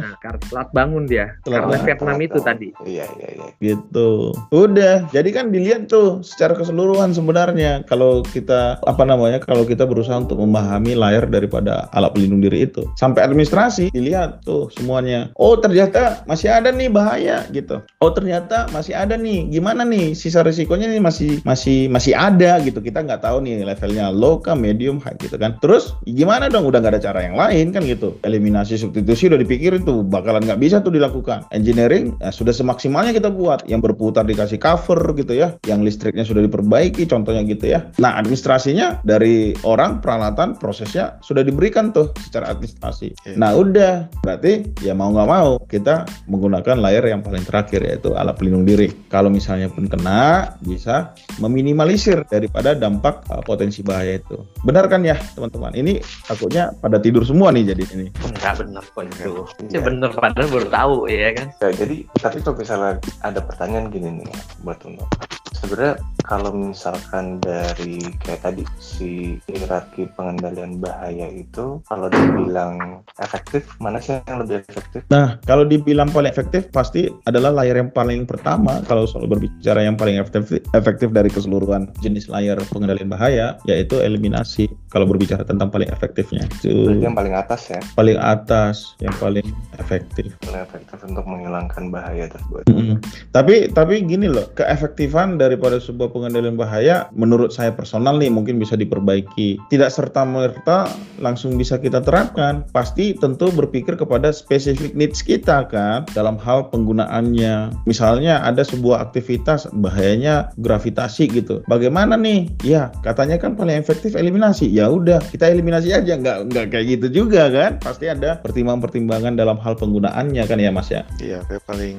Telat 0.48 0.68
bangun 0.72 1.04
dia. 1.04 1.26
Telat 1.44 1.68
karena 1.68 1.76
Vietnam 1.84 2.18
itu 2.24 2.38
tadi. 2.40 2.68
Iya, 2.88 3.04
iya, 3.20 3.28
iya. 3.36 3.48
Gitu. 3.60 4.32
Udah. 4.48 5.08
Jadi 5.12 5.28
kan 5.32 5.52
dilihat 5.52 5.92
tuh 5.92 6.24
secara 6.24 6.56
keseluruhan 6.56 7.12
sebenarnya 7.12 7.84
kalau 7.84 8.24
kita 8.24 8.80
apa 8.80 9.02
namanya 9.04 9.40
kalau 9.44 9.68
kita 9.68 9.84
berusaha 9.84 10.16
untuk 10.16 10.40
memahami 10.40 10.96
layar 10.96 11.28
daripada 11.28 11.86
alat 11.92 12.16
pelindung 12.16 12.40
diri 12.40 12.64
itu. 12.64 12.88
Sampai 12.96 13.24
administrasi 13.28 13.92
dilihat 13.92 14.40
tuh 14.44 14.72
semuanya. 14.72 15.28
Oh, 15.36 15.56
ternyata 15.60 16.24
masih 16.24 16.48
ada 16.48 16.72
nih 16.72 16.88
bahaya 16.88 17.44
gitu. 17.52 17.84
Oh, 18.00 18.10
ternyata 18.12 18.68
masih 18.72 18.96
ada 18.96 19.20
nih. 19.20 19.52
Gimana 19.52 19.84
nih 19.84 20.16
sisa 20.16 20.40
risikonya 20.40 20.88
nih 20.88 21.02
masih 21.02 21.44
masih 21.44 21.92
masih 21.92 22.16
ada 22.16 22.56
gitu. 22.64 22.80
Kita 22.80 23.04
nggak 23.04 23.20
tahu 23.20 23.44
nih 23.44 23.68
levelnya 23.68 24.08
low 24.08 24.40
kah, 24.40 24.56
medium, 24.56 24.96
high 25.04 25.16
gitu 25.20 25.36
kan. 25.36 25.60
Terus 25.60 25.92
gimana 26.08 26.48
dong 26.48 26.64
udah 26.64 26.80
nggak 26.80 26.96
ada 26.96 27.02
cara 27.12 27.20
yang 27.26 27.36
lain 27.36 27.74
kan 27.74 27.84
gitu. 27.84 28.16
Eliminasi 28.24 28.80
substitusi 28.94 29.26
udah 29.26 29.42
dipikirin 29.42 29.82
tuh 29.82 30.06
bakalan 30.06 30.46
nggak 30.46 30.62
bisa 30.62 30.78
tuh 30.78 30.94
dilakukan. 30.94 31.42
Engineering 31.50 32.14
ya, 32.22 32.30
sudah 32.30 32.54
semaksimalnya 32.54 33.10
kita 33.10 33.26
buat. 33.26 33.66
Yang 33.66 33.90
berputar 33.90 34.22
dikasih 34.22 34.62
cover 34.62 35.02
gitu 35.18 35.34
ya, 35.34 35.58
yang 35.66 35.82
listriknya 35.82 36.22
sudah 36.22 36.46
diperbaiki 36.46 37.10
contohnya 37.10 37.42
gitu 37.42 37.74
ya. 37.74 37.90
Nah 37.98 38.14
administrasinya 38.22 39.02
dari 39.02 39.58
orang 39.66 39.98
peralatan 39.98 40.54
prosesnya 40.54 41.18
sudah 41.26 41.42
diberikan 41.42 41.90
tuh 41.90 42.14
secara 42.22 42.54
administrasi. 42.54 43.18
Iya. 43.26 43.34
Nah 43.34 43.50
udah 43.58 44.06
berarti 44.22 44.62
ya 44.86 44.94
mau 44.94 45.10
nggak 45.10 45.26
mau 45.26 45.58
kita 45.66 46.06
menggunakan 46.30 46.78
layer 46.78 47.02
yang 47.10 47.26
paling 47.26 47.42
terakhir 47.42 47.82
yaitu 47.82 48.14
alat 48.14 48.38
pelindung 48.38 48.62
diri. 48.62 48.94
Kalau 49.10 49.26
misalnya 49.26 49.66
pun 49.66 49.90
kena 49.90 50.54
bisa 50.62 51.10
meminimalisir 51.42 52.22
daripada 52.30 52.78
dampak 52.78 53.26
uh, 53.26 53.42
potensi 53.42 53.82
bahaya 53.82 54.22
itu. 54.22 54.38
Benar 54.62 54.86
kan 54.86 55.02
ya 55.02 55.18
teman-teman? 55.34 55.74
Ini 55.74 55.98
takutnya 56.30 56.70
pada 56.78 57.02
tidur 57.02 57.26
semua 57.26 57.50
nih 57.50 57.74
jadi 57.74 57.82
ini. 57.98 58.06
Enggak 58.22 58.62
bener 58.62 58.83
kok 58.92 59.04
itu. 59.08 59.32
Iya. 59.70 59.78
Ya 59.78 59.80
bener 59.80 60.10
padahal 60.12 60.48
baru 60.50 60.68
tahu 60.68 60.96
ya 61.08 61.30
kan. 61.32 61.48
Ya, 61.62 61.70
jadi 61.72 61.96
tapi 62.20 62.38
kalau 62.44 62.56
misalnya 62.60 62.92
ada 63.24 63.40
pertanyaan 63.40 63.88
gini 63.88 64.22
nih 64.22 64.28
buat 64.66 64.80
Uno. 64.84 65.06
Sebenarnya 65.54 65.96
kalau 66.24 66.52
misalkan 66.52 67.40
dari 67.40 68.00
kayak 68.24 68.44
tadi 68.44 68.64
si 68.80 69.40
hierarki 69.48 70.08
pengendalian 70.16 70.80
bahaya 70.80 71.28
itu 71.32 71.80
kalau 71.88 72.08
dibilang 72.08 73.04
efektif 73.20 73.64
mana 73.80 74.00
sih 74.00 74.20
yang 74.28 74.44
lebih 74.44 74.60
efektif? 74.68 75.04
Nah, 75.08 75.40
kalau 75.48 75.64
dibilang 75.64 76.12
paling 76.12 76.28
efektif 76.28 76.68
pasti 76.72 77.08
adalah 77.28 77.52
layar 77.52 77.80
yang 77.80 77.92
paling 77.92 78.28
pertama 78.28 78.80
kalau 78.88 79.08
soal 79.08 79.24
berbicara 79.28 79.84
yang 79.84 79.96
paling 79.96 80.20
efektif 80.20 80.60
efektif 80.76 81.12
dari 81.12 81.32
keseluruhan 81.32 81.92
jenis 82.04 82.28
layar 82.28 82.60
pengendalian 82.68 83.08
bahaya 83.08 83.56
yaitu 83.68 84.00
eliminasi. 84.00 84.68
Kalau 84.92 85.08
berbicara 85.08 85.42
tentang 85.42 85.74
paling 85.74 85.90
efektifnya 85.90 86.46
itu 86.46 86.86
Berarti 86.86 87.04
yang 87.08 87.18
paling 87.18 87.34
atas 87.34 87.62
ya, 87.72 87.80
paling 87.98 88.18
atas 88.20 88.73
yang 89.00 89.14
paling 89.18 89.46
efektif. 89.78 90.34
paling 90.44 90.62
efektif 90.64 90.98
untuk 91.06 91.24
menghilangkan 91.26 91.90
bahaya 91.90 92.26
tersebut. 92.30 92.66
Mm-mm. 92.70 92.98
Tapi 93.30 93.70
tapi 93.72 94.04
gini 94.04 94.30
loh, 94.30 94.46
keefektifan 94.54 95.36
daripada 95.38 95.78
sebuah 95.78 96.10
pengendalian 96.14 96.58
bahaya 96.58 97.08
menurut 97.14 97.50
saya 97.50 97.70
personal 97.74 98.18
nih 98.18 98.30
mungkin 98.30 98.58
bisa 98.58 98.74
diperbaiki. 98.78 99.58
Tidak 99.70 99.90
serta 99.90 100.22
merta 100.26 100.90
langsung 101.18 101.54
bisa 101.58 101.78
kita 101.78 102.02
terapkan. 102.02 102.66
Pasti 102.70 103.14
tentu 103.18 103.50
berpikir 103.54 103.94
kepada 103.98 104.30
spesifik 104.34 104.92
needs 104.94 105.22
kita 105.22 105.66
kan 105.70 106.06
dalam 106.12 106.40
hal 106.40 106.68
penggunaannya. 106.70 107.86
Misalnya 107.86 108.42
ada 108.42 108.62
sebuah 108.62 109.10
aktivitas 109.10 109.70
bahayanya 109.72 110.54
gravitasi 110.58 111.30
gitu. 111.30 111.62
Bagaimana 111.66 112.14
nih? 112.18 112.50
Ya, 112.62 112.90
katanya 113.02 113.36
kan 113.38 113.54
paling 113.58 113.76
efektif 113.76 114.14
eliminasi. 114.14 114.66
Ya 114.70 114.88
udah, 114.90 115.20
kita 115.30 115.50
eliminasi 115.50 115.92
aja 115.94 116.14
nggak 116.16 116.50
nggak 116.50 116.66
kayak 116.72 116.86
gitu 116.98 117.06
juga 117.24 117.50
kan. 117.50 117.78
Pasti 117.80 118.08
ada 118.10 118.40
pertimbangan-pertimbangan 118.64 119.36
dalam 119.36 119.60
hal 119.60 119.76
penggunaannya 119.76 120.42
kan 120.48 120.58
ya 120.58 120.72
Mas 120.72 120.88
ya. 120.88 121.04
Iya, 121.20 121.44
kayak 121.44 121.68
paling 121.68 121.98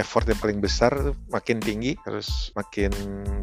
effort 0.00 0.24
yang 0.24 0.40
paling 0.40 0.58
besar 0.64 0.92
makin 1.28 1.60
tinggi 1.60 1.92
harus 2.08 2.48
makin 2.56 2.88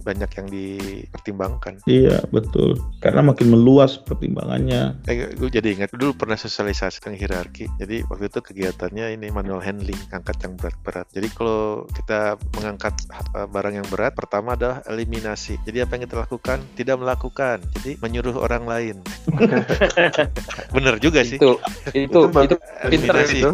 banyak 0.01 0.29
yang 0.33 0.47
dipertimbangkan. 0.49 1.85
Iya 1.85 2.25
betul, 2.33 2.73
karena 3.05 3.21
makin 3.21 3.53
meluas 3.53 4.01
pertimbangangannya. 4.01 4.97
Eh, 5.05 5.37
gue 5.37 5.49
jadi 5.53 5.77
ingat 5.77 5.93
dulu 5.93 6.17
pernah 6.17 6.33
sosialisasi 6.39 7.05
tentang 7.05 7.21
hierarki. 7.21 7.69
Jadi 7.77 8.01
waktu 8.09 8.33
itu 8.33 8.39
kegiatannya 8.41 9.13
ini 9.13 9.29
manual 9.29 9.61
handling, 9.61 9.97
angkat 10.09 10.41
yang 10.41 10.57
berat-berat. 10.57 11.05
Jadi 11.13 11.27
kalau 11.37 11.85
kita 11.93 12.41
mengangkat 12.57 12.97
uh, 13.37 13.45
barang 13.45 13.75
yang 13.77 13.87
berat, 13.93 14.17
pertama 14.17 14.57
adalah 14.57 14.81
eliminasi. 14.89 15.61
Jadi 15.69 15.85
apa 15.85 15.97
yang 15.97 16.09
kita 16.09 16.17
lakukan? 16.17 16.57
Tidak 16.73 16.97
melakukan. 16.97 17.61
Jadi 17.77 18.01
menyuruh 18.01 18.41
orang 18.41 18.65
lain. 18.65 18.95
Bener 20.75 20.95
juga 20.99 21.21
sih. 21.23 21.37
Itu 21.37 21.57
itu 21.93 22.07
Itu 22.09 22.19
itu, 22.29 22.29
bagus. 22.33 22.59
pinter 22.89 23.15
Eliminasi. 23.15 23.37
itu. 23.39 23.49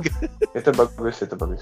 itu 0.55 0.69
bagus, 0.71 1.15
itu 1.21 1.35
bagus. 1.35 1.61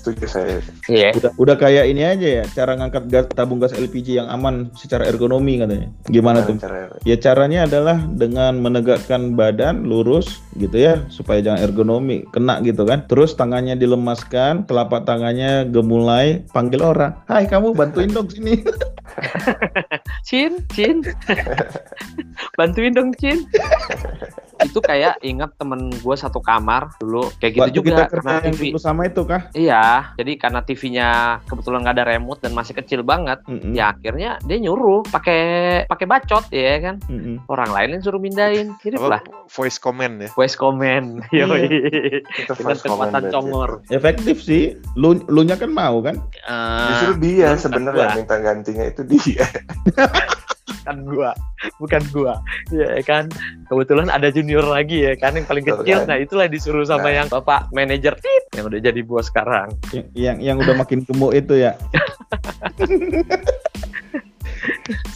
Setuju 0.00 0.24
saya. 0.26 0.58
Iya. 0.90 1.10
Udah, 1.16 1.30
udah 1.38 1.56
kayak 1.58 1.84
ini 1.90 2.02
aja 2.02 2.28
ya, 2.42 2.44
cara 2.50 2.74
ngangkat 2.76 3.04
gas, 3.08 3.26
tabung 3.32 3.62
gas 3.62 3.72
LPG 3.74 4.18
yang 4.18 4.28
aman 4.28 4.70
secara 4.74 5.06
ergonomi 5.06 5.58
katanya. 5.60 5.88
Gimana 6.10 6.42
tuh? 6.44 6.58
Cara 6.58 6.90
Ya 7.06 7.16
caranya 7.18 7.66
adalah 7.68 7.98
dengan 8.10 8.58
menegakkan 8.60 9.38
badan 9.38 9.86
lurus 9.86 10.42
gitu 10.58 10.74
ya, 10.74 11.02
supaya 11.10 11.40
jangan 11.40 11.60
ergonomi 11.62 12.26
kena 12.34 12.58
gitu 12.62 12.82
kan. 12.84 13.06
Terus 13.06 13.34
tangannya 13.38 13.78
dilemaskan, 13.78 14.66
telapak 14.66 15.06
tangannya 15.06 15.68
gemulai, 15.70 16.42
panggil 16.50 16.82
orang. 16.82 17.12
Hai 17.30 17.46
kamu 17.46 17.74
bantuin 17.76 18.10
dong 18.10 18.26
sini. 18.30 18.62
Cin, 20.28 20.58
Cin. 20.72 21.04
Bantuin 22.58 22.90
dong, 22.94 23.12
Cin. 23.20 23.43
itu 24.64 24.78
kayak 24.78 25.18
ingat 25.20 25.50
temen 25.58 25.90
gue 25.92 26.16
satu 26.16 26.38
kamar 26.38 26.94
dulu 26.96 27.26
kayak 27.36 27.52
gitu 27.52 27.62
Waktu 27.66 27.76
juga 27.76 27.88
kita 27.90 28.04
karena 28.08 28.32
TV 28.40 28.60
dulu 28.70 28.80
sama 28.80 29.02
itu 29.04 29.22
kah? 29.26 29.42
iya 29.52 30.14
jadi 30.14 30.32
karena 30.38 30.60
TV-nya 30.62 31.08
kebetulan 31.44 31.82
nggak 31.82 31.96
ada 32.00 32.06
remote 32.06 32.40
dan 32.40 32.54
masih 32.54 32.72
kecil 32.72 33.02
banget 33.02 33.42
Mm-mm. 33.44 33.74
ya 33.74 33.92
akhirnya 33.92 34.38
dia 34.46 34.56
nyuruh 34.56 35.02
pakai 35.04 35.42
pakai 35.84 36.06
bacot 36.06 36.48
ya 36.48 36.80
kan 36.80 36.96
Mm-mm. 37.10 37.42
orang 37.50 37.70
lain 37.70 37.98
yang 37.98 38.02
suruh 38.02 38.22
mindahin 38.22 38.72
mirip 38.80 39.02
Apa, 39.02 39.08
lah 39.10 39.20
voice 39.50 39.76
comment 39.76 40.14
ya. 40.16 40.30
voice 40.32 40.54
comment 40.54 41.20
yoi 41.34 41.66
itu 42.38 42.52
dengan 42.54 42.78
kekuatan 42.78 43.22
congor 43.28 43.70
Efektif 43.90 44.40
sih, 44.40 44.74
lu 44.94 45.18
lu 45.26 45.42
nya 45.42 45.54
kan 45.54 45.68
mau 45.68 46.00
kan? 46.00 46.16
Eh, 46.46 46.88
Justru 46.90 47.12
dia 47.20 47.52
sebenarnya 47.54 48.14
minta 48.14 48.38
gantinya 48.38 48.84
itu 48.84 49.02
dia. 49.02 49.44
bukan 50.84 51.00
gua 51.08 51.32
bukan 51.80 52.02
gua 52.12 52.34
ya 52.68 53.00
kan 53.08 53.24
kebetulan 53.72 54.12
ada 54.12 54.28
junior 54.28 54.68
lagi 54.68 55.08
ya 55.08 55.16
kan 55.16 55.32
yang 55.32 55.48
paling 55.48 55.64
kecil 55.64 56.04
kan? 56.04 56.12
nah 56.12 56.20
itulah 56.20 56.44
disuruh 56.44 56.84
sama 56.84 57.08
Nah. 57.08 57.24
yang 57.24 57.28
bapak 57.32 57.72
manajer 57.72 58.12
yang 58.52 58.68
udah 58.68 58.80
jadi 58.80 59.00
bos 59.00 59.32
sekarang 59.32 59.72
Yang 59.92 60.06
yang, 60.12 60.36
yang 60.44 60.56
udah 60.60 60.76
makin 60.76 61.00
gemuk 61.08 61.32
itu 61.32 61.64
ya. 61.64 61.72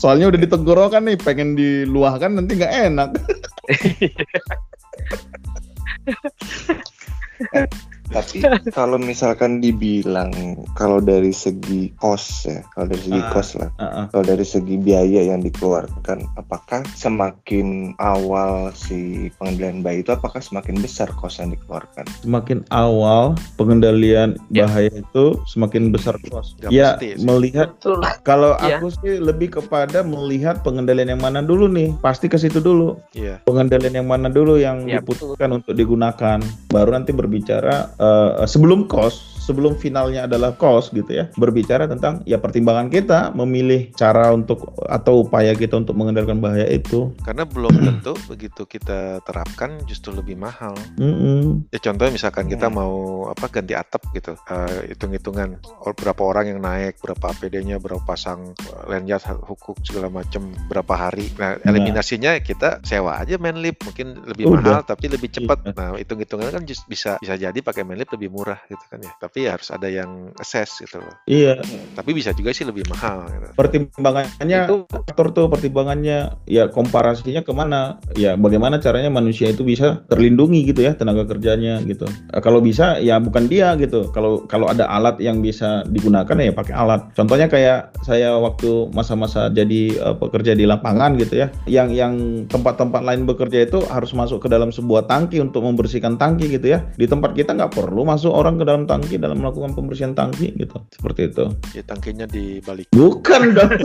Soalnya 0.00 0.32
udah 0.32 0.40
ditenggorokan 0.40 1.02
nih, 1.08 1.16
pengen 1.18 1.56
diluahkan 1.58 2.38
nanti 2.38 2.52
nggak 2.56 2.74
enak. 2.88 3.10
Tapi 8.08 8.40
kalau 8.70 8.96
misalkan 8.96 9.60
dibilang 9.60 10.32
kalau 10.72 10.98
dari 10.98 11.28
segi 11.28 11.92
cost 11.94 12.46
ya, 12.46 12.64
kalau 12.72 12.88
dari 12.88 13.02
segi 13.02 13.20
Ah. 13.20 13.30
cost 13.30 13.52
lah, 13.54 13.70
Heeh. 13.76 14.04
kalau 14.08 14.24
dari 14.24 14.44
segi 14.44 14.74
biaya 14.76 15.20
yang 15.26 15.40
dikeluarkan, 15.40 16.18
apakah 16.34 16.80
semakin 16.92 17.92
awal 17.98 18.72
si 18.72 19.28
pengendalian 19.36 19.80
bayi 19.80 20.00
itu 20.00 20.10
apakah 20.10 20.40
semakin 20.40 20.78
besar 20.78 21.12
cost 21.14 21.38
yang 21.38 21.52
dikeluarkan? 21.52 22.08
Semakin 22.22 22.64
awal 22.70 23.36
pengendalian 23.58 24.40
Ya. 24.48 24.64
bahaya 24.64 24.88
itu 24.90 25.24
semakin 25.46 25.90
besar 25.90 26.16
cost. 26.26 26.56
Nggak 26.58 26.70
Ya 26.70 26.96
mesti 26.96 27.08
sih. 27.12 27.24
melihat 27.24 27.68
betul 27.76 28.00
kalau 28.22 28.56
Iya. 28.58 28.78
aku 28.78 28.88
sih 28.94 29.20
lebih 29.20 29.52
kepada 29.54 30.00
melihat 30.00 30.62
pengendalian 30.62 31.12
yang 31.12 31.22
mana 31.22 31.40
dulu 31.40 31.68
nih, 31.68 31.92
pasti 31.98 32.26
ke 32.26 32.36
situ 32.36 32.58
dulu. 32.58 32.96
Iya. 33.12 33.44
Pengendalian 33.44 34.00
yang 34.00 34.08
mana 34.08 34.28
dulu 34.28 34.56
yang 34.56 34.80
Ya, 34.88 35.02
diputuskan 35.02 35.52
untuk 35.52 35.74
digunakan, 35.74 36.38
baru 36.68 36.90
nanti 36.94 37.12
berbicara 37.12 37.90
eh, 37.98 38.46
sebelum 38.46 38.86
cost, 38.86 39.37
sebelum 39.48 39.80
finalnya 39.80 40.28
adalah 40.28 40.52
cost 40.52 40.92
gitu 40.92 41.08
ya, 41.08 41.32
berbicara 41.40 41.88
tentang 41.88 42.20
ya 42.28 42.36
pertimbangan 42.36 42.92
kita 42.92 43.32
memilih 43.32 43.88
cara 43.96 44.28
untuk 44.36 44.76
atau 44.84 45.24
upaya 45.24 45.56
kita 45.56 45.80
untuk 45.80 45.96
mengendalikan 45.96 46.36
bahaya 46.36 46.68
itu. 46.68 47.16
Karena 47.24 47.48
belum 47.48 47.72
tentu 47.88 48.12
begitu 48.28 48.68
kita 48.68 49.24
terapkan 49.24 49.80
justru 49.88 50.12
lebih 50.12 50.36
mahal. 50.36 50.76
Mm-mm. 51.00 51.72
Ya 51.72 51.80
contohnya 51.80 52.12
misalkan 52.12 52.44
kita 52.46 52.68
Hmm. 52.68 52.76
mau 52.84 52.94
apa 53.32 53.48
ganti 53.48 53.72
atap 53.72 54.12
gitu, 54.12 54.36
Eh, 54.44 54.92
hitung-hitungan 54.92 55.56
berapa 55.96 56.20
orang 56.20 56.52
yang 56.52 56.60
naik, 56.60 57.00
berapa 57.00 57.32
APD-nya, 57.32 57.80
berapa 57.80 58.04
pasang 58.04 58.52
eh, 58.52 58.84
lanyard 58.92 59.24
hukuk 59.40 59.80
segala 59.80 60.12
macam, 60.12 60.52
berapa 60.68 60.92
hari. 60.92 61.32
Nah 61.40 61.56
eliminasinya 61.62 62.36
kita 62.42 62.84
sewa 62.84 63.16
aja 63.16 63.40
manlip, 63.40 63.80
mungkin 63.86 64.20
lebih 64.26 64.52
Udah. 64.52 64.60
mahal 64.60 64.82
tapi 64.84 65.08
lebih 65.08 65.30
cepat. 65.32 65.64
Iya. 65.64 65.72
Nah 65.78 65.88
hitung-hitungan 65.96 66.50
kan 66.52 66.62
just 66.68 66.84
bisa 66.84 67.16
bisa 67.22 67.38
jadi 67.38 67.56
pakai 67.56 67.86
manlip 67.86 68.10
lebih 68.12 68.28
murah 68.28 68.58
gitu 68.66 68.84
kan 68.90 68.98
ya. 69.00 69.12
Tapi 69.16 69.37
ya 69.46 69.54
harus 69.54 69.70
ada 69.70 69.86
yang 69.86 70.34
assess 70.42 70.82
gitu 70.82 70.98
loh. 70.98 71.14
Iya, 71.28 71.62
Tapi 71.94 72.10
bisa 72.12 72.34
juga 72.34 72.50
sih 72.50 72.66
lebih 72.66 72.88
mahal. 72.90 73.28
Gitu. 73.28 73.48
pertimbangannya 73.54 74.58
itu 74.66 74.76
faktor 74.88 75.30
tuh 75.34 75.46
pertimbangannya 75.50 76.38
ya 76.48 76.70
komparasinya 76.70 77.44
ke 77.44 77.52
mana 77.54 78.00
ya 78.16 78.34
bagaimana 78.34 78.80
caranya 78.80 79.12
manusia 79.12 79.50
itu 79.50 79.62
bisa 79.62 80.02
terlindungi 80.08 80.64
gitu 80.70 80.84
ya 80.84 80.94
tenaga 80.96 81.28
kerjanya 81.28 81.82
gitu 81.84 82.08
Eh, 82.28 82.42
kalau 82.44 82.60
bisa 82.60 83.00
ya 83.00 83.16
bukan 83.16 83.48
dia 83.48 83.72
gitu 83.80 84.12
kalau 84.12 84.44
kalau 84.44 84.68
ada 84.68 84.84
alat 84.84 85.16
yang 85.18 85.40
bisa 85.40 85.80
digunakan 85.88 86.36
ya 86.36 86.52
pakai 86.52 86.74
alat 86.76 87.00
contohnya 87.16 87.48
kayak 87.48 87.96
saya 88.04 88.36
waktu 88.36 88.92
masa-masa 88.92 89.48
jadi 89.48 89.96
eh, 89.96 90.16
pekerja 90.16 90.52
di 90.52 90.68
lapangan 90.68 91.16
gitu 91.16 91.40
ya 91.40 91.48
yang 91.64 91.88
yang 91.92 92.44
tempat-tempat 92.52 93.00
lain 93.00 93.24
bekerja 93.24 93.64
itu 93.64 93.80
harus 93.88 94.12
masuk 94.12 94.44
ke 94.44 94.48
dalam 94.52 94.68
sebuah 94.68 95.08
tangki 95.08 95.40
untuk 95.40 95.64
membersihkan 95.64 96.20
tangki 96.20 96.52
gitu 96.52 96.76
ya 96.76 96.84
di 97.00 97.08
tempat 97.08 97.32
kita 97.32 97.56
nggak 97.56 97.72
perlu 97.72 98.04
masuk 98.04 98.32
orang 98.32 98.60
ke 98.60 98.64
dalam 98.68 98.84
tangki 98.84 99.16
dalam 99.28 99.44
melakukan 99.44 99.76
pembersihan 99.76 100.16
tangki 100.16 100.56
gitu 100.56 100.80
seperti 100.88 101.28
itu 101.28 101.44
Ya 101.76 101.84
tangkinya 101.84 102.24
dibalik. 102.24 102.88
bukan 102.88 103.42
dong 103.56 103.76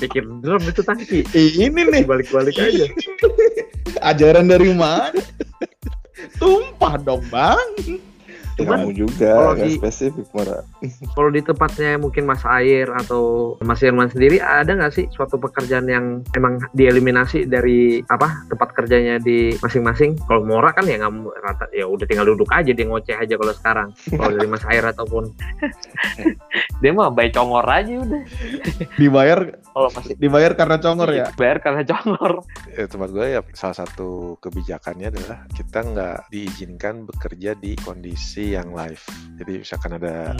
pikir 0.00 0.24
drum 0.40 0.62
itu 0.64 0.80
tangki 0.80 1.20
ini 1.36 1.84
nih 1.84 2.08
balik-balik 2.08 2.56
aja 2.56 2.88
ajaran 4.08 4.46
dari 4.46 4.70
mana? 4.72 5.10
Tumpah 6.38 6.94
dong 7.02 7.22
bang. 7.28 7.68
Cuman 8.58 8.78
Kamu 8.82 8.90
juga 8.92 9.30
kalau 9.32 9.54
di- 9.56 9.78
spesifik 9.78 10.26
Mora. 10.34 10.66
Kalau 11.14 11.30
di 11.30 11.40
tempatnya 11.40 11.94
mungkin 11.94 12.26
Mas 12.26 12.42
Air 12.42 12.90
atau 12.90 13.54
Mas 13.60 13.78
Irman 13.80 14.06
sendiri 14.06 14.38
ada 14.38 14.66
nggak 14.68 14.90
sih 14.90 15.06
suatu 15.08 15.38
pekerjaan 15.38 15.86
yang 15.86 16.06
emang 16.34 16.58
dieliminasi 16.72 17.46
dari 17.46 18.02
apa 18.04 18.42
tempat 18.46 18.74
kerjanya 18.74 19.18
di 19.18 19.54
masing-masing? 19.56 20.18
Kalau 20.26 20.42
Mora 20.42 20.70
kan 20.70 20.84
ya 20.84 20.98
nggak 20.98 21.14
rata 21.38 21.64
ya 21.70 21.86
udah 21.86 22.02
tinggal 22.04 22.26
duduk 22.26 22.50
aja 22.50 22.68
dia 22.68 22.82
ngoceh 22.84 23.14
aja 23.14 23.34
kalau 23.34 23.54
sekarang. 23.54 23.88
Kalau 24.08 24.32
dari 24.32 24.48
Mas 24.48 24.64
Air 24.66 24.84
ataupun 24.84 25.30
dia 26.82 26.90
mah 26.90 27.10
baik 27.10 27.34
congor 27.34 27.62
aja 27.64 27.94
udah. 27.94 28.22
Dibayar 28.94 29.38
Kalau 29.68 29.88
masih 29.94 30.14
dibayar 30.16 30.52
karena 30.54 30.76
congor 30.78 31.10
ya. 31.10 31.26
bayar 31.34 31.58
karena 31.60 31.82
congor. 31.84 32.42
Ya, 32.68 32.84
tempat 32.86 33.08
gue 33.10 33.26
ya 33.28 33.40
salah 33.54 33.76
satu 33.76 34.34
kebijakannya 34.38 35.06
adalah 35.08 35.46
kita 35.50 35.78
nggak 35.80 36.18
diizinkan 36.28 37.06
bekerja 37.06 37.54
di 37.54 37.78
kondisi 37.78 38.47
yang 38.50 38.70
live. 38.70 39.02
Jadi 39.36 39.60
misalkan 39.60 39.92
ada 39.94 40.34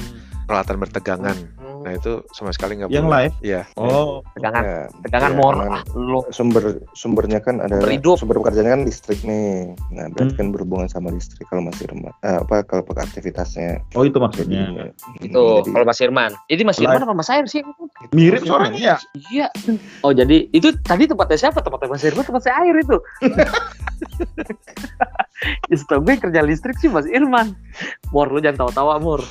peralatan 0.45 0.77
bertegangan, 0.79 1.37
nah 1.79 1.93
itu 1.93 2.25
sama 2.31 2.51
sekali 2.51 2.75
nggak 2.75 2.89
Yang 2.89 3.05
boleh. 3.05 3.19
live. 3.21 3.35
Iya. 3.41 3.63
Oh, 3.75 4.25
Tegangan 4.33 4.63
Ya, 4.63 4.79
tegangan 5.03 5.31
ya, 5.31 5.37
emang 5.37 5.83
lu 5.93 6.21
sumber 6.31 6.65
sumbernya 6.93 7.39
kan 7.39 7.61
ada 7.61 7.77
Berhidup. 7.79 8.17
sumber 8.17 8.41
pekerjaannya 8.41 8.73
kan 8.73 8.83
listrik 8.83 9.21
nih. 9.23 9.77
Nah, 9.93 10.09
berarti 10.09 10.33
Hmm. 10.33 10.41
kan 10.41 10.47
berhubungan 10.51 10.89
sama 10.89 11.09
listrik 11.11 11.45
kalau 11.47 11.63
masih 11.63 11.85
remah. 11.87 12.17
Eh, 12.23 12.39
apa 12.39 12.65
kalau 12.65 12.83
pakai 12.83 13.05
aktivitasnya. 13.05 13.85
oh 13.93 14.03
itu 14.03 14.17
maksudnya. 14.17 14.67
Jadinya, 14.67 14.87
itu 15.21 15.37
jadi- 15.61 15.69
kalau 15.69 15.85
Mas 15.85 16.01
Irman. 16.01 16.31
Jadi 16.47 16.63
Mas. 16.65 16.79
Irman 16.79 17.03
apa 17.03 17.15
Mas 17.15 17.29
Air 17.29 17.45
sih? 17.45 17.63
Mirip 18.11 18.43
suaranya 18.43 18.79
ya. 18.79 18.97
Iya. 19.29 19.47
Oh 20.01 20.11
jadi 20.11 20.49
itu 20.49 20.73
tadi 20.81 21.05
tempatnya 21.05 21.37
siapa? 21.39 21.61
Tempatnya 21.61 21.89
Mas 21.89 22.03
Irman, 22.03 22.25
tempat 22.25 22.43
saya 22.43 22.63
air 22.63 22.77
itu. 22.79 22.97
ya 25.69 25.77
setahu 25.77 26.03
gue 26.03 26.15
kerja 26.19 26.41
listrik 26.43 26.77
sih 26.77 26.89
Mas 26.89 27.07
Irman. 27.07 27.55
Mur 28.11 28.29
lu 28.33 28.39
jangan 28.41 28.67
tawa-tawa 28.67 28.99
Mur. 29.01 29.23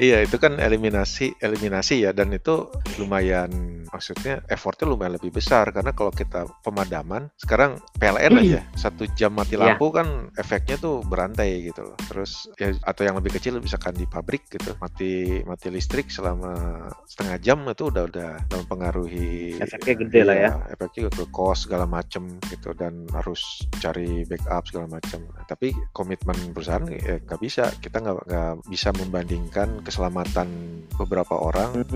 Iya, 0.00 0.26
itu 0.26 0.36
kan 0.42 0.58
eliminasi 0.58 1.38
eliminasi 1.38 2.02
ya 2.06 2.10
dan 2.10 2.34
itu 2.34 2.70
lumayan 2.98 3.83
maksudnya 3.94 4.42
effortnya 4.50 4.90
lumayan 4.90 5.14
lebih 5.14 5.30
besar 5.30 5.70
karena 5.70 5.94
kalau 5.94 6.10
kita 6.10 6.50
pemadaman 6.60 7.30
sekarang 7.38 7.78
PLN 7.94 8.34
aja 8.42 8.60
satu 8.74 9.06
jam 9.14 9.30
mati 9.32 9.54
Iya. 9.54 9.78
lampu 9.78 9.94
kan 9.94 10.34
efeknya 10.34 10.74
tuh 10.76 11.06
berantai 11.06 11.62
gitu 11.62 11.86
loh. 11.86 11.96
Terus 12.10 12.50
ya 12.58 12.74
atau 12.82 13.06
yang 13.06 13.14
lebih 13.14 13.30
kecil 13.32 13.62
misalkan 13.62 13.94
di 13.94 14.02
pabrik 14.04 14.50
gitu 14.50 14.74
mati 14.82 15.38
mati 15.46 15.70
listrik 15.70 16.10
selama 16.10 16.50
setengah 17.06 17.38
jam 17.38 17.62
itu 17.70 17.86
udah 17.86 18.10
udah 18.10 18.30
mempengaruhi 18.50 19.62
Efeknya 19.62 19.94
gede 19.94 20.20
lah 20.26 20.34
ya. 20.34 20.50
Iya, 20.50 20.54
efeknya 20.74 21.08
ke 21.08 21.24
cost 21.30 21.70
segala 21.70 21.86
macem 21.86 22.26
gitu 22.50 22.74
dan 22.74 23.06
harus 23.14 23.40
cari 23.78 24.26
backup 24.26 24.66
segala 24.66 24.98
macam. 24.98 25.22
Tapi 25.46 25.70
komitmen 25.94 26.34
perusahaan 26.50 26.82
ya 26.90 27.22
nggak 27.22 27.40
bisa 27.40 27.70
kita 27.78 28.02
nggak 28.02 28.16
nggak 28.26 28.54
bisa 28.66 28.88
membandingkan 28.90 29.68
keselamatan 29.86 30.48
beberapa 30.98 31.38
orang 31.38 31.86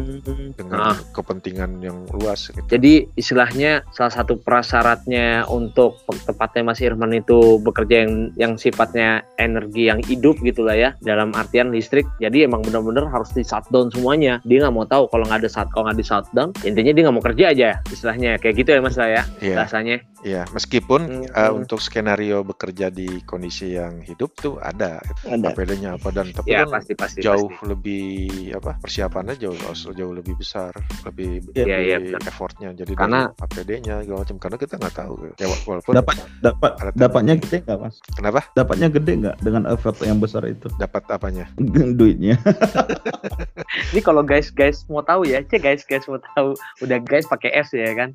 dengan 0.54 0.94
Ah. 0.94 0.96
kepentingan 1.10 1.82
yang 1.88 2.04
luas 2.12 2.48
gitu. 2.48 2.60
Jadi 2.68 3.08
istilahnya 3.14 3.80
salah 3.90 4.12
satu 4.12 4.36
prasyaratnya 4.38 5.48
untuk 5.48 5.96
tepatnya 6.22 6.62
Mas 6.62 6.78
Irman 6.78 7.10
itu 7.12 7.56
bekerja 7.58 8.04
yang 8.04 8.12
yang 8.36 8.52
sifatnya 8.54 9.08
energi 9.36 9.88
yang 9.88 9.98
hidup 10.00 10.36
gitu 10.40 10.62
lah 10.62 10.76
ya 10.76 10.90
dalam 11.00 11.32
artian 11.32 11.72
listrik. 11.72 12.04
Jadi 12.18 12.44
emang 12.44 12.60
benar-benar 12.60 13.08
harus 13.08 13.32
di 13.32 13.40
shutdown 13.40 13.88
semuanya. 13.88 14.38
Dia 14.44 14.62
nggak 14.62 14.74
mau 14.74 14.84
tahu 14.84 15.08
kalau 15.08 15.24
nggak 15.24 15.40
ada 15.42 15.50
saat 15.50 15.68
kalau 15.72 15.88
nggak 15.88 15.98
di 15.98 16.06
shutdown. 16.06 16.48
Intinya 16.62 16.92
dia 16.92 17.02
nggak 17.02 17.16
mau 17.16 17.24
kerja 17.24 17.44
aja 17.48 17.68
istilahnya 17.88 18.36
kayak 18.36 18.54
gitu 18.56 18.70
ya 18.70 18.80
Mas 18.80 18.94
lah 18.94 19.08
ya 19.08 19.22
Iya, 19.38 19.56
rasanya. 19.58 19.96
iya. 20.22 20.42
Meskipun 20.50 21.00
Hmm. 21.08 21.24
eh, 21.30 21.52
untuk 21.54 21.78
skenario 21.78 22.42
bekerja 22.42 22.90
di 22.90 23.22
kondisi 23.22 23.72
yang 23.72 24.02
hidup 24.02 24.34
tuh 24.34 24.54
ada 24.58 25.00
ada. 25.24 25.50
APD-nya 25.50 25.96
apa 25.96 26.10
dan 26.10 26.28
tapi 26.30 26.50
Ya 26.50 26.62
kan 26.62 26.74
pasti 26.74 26.92
pasti 26.92 27.18
jauh 27.20 27.48
pasti. 27.48 27.64
lebih 27.64 28.06
apa 28.52 28.76
persiapannya 28.78 29.34
jauh 29.34 29.56
jauh 29.88 30.12
lebih 30.12 30.34
besar 30.34 30.74
lebih 31.04 31.48
Iya, 31.78 31.86
iya, 31.86 31.96
lebih 31.98 32.12
benar. 32.14 32.28
effortnya 32.28 32.68
jadi 32.74 32.92
Karena- 32.92 33.28
APD-nya 33.34 33.94
segala 34.00 34.18
macam 34.20 34.36
karena 34.38 34.56
kita 34.56 34.74
nggak 34.76 34.94
tahu 34.94 35.12
ya 35.32 35.46
wa- 35.46 35.62
walaupun 35.64 35.92
Dapat 35.94 36.16
dapat 36.38 36.70
dapatnya 36.94 37.34
gede 37.36 37.56
nggak 37.62 37.78
mas? 37.78 37.96
kenapa 38.10 38.40
Dapatnya 38.52 38.88
gede 38.88 39.12
nggak 39.18 39.36
dengan 39.38 39.62
effort 39.66 39.96
yang 40.00 40.18
besar 40.18 40.42
itu? 40.44 40.66
dapat 40.82 41.02
apanya 41.08 41.46
Duitnya. 41.98 42.36
Ini 43.92 44.00
kalau 44.00 44.20
guys 44.20 44.48
guys 44.48 44.84
mau 44.86 45.00
tahu 45.00 45.24
ya, 45.24 45.40
cek 45.40 45.60
guys 45.60 45.82
guys 45.82 46.04
mau 46.06 46.18
tahu, 46.32 46.52
udah 46.80 46.98
guys 47.00 47.24
pakai 47.24 47.52
S 47.54 47.70
ya 47.70 47.92
kan. 47.92 48.12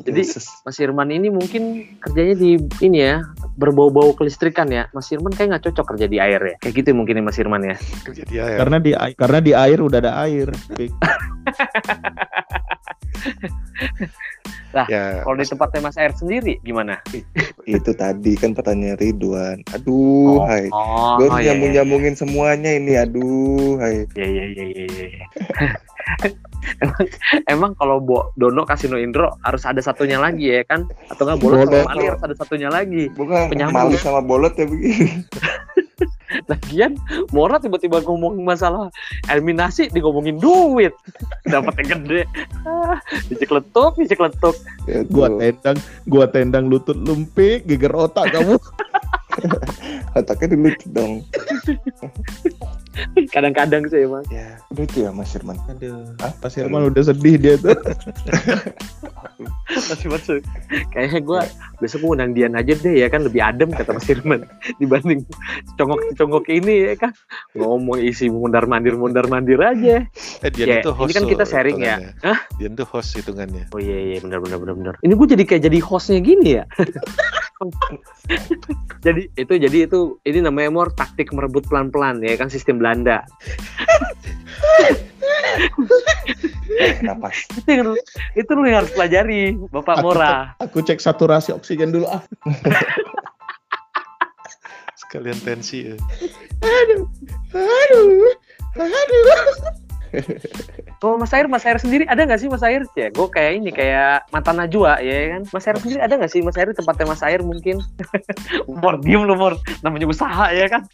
Jadi. 0.00 0.22
Mas 0.62 0.78
Irman 0.78 1.08
ini 1.08 1.28
mungkin 1.28 1.62
kerjanya 1.98 2.34
di 2.34 2.50
ini 2.80 2.98
ya 3.00 3.22
berbau-bau 3.52 4.12
kelistrikan 4.12 4.66
ya. 4.66 4.86
Mas 4.90 5.10
Irman 5.10 5.30
kayak 5.30 5.48
nggak 5.52 5.64
cocok 5.68 5.94
kerja 5.94 6.06
di 6.06 6.18
air 6.18 6.40
ya. 6.40 6.54
Kayak 6.58 6.74
gitu 6.78 6.88
mungkin 6.92 7.18
ya 7.18 7.22
Mas 7.22 7.36
Irman 7.36 7.62
ya. 7.64 7.76
kerja 8.02 8.22
dia 8.24 8.44
ya 8.46 8.58
Karena 8.58 8.78
di 8.78 8.92
ai- 8.92 9.14
karena 9.14 9.38
di 9.38 9.52
air 9.52 9.78
udah 9.78 9.98
ada 9.98 10.12
air. 10.20 10.48
ya 14.88 15.20
Kalau 15.20 15.36
di 15.36 15.44
tempatnya 15.44 15.80
Mas 15.84 15.98
Air 16.00 16.12
sendiri 16.16 16.56
gimana? 16.64 16.96
itu 17.68 17.92
tadi 17.94 18.34
kan 18.34 18.56
pertanyaan 18.56 18.98
Ridwan. 18.98 19.62
Aduh, 19.76 20.42
hai. 20.48 20.66
Oh, 20.72 21.20
Gue 21.20 21.28
oh, 21.30 21.38
iya, 21.38 21.52
iya. 21.52 21.54
nyambung 21.54 21.72
nyambungin 21.76 22.14
semuanya 22.18 22.70
ini. 22.74 22.98
Aduh, 22.98 23.78
hai. 23.78 24.08
Iya 24.18 24.26
iya 24.26 24.44
iya 24.50 24.64
iya. 24.66 24.84
iya. 24.88 25.26
emang 26.82 27.04
emang 27.54 27.72
kalau 27.78 28.02
Bo 28.02 28.34
Dono 28.34 28.66
Kasino 28.66 28.98
Indro 28.98 29.38
harus 29.46 29.62
ada 29.62 29.78
satunya 29.78 30.18
lagi 30.18 30.50
ya 30.50 30.62
kan? 30.66 30.88
Atau 31.12 31.28
nggak 31.28 31.38
boleh 31.38 31.56
Boleh. 31.62 31.82
sama 31.84 31.90
Mali 31.94 32.04
harus 32.08 32.22
ada 32.24 32.34
satunya 32.34 32.68
lagi. 32.72 33.02
Bukan 33.14 33.52
Penyambung 33.52 33.92
malu 33.92 33.94
ya. 33.94 34.02
sama 34.02 34.20
bolot 34.24 34.54
ya 34.58 34.66
begini. 34.66 35.06
Lagian 36.50 36.96
Mora 37.30 37.58
tiba-tiba 37.60 38.00
ngomongin 38.02 38.44
masalah 38.44 38.88
eliminasi 39.28 39.92
digomongin 39.92 40.38
duit. 40.40 40.92
Dapat 41.52 41.72
yang 41.84 42.04
gede. 42.06 42.22
Ah, 42.64 42.98
dicekletuk, 43.28 43.98
dicekletuk. 44.00 44.56
Ya, 44.88 45.04
Gua 45.08 45.28
tuh. 45.30 45.38
tendang, 45.40 45.78
gua 46.08 46.24
tendang 46.28 46.64
lutut 46.68 46.96
lumpik, 46.96 47.64
geger 47.68 47.92
otak 47.92 48.32
kamu. 48.32 48.56
Otaknya 50.18 50.46
dulu 50.52 50.70
dong. 50.92 51.12
Kadang-kadang 53.28 53.88
sih 53.88 54.04
emang. 54.04 54.24
Ya, 54.28 54.60
udah 54.68 54.84
itu 54.84 54.96
ya 55.02 55.10
Mas 55.10 55.32
Irman. 55.32 55.56
Aduh. 55.66 56.12
Hah? 56.20 56.32
Pas 56.36 56.52
Irman 56.54 56.88
udah 56.88 57.02
sedih 57.02 57.36
dia 57.36 57.54
tuh. 57.56 57.76
Masih 59.72 60.08
masuk. 60.08 60.40
Kayaknya 60.92 61.20
gue 61.20 61.40
besok 61.80 61.98
mau 62.04 62.14
undang 62.14 62.30
Dian 62.32 62.54
aja 62.54 62.72
deh 62.72 62.94
ya 62.94 63.08
kan 63.08 63.24
lebih 63.24 63.42
adem 63.42 63.72
kata 63.72 63.90
Mas 63.90 64.04
Firman 64.04 64.46
dibanding 64.80 65.26
congok-congok 65.74 66.46
ini 66.46 66.92
ya 66.92 66.94
kan 66.94 67.10
ngomong 67.56 67.98
isi 67.98 68.30
mundar 68.30 68.68
mandir 68.70 68.94
mundar 68.94 69.26
mandir 69.26 69.58
aja. 69.58 70.06
eh 70.44 70.50
dia 70.52 70.64
Ya, 70.68 70.76
itu 70.78 70.94
host 70.94 71.10
ini 71.10 71.16
kan 71.18 71.24
kita 71.26 71.44
sharing 71.44 71.78
ya. 71.82 72.14
Hah? 72.22 72.38
dia 72.60 72.70
tuh 72.70 72.86
host 72.86 73.18
hitungannya 73.18 73.66
Oh 73.74 73.80
iya 73.82 74.14
iya 74.14 74.18
benar 74.22 74.38
benar 74.38 74.58
benar 74.62 74.74
benar. 74.78 74.94
Ini 75.02 75.12
gue 75.12 75.26
jadi 75.34 75.44
kayak 75.48 75.62
jadi 75.66 75.78
hostnya 75.82 76.20
gini 76.22 76.48
ya. 76.62 76.64
jadi 79.06 79.22
itu 79.38 79.52
jadi 79.58 79.78
itu 79.86 80.18
ini 80.26 80.38
namanya 80.42 80.70
mor 80.72 80.88
taktik 80.94 81.30
merebut 81.30 81.66
pelan-pelan 81.68 82.22
ya 82.24 82.34
kan 82.34 82.48
sistem 82.48 82.80
Belanda. 82.80 83.22
Napas. 87.02 87.46
Itu 87.58 87.94
itu 88.34 88.50
lu 88.54 88.66
yang 88.66 88.84
harus 88.84 88.92
pelajari 88.96 89.54
Bapak 89.70 90.00
Aku 90.00 90.04
Mora. 90.06 90.56
Aku 90.58 90.78
cek 90.80 90.98
saturasi 90.98 91.52
oksigen 91.52 91.92
dulu 91.92 92.08
ah. 92.08 92.22
sekalian 95.12 95.36
tensi 95.44 95.92
ya. 95.92 95.96
Aduh. 96.64 97.04
Aduh. 97.52 98.32
Aduh. 98.80 99.22
Kalau 100.98 101.18
Mas 101.18 101.32
Air, 101.32 101.46
Mas 101.46 101.64
Air 101.64 101.78
sendiri 101.78 102.06
ada 102.06 102.22
nggak 102.22 102.38
sih 102.38 102.46
Mas 102.46 102.62
Air? 102.62 102.86
Ya, 102.94 103.08
gue 103.08 103.26
kayak 103.26 103.52
ini 103.58 103.70
kayak 103.70 104.30
mata 104.30 104.50
najwa 104.50 104.98
ya 104.98 105.34
kan. 105.34 105.42
Mas 105.50 105.66
Air 105.66 105.76
sendiri 105.76 105.98
ada 105.98 106.14
nggak 106.14 106.30
sih 106.30 106.40
Mas 106.40 106.54
Air 106.54 106.70
di 106.70 106.76
tempatnya 106.76 107.06
Mas 107.08 107.22
Air 107.22 107.40
mungkin? 107.40 107.82
Mor 108.82 108.98
diem 108.98 109.22
lu 109.22 109.34
Mor, 109.34 109.56
namanya 109.80 110.06
usaha 110.06 110.50
ya 110.50 110.68
kan. 110.68 110.86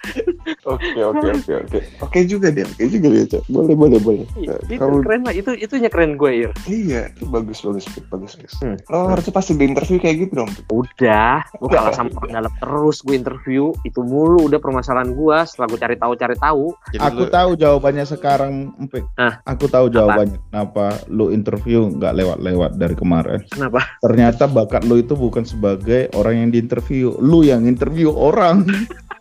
Oke, 0.64 0.96
oke, 0.98 1.26
oke, 1.34 1.52
oke. 1.66 1.78
Oke 2.00 2.18
juga 2.24 2.48
dia, 2.48 2.64
oke 2.64 2.86
juga 2.86 3.08
dia, 3.10 3.24
Cok. 3.28 3.42
Boleh, 3.48 3.74
boleh, 3.74 3.98
boleh. 4.00 4.24
Itu 4.38 4.78
Kalau 4.78 5.00
keren 5.02 5.22
lah, 5.24 5.34
itu 5.34 5.50
itunya 5.54 5.88
keren 5.88 6.14
gue 6.14 6.30
Ir. 6.38 6.50
iya, 6.64 7.10
itu 7.10 7.24
bagus, 7.26 7.60
bagus, 7.60 7.84
bagus. 8.08 8.32
Pik. 8.34 8.50
Hmm. 8.60 8.76
Lo 8.86 9.08
harusnya 9.08 9.32
pasti 9.32 9.52
di 9.52 9.64
interview 9.66 9.98
kayak 9.98 10.16
gitu 10.22 10.44
dong. 10.44 10.50
Udah, 10.68 11.42
gue 11.50 11.68
kalah 11.68 11.92
sama 11.92 12.12
orang 12.16 12.32
dalam 12.38 12.52
terus 12.54 13.00
gue 13.00 13.12
interview 13.12 13.72
itu 13.82 14.00
mulu 14.00 14.46
udah 14.46 14.56
permasalahan 14.56 15.10
gue. 15.10 15.36
Setelah 15.44 15.66
gue 15.66 15.78
cari 15.78 15.96
tahu 15.96 16.12
cari 16.14 16.36
tahu, 16.36 16.64
Jadi 16.92 17.02
Aku 17.02 17.22
lu- 17.24 17.32
tahu 17.32 17.50
jawabannya 17.54 18.04
sekarang, 18.04 18.52
Empik. 18.78 19.04
Ah. 19.16 19.40
Aku 19.48 19.70
tahu 19.70 19.88
jawabannya. 19.88 20.38
Kenapa 20.50 21.00
lu 21.08 21.32
interview 21.32 21.88
nggak 21.88 22.14
lewat-lewat 22.14 22.70
dari 22.76 22.94
kemarin? 22.94 23.40
kenapa? 23.48 23.86
Ternyata 24.04 24.44
bakat 24.50 24.84
lu 24.84 25.00
itu 25.00 25.16
bukan 25.16 25.46
sebagai 25.46 26.12
orang 26.14 26.46
yang 26.46 26.50
diinterview, 26.54 27.16
lu 27.18 27.46
yang 27.46 27.64
interview 27.64 28.12
orang. 28.12 28.66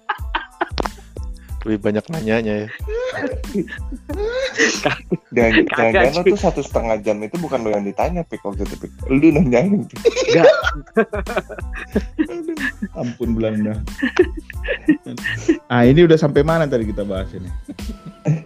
lebih 1.68 1.84
banyak 1.84 2.06
nanyanya 2.08 2.54
ya 2.58 2.68
Dan 5.30 5.52
jangan-jangan 5.68 6.14
lo 6.14 6.24
tuh 6.26 6.40
satu 6.40 6.62
setengah 6.62 6.98
jam 7.02 7.20
itu 7.20 7.36
bukan 7.36 7.60
lo 7.60 7.70
yang 7.70 7.84
ditanya 7.84 8.24
pik 8.24 8.42
waktu 8.42 8.64
itu 8.64 8.76
pik. 8.80 8.92
Lu 9.06 9.20
nanyain. 9.28 9.84
Enggak, 9.84 10.48
Ampun 12.96 13.36
Belanda. 13.36 13.78
ah 15.68 15.84
ini 15.84 16.04
udah 16.04 16.16
sampai 16.16 16.42
mana 16.42 16.66
tadi 16.66 16.88
kita 16.88 17.04
bahas 17.04 17.30
ini? 17.32 17.50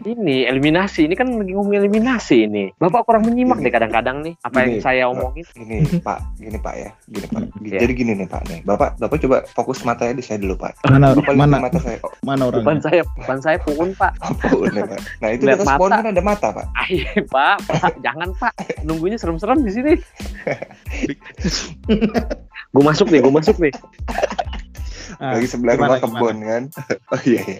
ini 0.04 0.44
eliminasi. 0.44 1.06
Ini 1.06 1.16
kan 1.16 1.32
lagi 1.32 1.54
ngomong 1.54 1.74
eliminasi 1.74 2.46
ini. 2.46 2.74
Bapak 2.76 3.06
kurang 3.06 3.26
menyimak 3.26 3.62
deh 3.62 3.70
kadang-kadang 3.70 4.22
nih 4.22 4.34
apa 4.40 4.58
yang 4.60 4.72
Gini, 4.72 4.82
saya 4.82 5.04
Pak. 5.04 5.12
omongin. 5.12 5.46
Gini 5.54 5.78
Pak, 6.00 6.20
gini 6.36 6.58
Pak 6.58 6.74
ya, 6.76 6.90
gini 7.08 7.28
Pak. 7.28 7.42
Gini- 7.56 7.70
Iya. 7.72 7.80
Jadi 7.80 7.94
gini 7.96 8.12
nih 8.14 8.28
Pak 8.28 8.42
nih. 8.50 8.60
Bapak, 8.64 9.00
Bapak 9.00 9.18
coba 9.22 9.38
fokus 9.48 9.80
matanya 9.82 10.14
di 10.14 10.24
saya 10.24 10.38
dulu 10.38 10.58
Pak. 10.58 10.84
Mana 10.84 11.14
Bapak 11.14 11.34
mana 11.34 11.56
mata 11.58 11.80
saya. 11.80 11.98
Oh, 12.02 12.12
mana 12.22 12.50
Depan 12.50 12.78
orangnya? 12.78 12.84
saya, 12.84 13.02
depan 13.20 13.38
saya 13.44 13.58
puun 13.60 13.92
Pak. 13.98 14.14
apa 14.24 14.46
udah 14.56 14.84
Pak? 14.88 15.00
Nah 15.20 15.30
itu 15.36 15.44
Lihat 15.48 15.60
atas 15.64 15.68
pohon 15.76 15.92
kan 15.92 16.08
ada 16.08 16.24
mata 16.24 16.48
Pak. 16.56 16.66
Ayo 16.88 17.08
Pak, 17.34 17.58
Pak, 17.68 17.94
jangan 18.00 18.30
Pak. 18.38 18.54
Nunggunya 18.88 19.18
serem-serem 19.20 19.60
di 19.64 19.72
sini. 19.72 19.94
gue 22.74 22.84
masuk 22.84 23.08
nih, 23.12 23.20
gue 23.20 23.34
masuk 23.34 23.58
nih. 23.60 23.74
Ah, 25.20 25.38
Lagi 25.38 25.48
sebelah 25.48 25.76
gimana, 25.76 25.98
rumah 25.98 26.00
kebun 26.02 26.38
kan. 26.42 26.64
Oh 27.12 27.22
iya 27.28 27.42
iya. 27.46 27.60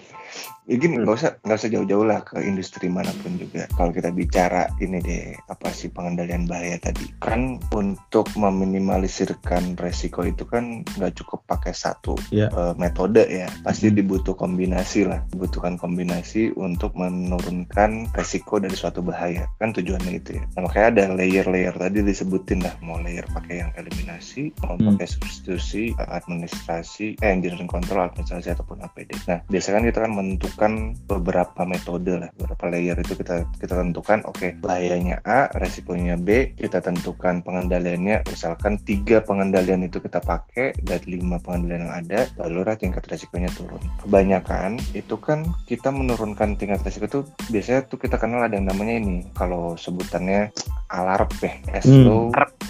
Ya 0.70 0.78
gini, 0.78 0.94
nggak 1.02 1.16
usah 1.18 1.30
nggak 1.42 1.58
usah 1.58 1.70
jauh-jauh 1.74 2.06
lah 2.06 2.22
ke 2.22 2.38
industri 2.38 2.86
mana 2.86 3.10
pun 3.20 3.34
juga. 3.34 3.66
Kalau 3.74 3.90
kita 3.90 4.14
bicara 4.14 4.70
ini 4.78 5.02
deh 5.02 5.34
apa 5.50 5.68
sih 5.74 5.90
pengendalian 5.90 6.46
bahaya 6.46 6.78
tadi 6.78 7.10
kan 7.18 7.58
untuk 7.74 8.30
meminimalisirkan 8.38 9.74
resiko 9.76 10.22
itu 10.22 10.46
kan 10.46 10.86
nggak 10.96 11.18
cukup 11.18 11.42
pakai 11.46 11.74
satu 11.74 12.14
Iya. 12.30 12.46
eh, 12.48 12.74
metode 12.78 13.26
ya. 13.26 13.50
Pasti 13.66 13.90
Hmm. 13.90 13.98
dibutuh 13.98 14.32
kombinasi 14.32 15.04
lah, 15.04 15.20
dibutuhkan 15.34 15.74
kombinasi 15.76 16.54
untuk 16.54 16.94
menurunkan 16.94 18.14
resiko 18.14 18.62
dari 18.62 18.78
suatu 18.78 19.02
bahaya. 19.02 19.50
Kan 19.58 19.74
tujuannya 19.74 20.12
itu 20.14 20.38
ya. 20.38 20.44
Nah, 20.56 20.70
makanya 20.70 20.86
ada 20.94 21.04
layer-layer 21.18 21.74
tadi 21.74 22.00
disebutin 22.00 22.62
lah, 22.62 22.74
mau 22.80 23.02
layer 23.02 23.26
pakai 23.34 23.66
yang 23.66 23.70
eliminasi, 23.74 24.54
mau 24.62 24.78
Hmm. 24.78 24.94
pakai 24.94 25.10
substitusi, 25.10 25.90
administrasi, 25.98 27.18
eh, 27.18 27.30
engineering 27.34 27.68
control, 27.68 28.06
administrasi 28.06 28.54
ataupun 28.54 28.78
APD. 28.80 29.10
Nah, 29.26 29.42
biasanya 29.46 29.82
kan 29.82 29.84
kita 29.90 29.98
kan 30.06 30.12
menentukan 30.22 30.94
beberapa 31.10 31.66
metode 31.66 32.22
lah, 32.22 32.30
beberapa 32.38 32.70
layer 32.70 32.96
itu 33.02 33.18
kita 33.18 33.42
kita 33.58 33.74
tentukan, 33.74 34.22
oke, 34.30 34.62
bahayanya 34.62 35.18
A, 35.26 35.50
resikonya 35.58 36.14
B, 36.14 36.54
kita 36.54 36.78
tentukan 36.78 37.42
pengendaliannya, 37.42 38.22
misalkan 38.30 38.78
tiga 38.86 39.18
pengendalian 39.20 39.82
itu 39.82 39.98
kita 39.98 40.22
pakai 40.22 40.78
dari 40.78 41.18
lima 41.18 41.42
pengendalian 41.42 41.90
yang 41.90 41.94
ada, 42.06 42.20
lalu 42.38 42.62
lah 42.62 42.78
tingkat 42.78 43.02
resikonya 43.10 43.50
turun. 43.58 43.82
Kebanyakan 44.06 44.78
itu 44.94 45.18
kan 45.18 45.42
kita 45.66 45.90
menurunkan 45.90 46.54
tingkat 46.54 46.86
resiko 46.86 47.10
itu 47.10 47.20
biasanya 47.50 47.84
tuh 47.90 47.98
kita 47.98 48.16
kenal 48.16 48.46
ada 48.46 48.54
yang 48.54 48.70
namanya 48.70 49.02
ini, 49.02 49.26
kalau 49.34 49.74
sebutannya 49.74 50.54
alarp 50.94 51.32
ya, 51.42 51.52
as 51.74 51.84
Hmm. 51.88 52.06
low 52.06 52.22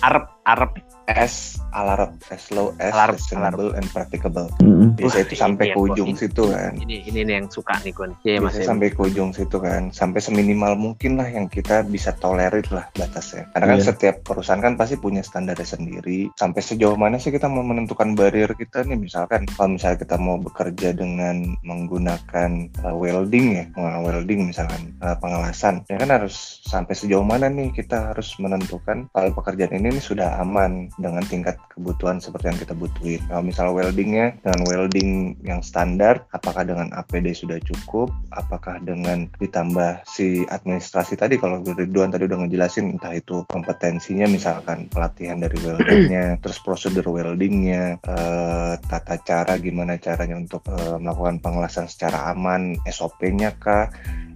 Arab, 0.03 0.27
Arab. 0.43 0.71
As 1.15 1.57
alarp, 1.73 2.13
as 2.29 2.45
low 2.53 2.77
as 2.77 2.93
Alarp, 2.93 3.17
reasonable 3.17 3.73
and 3.73 3.87
practicable. 3.93 4.49
Mm-mm. 4.61 4.93
Biasanya 4.97 5.25
itu 5.25 5.37
sampai 5.41 5.65
ini 5.71 5.75
ke 5.75 5.79
ujung 5.81 6.11
situ 6.13 6.43
kan. 6.53 6.73
Ini 6.77 6.97
ini 7.09 7.21
yang 7.25 7.49
suka 7.49 7.81
nih. 7.81 7.93
Iya 8.25 8.39
Mas. 8.45 8.53
Biasanya 8.53 8.65
Em. 8.65 8.71
sampai 8.77 8.89
ke 8.93 9.01
ujung 9.01 9.31
situ 9.33 9.57
kan, 9.57 9.83
sampai 9.89 10.21
seminimal 10.21 10.77
mungkin 10.77 11.17
lah 11.17 11.29
yang 11.29 11.49
kita 11.49 11.81
bisa 11.89 12.13
tolerir 12.21 12.65
lah 12.69 12.89
batasnya. 12.93 13.49
Karena 13.57 13.67
kan 13.73 13.79
Iya. 13.81 13.87
setiap 13.89 14.17
perusahaan 14.21 14.61
kan 14.61 14.77
pasti 14.77 15.01
punya 15.01 15.25
standarnya 15.25 15.65
sendiri. 15.65 16.29
Sampai 16.37 16.61
sejauh 16.61 16.97
mana 17.01 17.17
sih 17.17 17.33
kita 17.33 17.49
mau 17.49 17.65
menentukan 17.65 18.13
barrier 18.13 18.53
kita 18.53 18.85
nih? 18.85 19.01
Misalkan 19.01 19.49
kalau 19.49 19.77
misalnya 19.81 19.99
kita 20.05 20.17
mau 20.21 20.37
bekerja 20.37 20.93
dengan 20.93 21.57
menggunakan 21.65 22.51
uh, 22.85 22.95
welding 22.97 23.47
ya, 23.57 23.65
uh, 23.81 24.05
welding 24.05 24.53
misalkan 24.53 24.93
uh, 25.01 25.17
pengelasan, 25.17 25.85
ya 25.89 25.97
kan 25.97 26.11
harus 26.13 26.61
sampai 26.69 26.93
sejauh 26.93 27.25
mana 27.25 27.49
nih 27.49 27.73
kita 27.73 28.13
harus 28.13 28.37
menentukan 28.37 29.09
kalau 29.13 29.31
pekerjaan 29.33 29.73
ini 29.77 29.97
nih 29.97 30.05
sudah 30.05 30.41
aman 30.41 30.93
dengan 31.03 31.27
tingkat 31.27 31.59
kebutuhan 31.75 32.23
seperti 32.23 32.55
yang 32.55 32.61
kita 32.63 32.75
butuhin. 32.79 33.21
Kalau 33.27 33.43
misalnya 33.43 33.73
weldingnya 33.75 34.27
dengan 34.41 34.61
welding 34.71 35.11
yang 35.43 35.61
standar, 35.61 36.23
apakah 36.31 36.63
dengan 36.63 36.95
APD 36.95 37.35
sudah 37.35 37.59
cukup? 37.61 38.15
Apakah 38.31 38.79
dengan 38.81 39.27
ditambah 39.43 40.07
si 40.07 40.47
administrasi 40.47 41.19
tadi 41.19 41.37
kalau 41.37 41.61
Ridwan 41.67 42.15
tadi 42.15 42.31
udah 42.31 42.47
ngejelasin 42.47 42.95
entah 42.95 43.13
itu 43.13 43.43
kompetensinya 43.51 44.31
misalkan 44.31 44.87
pelatihan 44.89 45.43
dari 45.43 45.59
weldernya, 45.59 46.25
terus 46.43 46.63
prosedur 46.63 47.05
weldingnya, 47.11 47.99
eh, 47.99 48.75
tata 48.87 49.19
cara 49.21 49.59
gimana 49.59 49.99
caranya 49.99 50.39
untuk 50.39 50.63
eh, 50.71 50.97
melakukan 51.03 51.43
pengelasan 51.43 51.91
secara 51.91 52.31
aman, 52.31 52.79
SOP-nya 52.87 53.59
kah, 53.59 53.91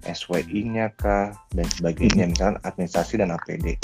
SWI-nya 0.06 0.94
kah, 0.98 1.34
dan 1.54 1.66
sebagainya, 1.66 2.26
misalkan 2.30 2.58
administrasi 2.62 3.18
dan 3.22 3.34
APD 3.34 3.78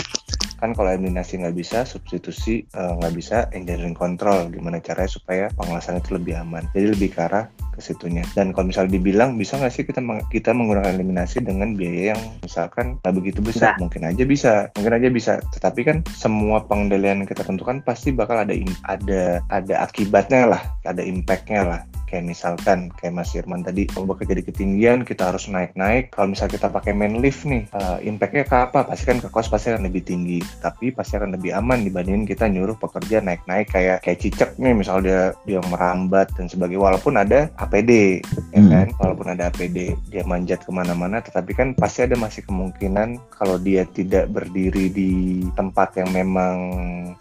kan 0.62 0.78
kalau 0.78 0.94
eliminasi 0.94 1.42
nggak 1.42 1.58
bisa 1.58 1.82
substitusi 1.82 2.62
eh, 2.62 2.92
nggak 3.02 3.14
bisa 3.18 3.50
engineering 3.50 3.98
control. 3.98 4.46
Gimana 4.46 4.78
caranya 4.78 5.10
supaya 5.10 5.44
pengelasan 5.58 5.98
itu 5.98 6.14
lebih 6.14 6.38
aman 6.38 6.62
jadi 6.70 6.94
lebih 6.94 7.10
ke 7.10 7.20
arah 7.26 7.50
ke 7.74 7.82
situnya. 7.82 8.22
Dan 8.38 8.54
kalau 8.54 8.70
misalnya 8.70 8.94
dibilang 8.94 9.34
bisa 9.34 9.58
nggak 9.58 9.74
sih 9.74 9.82
kita 9.82 9.98
kita 10.30 10.54
menggunakan 10.54 10.94
eliminasi 10.94 11.42
dengan 11.42 11.74
biaya 11.74 12.14
yang 12.14 12.22
misalkan 12.46 13.02
nggak 13.02 13.14
begitu 13.18 13.40
besar? 13.42 13.74
Mungkin 13.82 14.06
aja 14.06 14.22
bisa 14.22 14.70
mungkin 14.78 14.94
aja 15.02 15.08
bisa. 15.10 15.32
Tetapi 15.58 15.80
kan 15.82 15.96
semua 16.14 16.62
pengendalian 16.62 17.26
yang 17.26 17.28
kita 17.28 17.42
tentukan 17.42 17.82
pasti 17.82 18.14
bakal 18.14 18.38
ada 18.38 18.54
ada 18.86 19.42
ada 19.50 19.74
akibatnya 19.82 20.46
lah 20.46 20.62
ada 20.86 21.02
impactnya 21.02 21.66
lah 21.66 21.82
kayak 22.12 22.28
misalkan 22.28 22.92
kayak 23.00 23.16
Mas 23.16 23.32
Irman 23.32 23.64
tadi 23.64 23.88
kalau 23.88 24.12
bekerja 24.12 24.36
di 24.36 24.44
ketinggian 24.44 25.08
kita 25.08 25.32
harus 25.32 25.48
naik-naik. 25.48 26.12
Kalau 26.12 26.28
misalnya 26.28 26.60
kita 26.60 26.68
pakai 26.68 26.92
main 26.92 27.16
lift 27.24 27.48
nih 27.48 27.64
eh, 27.72 27.96
impactnya 28.04 28.44
ke 28.44 28.56
apa? 28.68 28.84
Pasti 28.84 29.08
kan 29.08 29.16
ke 29.24 29.32
kos 29.32 29.48
pasti 29.48 29.72
akan 29.72 29.88
lebih 29.88 30.04
tinggi. 30.04 30.44
Tapi 30.60 30.92
pasti 30.92 31.16
akan 31.16 31.32
lebih 31.40 31.56
aman 31.56 31.80
dibandingin 31.80 32.28
kita 32.28 32.52
nyuruh 32.52 32.76
pekerja 32.76 33.24
naik-naik 33.24 33.72
kayak 33.72 34.04
kayak 34.04 34.20
cicak 34.20 34.52
nih 34.60 34.76
misal 34.76 35.00
dia 35.00 35.32
dia 35.48 35.64
merambat 35.72 36.28
dan 36.36 36.52
sebagainya. 36.52 36.84
Walaupun 36.84 37.16
ada 37.16 37.48
APD 37.56 38.20
ya 38.52 38.60
Hmm. 38.60 38.68
kan? 38.68 38.88
Walaupun 39.00 39.26
ada 39.32 39.48
APD 39.48 39.96
dia 40.12 40.22
manjat 40.28 40.60
ke 40.68 40.70
mana-mana 40.74 41.24
tetapi 41.24 41.56
kan 41.56 41.68
pasti 41.72 42.04
ada 42.04 42.18
masih 42.20 42.44
kemungkinan 42.44 43.16
kalau 43.32 43.56
dia 43.56 43.88
tidak 43.96 44.28
berdiri 44.28 44.92
di 44.92 45.42
tempat 45.56 45.96
yang 45.96 46.10
memang 46.12 46.56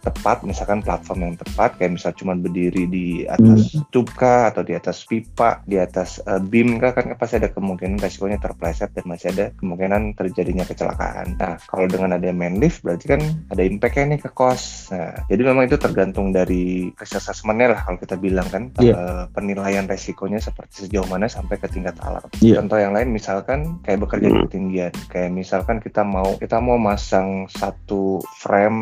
tepat 0.01 0.41
misalkan 0.43 0.81
platform 0.81 1.31
yang 1.31 1.35
tepat 1.37 1.77
kayak 1.77 1.95
misal 1.95 2.11
cuma 2.17 2.33
berdiri 2.33 2.89
di 2.89 3.07
atas 3.29 3.77
tube 3.93 4.09
kah 4.17 4.49
atau 4.49 4.65
di 4.65 4.73
atas 4.81 5.05
pipa 5.05 5.61
di 5.69 5.77
atas 5.77 6.17
eh, 6.25 6.41
beam 6.41 6.81
kah 6.81 6.97
kan 6.97 7.13
pasti 7.13 7.37
ada 7.37 7.53
kemungkinan 7.53 8.01
resikonya 8.01 8.41
terpleset 8.41 8.89
dan 8.97 9.05
masih 9.05 9.29
ada 9.37 9.45
kemungkinan 9.61 10.17
terjadinya 10.17 10.65
kecelakaan. 10.65 11.37
Nah 11.37 11.61
kalau 11.69 11.85
dengan 11.85 12.17
ada 12.17 12.33
main 12.33 12.57
lift 12.57 12.81
berarti 12.81 13.05
kan 13.05 13.21
ada 13.53 13.61
impactnya 13.61 14.17
nih 14.17 14.19
ke 14.25 14.29
kos. 14.33 14.89
Nah 14.89 15.21
jadi 15.29 15.41
memang 15.45 15.69
itu 15.69 15.77
tergantung 15.77 16.33
dari 16.33 16.89
risk 16.97 17.21
assessment-nya 17.21 17.77
lah 17.77 17.79
kalau 17.85 18.01
kita 18.01 18.17
bilang 18.17 18.49
kan 18.49 18.73
Iya. 18.81 18.93
eh, 18.97 19.23
penilaian 19.35 19.85
resikonya 19.85 20.41
seperti 20.41 20.87
sejauh 20.89 21.05
mana 21.05 21.29
sampai 21.29 21.61
ke 21.61 21.69
tingkat 21.69 21.93
alarm. 22.01 22.25
Iya. 22.41 22.57
contoh 22.63 22.79
yang 22.81 22.93
lain 22.97 23.13
misalkan 23.13 23.77
kayak 23.85 24.01
bekerja 24.01 24.27
di 24.31 24.39
ketinggian. 24.49 24.93
Kayak 25.11 25.31
misalkan 25.35 25.77
kita 25.77 26.01
mau 26.01 26.33
kita 26.41 26.57
mau 26.57 26.81
masang 26.81 27.45
satu 27.51 28.23
frame 28.41 28.81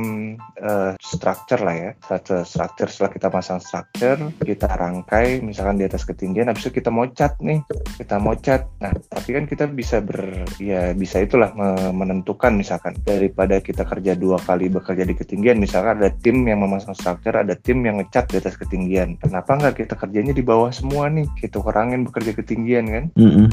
eh, 0.55 0.93
structure 1.01 1.59
lah 1.59 1.75
ya. 1.75 1.91
Satu 2.05 2.47
structure 2.47 2.87
setelah 2.87 3.11
kita 3.11 3.27
pasang 3.27 3.59
structure 3.59 4.19
kita 4.39 4.69
rangkai 4.69 5.41
misalkan 5.41 5.81
di 5.81 5.88
atas 5.89 6.05
ketinggian 6.05 6.47
habis 6.47 6.69
itu 6.69 6.77
kita 6.77 6.93
mau 6.93 7.09
cat 7.09 7.35
nih 7.41 7.65
kita 7.97 8.21
mau 8.21 8.37
cat 8.37 8.69
nah 8.77 8.93
tapi 9.09 9.33
kan 9.33 9.49
kita 9.49 9.65
bisa 9.65 9.99
ber 10.05 10.45
ya 10.61 10.93
bisa 10.93 11.25
itulah 11.25 11.49
me- 11.57 11.91
menentukan 11.91 12.53
misalkan 12.53 12.93
daripada 13.01 13.57
kita 13.57 13.83
kerja 13.83 14.13
dua 14.13 14.37
kali 14.37 14.69
bekerja 14.69 15.03
di 15.03 15.17
ketinggian 15.17 15.57
misalkan 15.57 15.97
ada 15.99 16.13
tim 16.13 16.45
yang 16.45 16.61
memasang 16.61 16.93
structure 16.93 17.33
ada 17.33 17.57
tim 17.57 17.81
yang 17.81 17.97
ngecat 17.97 18.29
di 18.29 18.37
atas 18.37 18.59
ketinggian. 18.59 19.15
Kenapa 19.17 19.55
nggak 19.55 19.75
kita 19.81 19.95
kerjanya 19.97 20.33
di 20.35 20.43
bawah 20.43 20.69
semua 20.69 21.07
nih? 21.09 21.25
Kita 21.39 21.63
kurangin 21.63 22.05
bekerja 22.05 22.35
ketinggian 22.35 22.85
kan? 22.87 23.05
Mm-mm. 23.15 23.47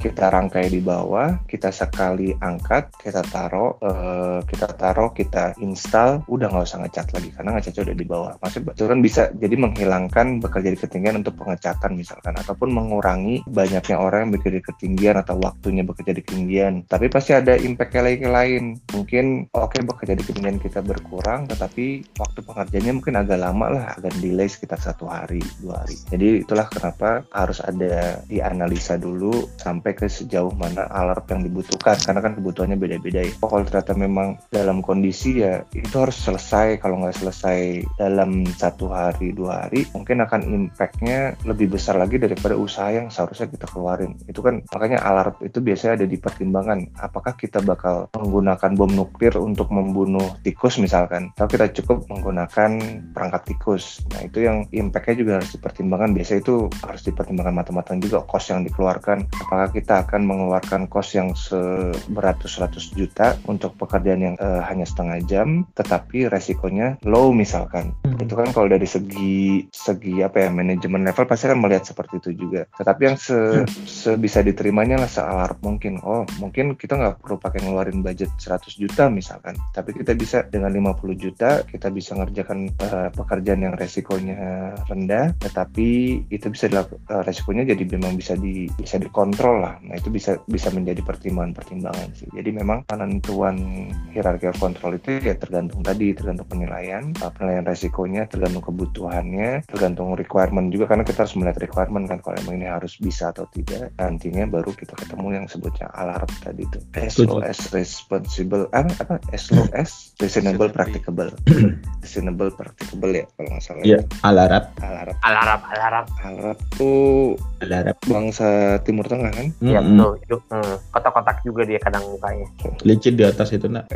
Kita 0.00 0.32
rangkai 0.32 0.72
di 0.72 0.80
bawah, 0.80 1.44
kita 1.44 1.68
sekali 1.68 2.32
angkat, 2.40 2.88
kita 2.96 3.20
taruh, 3.28 3.76
eh, 3.84 4.40
kita 4.48 4.72
taruh, 4.72 5.12
kita 5.12 5.52
install, 5.60 6.24
udah 6.24 6.48
nggak 6.48 6.64
usah 6.64 6.80
ngecat 6.80 7.06
lagi 7.12 7.28
karena 7.36 7.50
ngecatnya 7.54 7.82
udah 7.84 7.96
di 8.00 8.06
bawah. 8.08 8.32
Maksudnya 8.40 8.72
itu 8.72 8.84
bisa 9.04 9.22
jadi 9.36 9.54
menghilangkan 9.60 10.40
bekerja 10.40 10.68
di 10.72 10.78
ketinggian 10.80 11.20
untuk 11.20 11.36
pengecatan 11.36 11.92
misalkan, 11.92 12.32
ataupun 12.40 12.72
mengurangi 12.72 13.44
banyaknya 13.44 14.00
orang 14.00 14.26
yang 14.26 14.32
bekerja 14.40 14.56
di 14.56 14.64
ketinggian 14.64 15.16
atau 15.20 15.36
waktunya 15.36 15.84
bekerja 15.84 16.16
di 16.16 16.22
ketinggian. 16.24 16.88
Tapi 16.88 17.12
pasti 17.12 17.36
ada 17.36 17.54
impact 17.60 17.92
lain 18.00 18.32
lain. 18.32 18.64
Mungkin 18.96 19.52
oke 19.52 19.78
bekerja 19.84 20.14
di 20.16 20.24
ketinggian 20.24 20.58
kita 20.62 20.80
berkurang, 20.80 21.44
tetapi 21.44 22.16
waktu 22.16 22.40
pengerjaannya 22.40 22.92
mungkin 22.96 23.14
agak 23.20 23.38
lama 23.42 23.66
lah, 23.68 23.84
agak 23.98 24.16
delay 24.24 24.48
sekitar 24.48 24.80
satu 24.80 25.04
hari, 25.10 25.42
dua 25.60 25.84
hari. 25.84 25.96
Jadi 26.08 26.28
itulah 26.46 26.66
kenapa 26.70 27.26
harus 27.34 27.60
ada 27.60 28.24
dianalisa 28.24 28.96
dulu 28.96 29.50
sampai 29.60 29.89
sampai 29.90 30.06
ke 30.06 30.06
sejauh 30.06 30.54
mana 30.54 30.86
alarm 30.86 31.26
yang 31.26 31.42
dibutuhkan 31.50 31.98
karena 31.98 32.20
kan 32.22 32.32
kebutuhannya 32.38 32.78
beda-beda 32.78 33.26
ya. 33.26 33.32
Oh, 33.42 33.50
kalau 33.50 33.66
ternyata 33.66 33.92
memang 33.98 34.38
dalam 34.54 34.78
kondisi 34.86 35.42
ya 35.42 35.66
itu 35.74 35.90
harus 35.98 36.14
selesai. 36.14 36.78
Kalau 36.78 37.02
nggak 37.02 37.18
selesai 37.18 37.82
dalam 37.98 38.46
satu 38.46 38.86
hari 38.94 39.34
dua 39.34 39.66
hari 39.66 39.90
mungkin 39.90 40.22
akan 40.22 40.40
impactnya 40.46 41.34
lebih 41.42 41.74
besar 41.74 41.98
lagi 41.98 42.22
daripada 42.22 42.54
usaha 42.54 42.86
yang 42.94 43.10
seharusnya 43.10 43.50
kita 43.50 43.66
keluarin. 43.66 44.14
Itu 44.30 44.46
kan 44.46 44.62
makanya 44.70 45.02
alarm 45.02 45.42
itu 45.42 45.58
biasanya 45.58 45.98
ada 45.98 46.06
di 46.06 46.18
pertimbangan 46.22 46.78
apakah 47.02 47.34
kita 47.34 47.58
bakal 47.64 48.06
menggunakan 48.14 48.70
bom 48.78 48.92
nuklir 48.94 49.34
untuk 49.42 49.74
membunuh 49.74 50.38
tikus 50.46 50.78
misalkan 50.78 51.34
atau 51.34 51.50
kita 51.50 51.66
cukup 51.82 52.06
menggunakan 52.06 52.78
perangkat 53.10 53.42
tikus. 53.50 54.06
Nah 54.14 54.22
itu 54.22 54.46
yang 54.46 54.70
impactnya 54.70 55.14
juga 55.18 55.32
harus 55.42 55.50
dipertimbangkan. 55.58 56.14
Biasa 56.14 56.32
itu 56.38 56.70
harus 56.86 57.02
dipertimbangkan 57.02 57.54
matang-matang 57.58 57.98
juga 57.98 58.22
cost 58.22 58.54
yang 58.54 58.62
dikeluarkan. 58.62 59.26
Apakah 59.40 59.68
kita 59.72 59.79
akan 59.88 60.28
mengeluarkan 60.28 60.86
cost 60.90 61.16
yang 61.16 61.32
seberatus-ratus 61.32 62.92
juta 62.92 63.38
untuk 63.48 63.74
pekerjaan 63.80 64.20
yang 64.20 64.36
uh, 64.38 64.60
hanya 64.66 64.84
setengah 64.84 65.18
jam 65.24 65.48
tetapi 65.72 66.28
resikonya 66.28 67.00
low 67.06 67.32
misalkan. 67.32 67.96
Hmm. 68.04 68.18
itu 68.20 68.36
kan 68.36 68.52
kalau 68.52 68.68
dari 68.68 68.84
segi 68.84 69.64
segi 69.72 70.20
apa 70.20 70.44
ya 70.44 70.48
manajemen 70.52 71.02
level 71.06 71.24
pasti 71.24 71.48
kan 71.48 71.56
melihat 71.56 71.88
seperti 71.88 72.20
itu 72.20 72.46
juga. 72.46 72.68
Tetapi 72.76 73.00
yang 73.00 73.16
se, 73.16 73.34
hmm. 73.64 73.66
sebisa 73.88 74.44
diterimanya 74.44 75.00
lah 75.00 75.10
sealar 75.10 75.56
mungkin. 75.64 75.98
Oh 76.04 76.28
mungkin 76.36 76.76
kita 76.76 77.00
nggak 77.00 77.24
perlu 77.24 77.40
pakai 77.40 77.64
ngeluarin 77.64 78.04
budget 78.04 78.30
100 78.36 78.76
juta 78.76 79.08
misalkan. 79.08 79.56
Tapi 79.72 79.96
kita 79.96 80.12
bisa 80.12 80.44
dengan 80.46 80.72
50 80.74 81.16
juta 81.16 81.62
kita 81.64 81.88
bisa 81.88 82.18
ngerjakan 82.18 82.68
uh, 82.82 83.08
pekerjaan 83.14 83.62
yang 83.62 83.74
resikonya 83.78 84.74
rendah 84.90 85.32
tetapi 85.38 86.22
itu 86.28 86.46
bisa 86.50 86.66
dilakukan 86.66 87.00
uh, 87.08 87.22
resikonya 87.22 87.62
jadi 87.72 87.82
memang 87.86 88.18
bisa 88.18 88.34
di 88.34 88.66
bisa 88.74 88.98
dikontrol 88.98 89.62
lah 89.62 89.69
nah 89.84 89.94
itu 89.94 90.10
bisa 90.10 90.40
bisa 90.50 90.72
menjadi 90.74 91.04
pertimbangan-pertimbangan 91.04 92.08
sih. 92.16 92.28
Jadi 92.34 92.50
memang 92.50 92.82
penentuan 92.88 93.88
hierarki 94.10 94.50
kontrol 94.58 94.96
itu 94.98 95.22
ya 95.22 95.36
tergantung 95.38 95.84
tadi 95.84 96.16
tergantung 96.16 96.48
penilaian 96.50 97.14
uh, 97.22 97.30
penilaian 97.30 97.64
resikonya 97.66 98.26
tergantung 98.26 98.64
kebutuhannya 98.64 99.62
tergantung 99.68 100.16
requirement 100.18 100.72
juga 100.72 100.90
karena 100.90 101.04
kita 101.06 101.28
harus 101.28 101.36
melihat 101.38 101.58
requirement 101.62 102.06
kan 102.10 102.18
kalau 102.24 102.36
emang 102.42 102.58
ini 102.58 102.66
harus 102.66 102.98
bisa 102.98 103.30
atau 103.30 103.46
tidak 103.52 103.94
nantinya 104.00 104.48
baru 104.48 104.72
kita 104.74 104.96
ketemu 104.96 105.28
yang 105.42 105.46
sebutnya 105.46 105.86
alarm 105.94 106.30
tadi 106.42 106.64
itu. 106.66 106.78
As 106.96 107.14
low 107.20 107.44
as 107.44 107.60
responsible 107.70 108.66
apa 108.74 108.92
apa? 108.98 109.16
As 109.30 109.52
low 109.52 109.68
as 109.76 110.16
reasonable 110.18 110.72
practicable. 110.72 111.30
Reasonable 112.02 112.50
practicable 112.56 113.12
ya 113.12 113.24
kalau 113.36 113.48
nggak 113.52 113.62
salah. 113.62 113.84
Ya 113.86 114.00
alarm. 114.24 114.64
Alarm. 114.82 115.14
Alarm 115.22 115.60
alarm. 115.68 116.06
Alarm 116.24 116.58
tuh 116.74 117.36
alarm. 117.62 117.96
Bangsa 118.08 118.80
timur 118.82 119.06
tengah 119.06 119.30
kan 119.30 119.52
Iya 119.60 119.84
betul. 119.84 120.40
Hmm. 120.48 120.76
Kotak-kotak 120.88 121.44
juga 121.44 121.68
dia 121.68 121.76
kadang 121.76 122.04
mukanya. 122.08 122.48
licin 122.80 123.14
di 123.20 123.24
atas 123.28 123.52
itu 123.52 123.68
nak. 123.68 123.86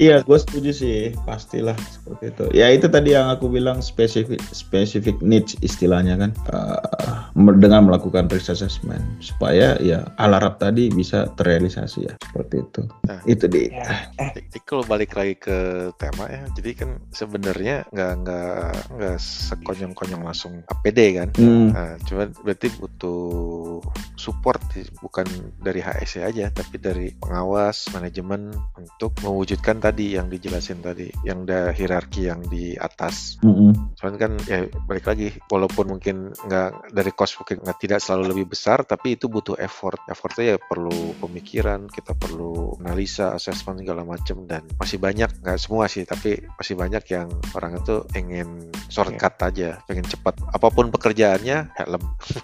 Iya, 0.00 0.24
gue 0.24 0.38
setuju 0.40 0.70
sih, 0.72 1.12
pastilah 1.28 1.76
seperti 1.92 2.24
itu. 2.32 2.44
Ya 2.56 2.72
itu 2.72 2.88
tadi 2.88 3.12
yang 3.12 3.28
aku 3.28 3.52
bilang 3.52 3.84
spesifik 3.84 4.40
spesifik 4.52 5.20
needs 5.20 5.56
istilahnya 5.60 6.16
kan, 6.16 6.32
uh, 6.48 7.21
dengan 7.34 7.88
melakukan 7.88 8.28
risk 8.28 8.52
assessment 8.52 9.02
supaya 9.18 9.80
ya 9.80 10.04
alarm 10.20 10.56
tadi 10.60 10.92
bisa 10.92 11.28
terrealisasi 11.34 11.98
ya 12.04 12.14
seperti 12.20 12.60
itu. 12.60 12.82
Nah. 13.08 13.20
Itu 13.24 13.44
dia. 13.48 13.68
Ya, 13.72 13.84
eh 14.20 14.30
Jadi 14.36 14.58
kalau 14.68 14.84
balik 14.84 15.16
lagi 15.16 15.34
ke 15.40 15.90
tema 15.96 16.28
ya, 16.28 16.44
jadi 16.56 16.70
kan 16.76 16.90
sebenarnya 17.12 17.88
nggak 17.92 18.12
nggak 18.24 18.70
nggak 18.98 19.16
sekonyong-konyong 19.20 20.22
langsung 20.24 20.60
APD 20.68 21.16
kan. 21.16 21.28
Hmm, 21.36 21.72
Nah, 21.72 21.96
cuman 22.04 22.36
berarti 22.44 22.68
butuh 22.76 23.80
support 24.20 24.60
bukan 25.00 25.24
dari 25.58 25.80
HSE 25.80 26.20
aja, 26.22 26.52
tapi 26.52 26.76
dari 26.76 27.10
pengawas, 27.16 27.88
manajemen 27.96 28.52
untuk 28.76 29.16
mewujudkan 29.24 29.80
tadi 29.80 30.16
yang 30.20 30.28
dijelasin 30.28 30.84
tadi, 30.84 31.08
yang 31.24 31.48
ada 31.48 31.72
hierarki 31.72 32.28
yang 32.28 32.44
di 32.46 32.76
atas. 32.76 33.40
mm-mm. 33.42 33.96
Cuman 33.98 34.14
kan 34.20 34.32
ya 34.46 34.68
balik 34.84 35.08
lagi, 35.08 35.32
walaupun 35.48 35.96
mungkin 35.96 36.30
nggak 36.46 36.92
dari 36.92 37.12
cost 37.22 37.38
mungkin 37.38 37.62
tidak 37.78 38.02
selalu 38.02 38.34
lebih 38.34 38.58
besar, 38.58 38.82
tapi 38.82 39.14
itu 39.14 39.30
butuh 39.30 39.54
effort. 39.62 40.02
Effortnya 40.10 40.54
ya 40.54 40.56
perlu 40.58 41.14
pemikiran, 41.22 41.86
kita 41.86 42.18
perlu 42.18 42.74
analisa, 42.82 43.30
assessment 43.30 43.78
segala 43.78 44.02
macam 44.02 44.42
dan 44.50 44.66
masih 44.74 44.98
banyak 44.98 45.30
nggak 45.38 45.58
semua 45.62 45.86
sih, 45.86 46.02
tapi 46.02 46.42
masih 46.58 46.74
banyak 46.74 47.06
yang 47.14 47.30
orang 47.54 47.78
itu 47.78 48.02
ingin 48.18 48.74
shortcut 48.90 49.38
aja, 49.38 49.78
pengen 49.86 50.02
cepat. 50.02 50.34
Apa 50.50 50.66
pun 50.74 50.90
pekerjaannya, 50.90 51.78
helm, 51.78 52.02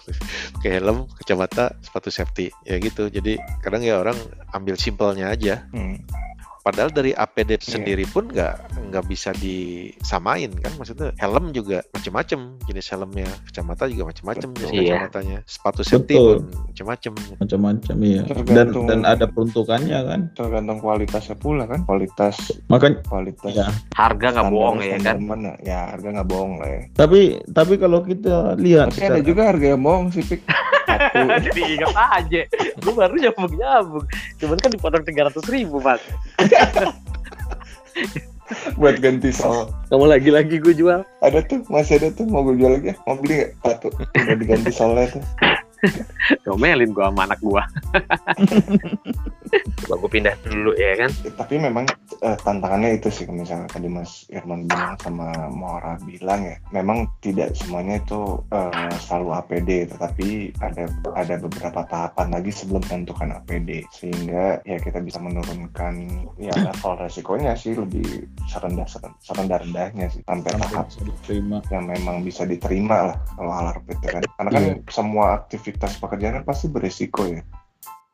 pakai 0.63 0.79
helm, 0.79 1.11
kacamata, 1.19 1.75
sepatu 1.83 2.15
safety, 2.15 2.55
ya 2.63 2.79
gitu. 2.79 3.11
Jadi 3.11 3.35
kadang 3.59 3.83
ya 3.83 3.99
orang 3.99 4.15
ambil 4.55 4.79
simpelnya 4.79 5.35
aja. 5.35 5.67
hmm. 5.75 6.07
Padahal 6.69 6.93
dari 6.93 7.17
APD 7.17 7.57
Iya. 7.57 7.65
sendiri 7.67 8.05
pun 8.05 8.29
nggak 8.29 8.55
nggak 8.89 9.05
bisa 9.07 9.33
disamain 9.33 10.53
kan, 10.53 10.69
maksudnya 10.75 11.17
helm 11.17 11.49
juga 11.51 11.81
macem-macem 11.91 12.37
jenis 12.63 12.87
helmnya, 12.89 13.25
kacamata 13.43 13.89
juga 13.89 14.05
macem-macem 14.07 14.49
jenis. 14.55 14.73
Iya. 14.79 14.93
kacamatanya, 15.01 15.39
sepatu 15.45 15.81
safety 15.81 16.15
pun 16.15 16.45
macem-macem. 16.69 17.13
Macam-macam 17.37 17.97
iya. 18.03 18.21
Dan 18.21 18.37
Tergantung- 18.45 18.85
dan 18.87 19.01
ada 19.03 19.25
peruntukannya 19.25 19.99
kan. 19.99 20.21
tergantung 20.31 20.79
kualitasnya 20.79 21.35
pula 21.35 21.65
kan 21.65 21.81
kualitas 21.83 22.37
Makanya 22.69 23.01
kualitas 23.03 23.49
ya. 23.51 23.67
Harga 23.95 24.27
nggak 24.31 24.49
bohong 24.51 24.79
ya 24.79 24.99
kan. 24.99 25.17
mana 25.19 25.57
ya 25.59 25.89
harga 25.89 26.09
nggak 26.11 26.29
bohong 26.29 26.53
lah 26.59 26.69
ya 26.69 26.81
Tapi 26.93 27.21
tapi 27.49 27.75
kalau 27.77 28.01
kita 28.03 28.55
lihat 28.57 28.93
tapi 28.93 29.09
ada 29.09 29.21
juga 29.21 29.43
harga 29.47 29.67
yang 29.69 29.81
bohong 29.81 30.11
sih 30.11 30.21
pik 30.23 30.45
satu 30.85 31.17
Jadi 31.45 31.61
ingat 31.71 31.93
aja. 31.95 32.41
Gue 32.79 32.93
baru 32.93 33.15
nyambung 33.15 33.53
nyambung. 33.55 34.05
Cuman 34.37 34.57
kan 34.57 34.71
dipotong 34.71 35.05
tiga 35.05 35.29
ratus 35.29 35.45
ribu 35.47 35.79
mas. 35.79 36.01
buat 38.81 38.97
ganti 39.03 39.29
sol 39.29 39.69
Kamu 39.93 40.09
lagi-lagi 40.09 40.57
gue 40.63 40.73
jual. 40.73 41.05
ada 41.21 41.41
tuh 41.45 41.61
masih 41.69 42.01
ada 42.01 42.09
tuh 42.15 42.25
mau 42.31 42.41
gue 42.47 42.57
jual 42.57 42.81
lagi 42.81 42.95
ya? 42.95 42.97
Mau 43.05 43.17
beli 43.21 43.35
nggak? 43.45 43.51
Satu 43.61 43.87
udah 43.93 44.37
diganti 44.39 44.71
solnya 44.73 45.07
tuh 45.13 45.23
Domelin 46.47 46.95
gue 46.95 47.05
sama 47.05 47.23
anak 47.27 47.41
gue. 47.43 47.63
Coba 49.85 49.95
gue 50.05 50.11
pindah 50.11 50.35
dulu 50.45 50.73
ya 50.77 50.93
kan. 51.05 51.11
Ya, 51.25 51.33
tapi 51.35 51.55
memang 51.59 51.85
eh, 52.23 52.37
tantangannya 52.45 53.01
itu 53.01 53.09
sih 53.11 53.25
misalnya 53.29 53.67
tadi 53.71 53.89
Mas 53.89 54.29
Irman 54.31 54.69
bilang 54.69 54.97
sama 55.01 55.49
Mora 55.51 55.97
bilang 56.05 56.45
ya 56.45 56.57
memang 56.71 57.09
tidak 57.25 57.57
semuanya 57.57 57.99
itu 58.01 58.45
eh, 58.53 58.93
selalu 59.03 59.29
APD 59.41 59.71
tetapi 59.91 60.53
ada 60.61 60.85
ada 61.17 61.35
beberapa 61.41 61.81
tahapan 61.89 62.29
lagi 62.35 62.51
sebelum 62.53 62.83
menentukan 62.87 63.35
APD 63.43 63.83
sehingga 63.91 64.61
ya 64.69 64.79
kita 64.79 65.01
bisa 65.03 65.19
menurunkan 65.19 65.95
ya 66.37 66.53
level 66.55 66.95
resikonya 67.01 67.57
sih 67.57 67.75
lebih 67.75 68.29
serendah 68.51 68.87
serendah 69.23 69.59
rendahnya 69.63 70.07
sih 70.13 70.21
sampai 70.29 70.53
tahap 70.61 70.87
yang 71.73 71.85
memang 71.89 72.23
bisa 72.23 72.45
diterima 72.45 73.15
lah 73.15 73.19
kalau 73.37 73.53
alarm 73.53 73.85
itu 73.89 74.07
kan 74.09 74.23
karena 74.37 74.51
kan 74.53 74.63
Iya. 74.69 74.75
semua 74.93 75.27
aktivitas 75.41 75.68
pekerjaan 75.77 76.41
kan 76.41 76.45
pasti 76.49 76.73
beresiko 76.73 77.29
ya. 77.29 77.43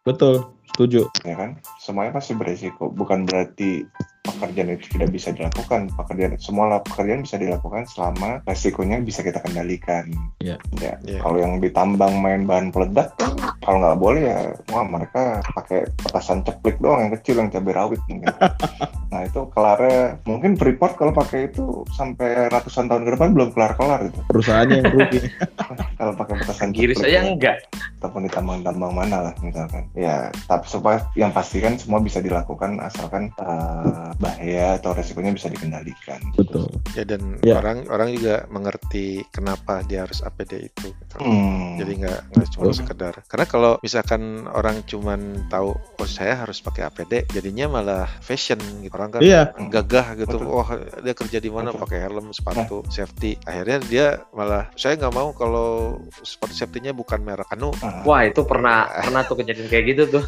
Betul, 0.03 0.54
setuju. 0.75 1.07
ya 1.23 1.35
kan 1.35 1.51
semuanya 1.79 2.13
pasti 2.13 2.35
beresiko 2.35 2.91
bukan 2.91 3.23
berarti 3.25 3.87
pekerjaan 4.25 4.73
itu 4.73 4.89
tidak 4.91 5.11
bisa 5.11 5.29
dilakukan 5.31 5.93
pekerjaan 5.93 6.35
semua 6.37 6.81
pekerjaan 6.83 7.23
bisa 7.23 7.37
dilakukan 7.37 7.85
selama 7.87 8.41
resikonya 8.43 8.99
bisa 8.99 9.21
kita 9.21 9.39
kendalikan 9.39 10.09
Iya. 10.41 10.57
ya 10.75 10.97
Iya. 11.01 11.21
kalau 11.21 11.39
yang 11.39 11.61
ditambang 11.61 12.19
main 12.19 12.43
bahan 12.43 12.69
peledak 12.69 13.13
kalau 13.61 13.79
nggak 13.79 14.01
boleh 14.01 14.23
ya 14.25 14.39
wah 14.69 14.83
mereka 14.83 15.23
pakai 15.55 15.87
petasan 15.95 16.41
ceplik 16.41 16.81
doang 16.81 17.07
yang 17.07 17.13
kecil 17.15 17.37
yang 17.37 17.49
cabai 17.49 17.73
rawit 17.73 18.01
mungkin 18.03 18.33
nah 19.13 19.23
itu 19.23 19.47
kelarnya 19.49 20.19
mungkin 20.25 20.57
Freeport 20.57 20.97
kalau 20.97 21.13
pakai 21.13 21.47
itu 21.47 21.85
sampai 21.93 22.49
ratusan 22.49 22.89
tahun 22.89 23.05
ke 23.05 23.11
depan 23.15 23.31
belum 23.31 23.49
kelar 23.53 23.77
kelar 23.77 24.01
itu 24.03 24.19
Perusahaannya 24.27 24.77
yang 24.81 24.91
rugi. 24.91 25.21
kalau 26.01 26.13
pakai 26.17 26.35
petasan 26.41 26.73
Giris 26.73 26.99
ceplik 26.99 27.07
aja 27.07 27.15
ya 27.15 27.21
enggak. 27.23 27.57
ataupun 28.01 28.27
di 28.27 28.31
tambang-tambang 28.33 28.93
mana 28.93 29.17
lah 29.23 29.35
misalkan 29.39 29.87
ya 29.95 30.33
tapi 30.45 30.64
supaya 30.65 31.05
yang 31.15 31.31
pasti 31.31 31.61
kan 31.61 31.77
semua 31.77 32.01
bisa 32.01 32.19
dilakukan 32.19 32.81
asalkan 32.81 33.31
eh, 33.35 34.11
bahaya 34.17 34.77
atau 34.77 34.93
resikonya 34.93 35.31
bisa 35.31 35.49
dikendalikan 35.49 36.21
Betul. 36.35 36.69
Ya 36.95 37.05
dan 37.05 37.37
Ya. 37.41 37.59
orang 37.61 37.85
orang 37.89 38.09
juga 38.11 38.47
mengerti 38.49 39.23
kenapa 39.29 39.85
dia 39.85 40.07
harus 40.07 40.21
APD 40.21 40.71
itu. 40.71 40.91
gitu. 40.91 41.17
Hmm. 41.21 41.77
Jadi 41.77 41.93
nggak 42.01 42.19
nggak 42.33 42.49
cuma 42.51 42.63
Betul. 42.67 42.79
sekedar. 42.79 43.15
Karena 43.27 43.47
kalau 43.47 43.73
misalkan 43.81 44.23
orang 44.49 44.81
cuman 44.85 45.21
tahu 45.49 45.75
oh 45.75 46.09
saya 46.09 46.39
harus 46.39 46.59
pakai 46.59 46.87
APD, 46.87 47.29
jadinya 47.29 47.69
malah 47.69 48.07
fashion 48.21 48.57
gitu. 48.81 48.95
Orang 48.95 49.13
kan 49.13 49.21
Iya, 49.21 49.53
gagah 49.69 50.15
gitu. 50.17 50.39
Betul. 50.41 50.49
Wah 50.49 50.69
dia 51.03 51.15
kerja 51.15 51.39
di 51.39 51.51
mana 51.51 51.71
Betul. 51.71 51.83
pakai 51.85 51.99
helm, 52.01 52.27
sepatu, 52.31 52.81
safety. 52.89 53.37
Akhirnya 53.45 53.79
dia 53.85 54.07
malah 54.31 54.71
saya 54.75 54.95
nggak 54.97 55.15
mau 55.15 55.35
kalau 55.35 55.99
sepatu 56.23 56.55
safety-nya 56.55 56.95
bukan 56.95 57.21
merek 57.21 57.51
anu. 57.51 57.75
Ah, 57.83 58.07
Wah 58.07 58.23
itu 58.23 58.41
pernah 58.45 58.87
pernah 59.05 59.23
tuh 59.25 59.37
kejadian 59.37 59.69
kayak 59.69 59.85
gitu 59.91 60.03
tuh. 60.21 60.25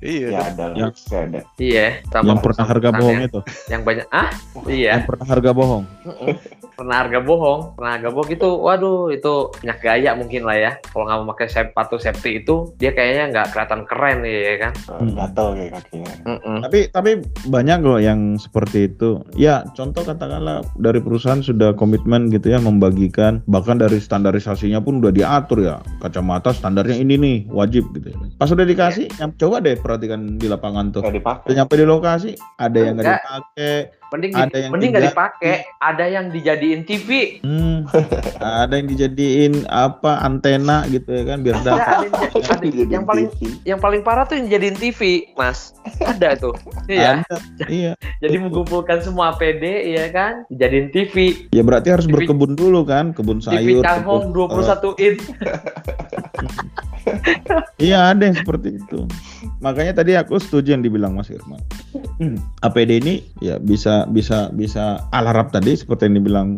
Iya. 0.00 0.28
ya 0.32 0.38
kan? 0.40 0.48
ada 0.48 0.64
lah 0.64 0.76
Yang- 0.80 0.94
ada 1.12 1.40
iya. 1.60 1.86
Sama 2.08 2.24
yang 2.32 2.38
pernah 2.40 2.64
harga 2.64 2.88
bohong 2.88 3.18
itu. 3.20 3.40
yang 3.68 3.82
banyak. 3.84 4.06
Ah 4.08 4.30
iya. 4.64 4.90
Yang 4.96 5.04
pernah 5.12 5.26
harga 5.28 5.50
bohong. 5.52 5.84
Pernah 6.80 7.04
harga 7.04 7.20
bohong 7.20 7.60
pernah 7.76 7.92
harga 8.00 8.08
bohong 8.08 8.30
itu 8.32 8.48
waduh 8.48 9.12
itu 9.12 9.32
banyak 9.60 9.78
gaya 9.78 10.10
mungkin 10.16 10.48
lah 10.48 10.56
ya 10.56 10.72
kalau 10.88 11.04
nggak 11.04 11.18
mau 11.20 11.28
pakai 11.36 11.46
sepatu 11.52 12.00
safety 12.00 12.40
itu 12.40 12.72
dia 12.80 12.96
kayaknya 12.96 13.24
nggak 13.28 13.46
kelihatan 13.52 13.84
keren 13.84 14.24
ya 14.24 14.56
kan 14.56 14.72
Hmm. 14.90 15.12
gatel 15.14 15.48
kayak 15.54 15.70
kakinya 15.76 16.14
Mm-mm. 16.26 16.56
Tapi 16.62 16.80
tapi 16.90 17.10
banyak 17.46 17.78
loh 17.80 17.98
yang 17.98 18.36
seperti 18.36 18.86
itu. 18.86 19.22
Ya, 19.34 19.66
contoh 19.72 20.02
katakanlah 20.02 20.62
dari 20.76 21.00
perusahaan 21.00 21.40
sudah 21.40 21.72
komitmen 21.74 22.28
gitu 22.28 22.52
ya 22.52 22.58
membagikan 22.60 23.40
bahkan 23.46 23.78
dari 23.78 23.98
standarisasinya 23.98 24.78
pun 24.78 25.00
udah 25.00 25.10
diatur 25.10 25.64
ya. 25.64 25.76
Kacamata 25.98 26.52
standarnya 26.52 26.96
ini 26.96 27.14
nih, 27.16 27.38
wajib 27.50 27.90
gitu 27.96 28.12
ya. 28.12 28.16
Pas 28.36 28.50
udah 28.50 28.62
dikasih, 28.62 29.08
yang 29.18 29.30
coba 29.36 29.58
deh 29.60 29.76
perhatikan 29.76 30.36
di 30.36 30.46
lapangan 30.46 30.92
tuh. 30.92 31.02
nggak 31.02 31.46
Udah 31.48 31.54
nyampe 31.54 31.74
di 31.74 31.86
lokasi, 31.86 32.30
ada 32.56 32.78
yang 32.78 32.94
nggak 32.98 33.06
Enggak. 33.06 33.20
dipakai, 33.24 33.74
mending 34.10 34.32
Ada 34.32 34.46
di- 34.46 34.58
yang 34.58 34.70
mending 34.70 34.90
nggak 34.90 35.06
dipakai 35.08 35.54
ada 35.78 36.04
yang 36.04 36.26
dijadiin 36.28 36.82
TV 36.82 37.08
hmm, 37.40 37.86
ada 38.62 38.74
yang 38.74 38.86
dijadiin 38.86 39.52
apa 39.66 40.18
antena 40.20 40.82
gitu 40.86 41.08
ya 41.08 41.24
kan 41.24 41.38
biar 41.40 41.56
ada, 41.56 41.64
dapat. 41.64 41.80
ada 41.80 42.02
yang, 42.02 42.14
ada 42.14 42.54
Dijadiin 42.60 42.88
yang 42.90 43.04
paling 43.04 43.26
TV. 43.30 43.40
yang 43.64 43.78
paling 43.78 44.00
parah 44.00 44.24
tuh 44.24 44.34
yang 44.34 44.48
jadiin 44.48 44.74
TV 44.74 45.00
mas 45.34 45.72
ada 46.00 46.34
tuh 46.34 46.54
iya 46.86 47.22
Ada. 47.22 47.36
Iya. 47.66 47.92
jadi 48.22 48.36
mengumpulkan 48.38 48.98
semua 49.00 49.32
APD 49.32 49.64
ya 49.90 50.06
kan 50.08 50.42
jadiin 50.50 50.90
TV 50.90 51.46
Ya 51.50 51.62
berarti 51.62 51.88
harus 51.90 52.04
TV 52.04 52.14
berkebun 52.16 52.52
dulu 52.52 52.82
kan, 52.82 53.10
kebun 53.10 53.38
TV 53.38 53.78
sayur. 53.78 53.82
Changhong 53.82 54.30
kebun- 54.30 54.94
21 54.94 54.98
in 55.00 55.14
Iya 57.80 58.12
ada 58.12 58.22
yang 58.22 58.36
seperti 58.36 58.76
itu. 58.76 59.08
Makanya 59.58 59.92
tadi 59.96 60.12
aku 60.14 60.36
setuju 60.36 60.76
yang 60.76 60.84
dibilang 60.84 61.12
Mas 61.12 61.28
Irman. 61.28 61.58
APD 62.60 63.00
ini 63.00 63.14
ya 63.40 63.56
bisa 63.56 64.04
bisa 64.12 64.52
bisa 64.52 65.00
alarap 65.16 65.50
tadi 65.56 65.72
seperti 65.72 66.12
yang 66.12 66.16
dibilang 66.20 66.48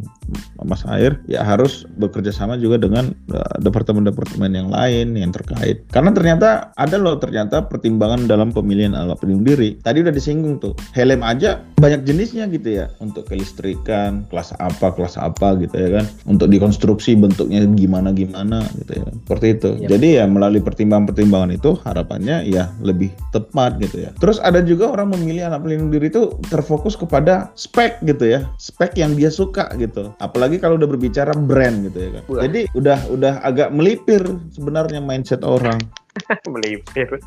Mas 0.62 0.82
Air 0.86 1.18
ya 1.26 1.42
harus 1.42 1.84
bekerja 1.98 2.30
sama 2.32 2.58
juga 2.58 2.80
dengan 2.80 3.12
eh, 3.32 3.56
departemen-departemen 3.62 4.50
yang 4.52 4.68
lain 4.70 5.14
yang 5.18 5.30
terkait. 5.30 5.84
Karena 5.90 6.10
ternyata 6.14 6.72
ada 6.76 6.96
loh 6.96 7.18
ternyata 7.18 7.66
pertimbangan 7.66 8.26
dalam 8.26 8.50
pemilihan 8.50 8.94
alat 8.96 9.18
pelindung 9.18 9.46
diri. 9.46 9.78
Tadi 9.80 10.02
udah 10.02 10.14
disinggung 10.14 10.58
tuh. 10.62 10.74
Helm 10.96 11.22
aja 11.22 11.60
banyak 11.78 12.06
jenisnya 12.06 12.46
gitu 12.50 12.82
ya 12.82 12.86
untuk 13.02 13.26
kelistrikan, 13.26 14.26
kelas 14.30 14.54
apa, 14.58 14.94
kelas 14.94 15.18
apa 15.18 15.58
gitu 15.58 15.74
ya 15.74 16.02
kan. 16.02 16.04
Untuk 16.28 16.48
dikonstruksi 16.50 17.18
bentuknya 17.18 17.64
gimana 17.66 18.14
gimana 18.14 18.64
gitu 18.78 19.02
ya. 19.02 19.06
Seperti 19.26 19.46
itu. 19.58 19.70
Iya. 19.82 19.88
Jadi 19.96 20.08
ya 20.22 20.24
melalui 20.30 20.62
pertimbangan-pertimbangan 20.62 21.50
itu 21.54 21.74
harapannya 21.82 22.46
ya 22.46 22.70
lebih 22.80 23.10
tepat 23.34 23.78
gitu 23.82 24.06
ya. 24.06 24.10
Terus 24.18 24.38
ada 24.42 24.62
juga 24.62 24.92
orang 24.92 25.14
memilih 25.14 25.50
alat 25.50 25.60
pelindung 25.62 25.90
diri 25.90 26.08
itu 26.08 26.34
terfokus 26.48 26.94
kepada 26.94 27.50
spek 27.58 28.02
gitu 28.06 28.24
ya. 28.28 28.46
Spek 28.56 28.94
yang 28.98 29.14
dia 29.18 29.30
suka 29.32 29.68
gitu. 29.76 30.14
Apalagi 30.22 30.62
kalau 30.62 30.78
udah 30.78 30.86
berbicara 30.86 31.34
brand 31.34 31.90
gitu 31.90 31.98
ya 31.98 32.10
kan. 32.14 32.22
Jadi 32.46 32.60
udah 32.78 32.98
udah 33.10 33.34
agak 33.42 33.74
melipir 33.74 34.22
sebenarnya 34.54 35.02
mindset 35.02 35.42
orang. 35.42 35.82
melipir 36.52 37.18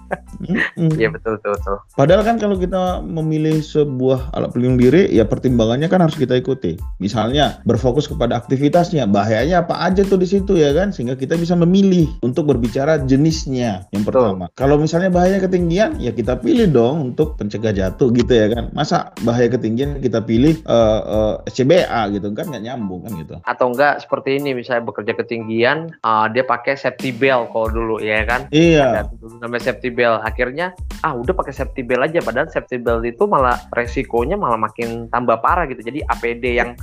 Mm-mm. 0.41 0.95
iya 0.99 1.09
betul 1.09 1.37
betul 1.39 1.51
betul 1.57 1.77
Padahal 1.95 2.21
kan 2.27 2.35
kalau 2.37 2.59
kita 2.59 3.01
memilih 3.01 3.63
sebuah 3.63 4.35
alat 4.35 4.51
pelindung 4.51 4.77
diri, 4.77 5.07
ya 5.09 5.23
pertimbangannya 5.23 5.87
kan 5.87 6.03
harus 6.03 6.19
kita 6.19 6.35
ikuti. 6.35 6.75
Misalnya 6.99 7.63
berfokus 7.63 8.05
kepada 8.11 8.35
aktivitasnya, 8.35 9.07
bahayanya 9.07 9.63
apa 9.63 9.79
aja 9.79 10.03
tuh 10.03 10.19
di 10.19 10.27
situ 10.27 10.59
ya 10.59 10.75
kan, 10.75 10.91
sehingga 10.91 11.15
kita 11.15 11.39
bisa 11.39 11.55
memilih 11.55 12.11
untuk 12.19 12.51
berbicara 12.51 12.99
jenisnya. 13.07 13.87
Yang 13.95 14.11
Betul. 14.11 14.35
pertama, 14.35 14.45
kalau 14.59 14.75
misalnya 14.75 15.07
bahaya 15.07 15.39
ketinggian, 15.39 15.97
ya 16.03 16.11
kita 16.11 16.35
pilih 16.35 16.67
dong 16.67 17.15
untuk 17.15 17.39
pencegah 17.39 17.71
jatuh 17.71 18.11
gitu 18.11 18.33
ya 18.35 18.51
kan. 18.51 18.69
Masa 18.75 19.15
bahaya 19.23 19.47
ketinggian 19.47 20.03
kita 20.03 20.19
pilih 20.19 20.59
eh, 20.59 21.01
eh, 21.01 21.35
SCBA 21.47 22.01
gitu 22.19 22.27
kan 22.35 22.51
nggak 22.51 22.63
nyambung 22.67 23.07
kan 23.07 23.11
gitu. 23.15 23.35
atau 23.47 23.71
enggak 23.71 24.03
seperti 24.03 24.37
ini 24.43 24.51
misalnya 24.51 24.83
bekerja 24.83 25.13
ketinggian 25.15 25.95
uh, 26.03 26.27
dia 26.27 26.43
pakai 26.43 26.75
safety 26.75 27.15
belt 27.15 27.55
kalau 27.55 27.71
dulu 27.71 27.95
ya 28.03 28.27
kan 28.27 28.51
Iya, 28.51 28.74
ada 28.81 29.01
dulu 29.15 29.35
namanya 29.39 29.63
safety 29.71 29.89
belt. 29.91 30.19
Akhirnya 30.25 30.75
ah 31.01 31.13
udah 31.15 31.33
pakai 31.33 31.53
safety 31.55 31.81
belt 31.81 32.05
aja. 32.05 32.19
Padahal 32.19 32.47
safety 32.51 32.77
belt 32.81 33.03
itu 33.07 33.23
malah 33.25 33.57
resikonya 33.71 34.35
malah 34.35 34.59
makin 34.59 35.07
tambah 35.09 35.39
parah 35.39 35.65
gitu. 35.71 35.81
Jadi 35.81 36.03
APD 36.03 36.43
yang 36.59 36.75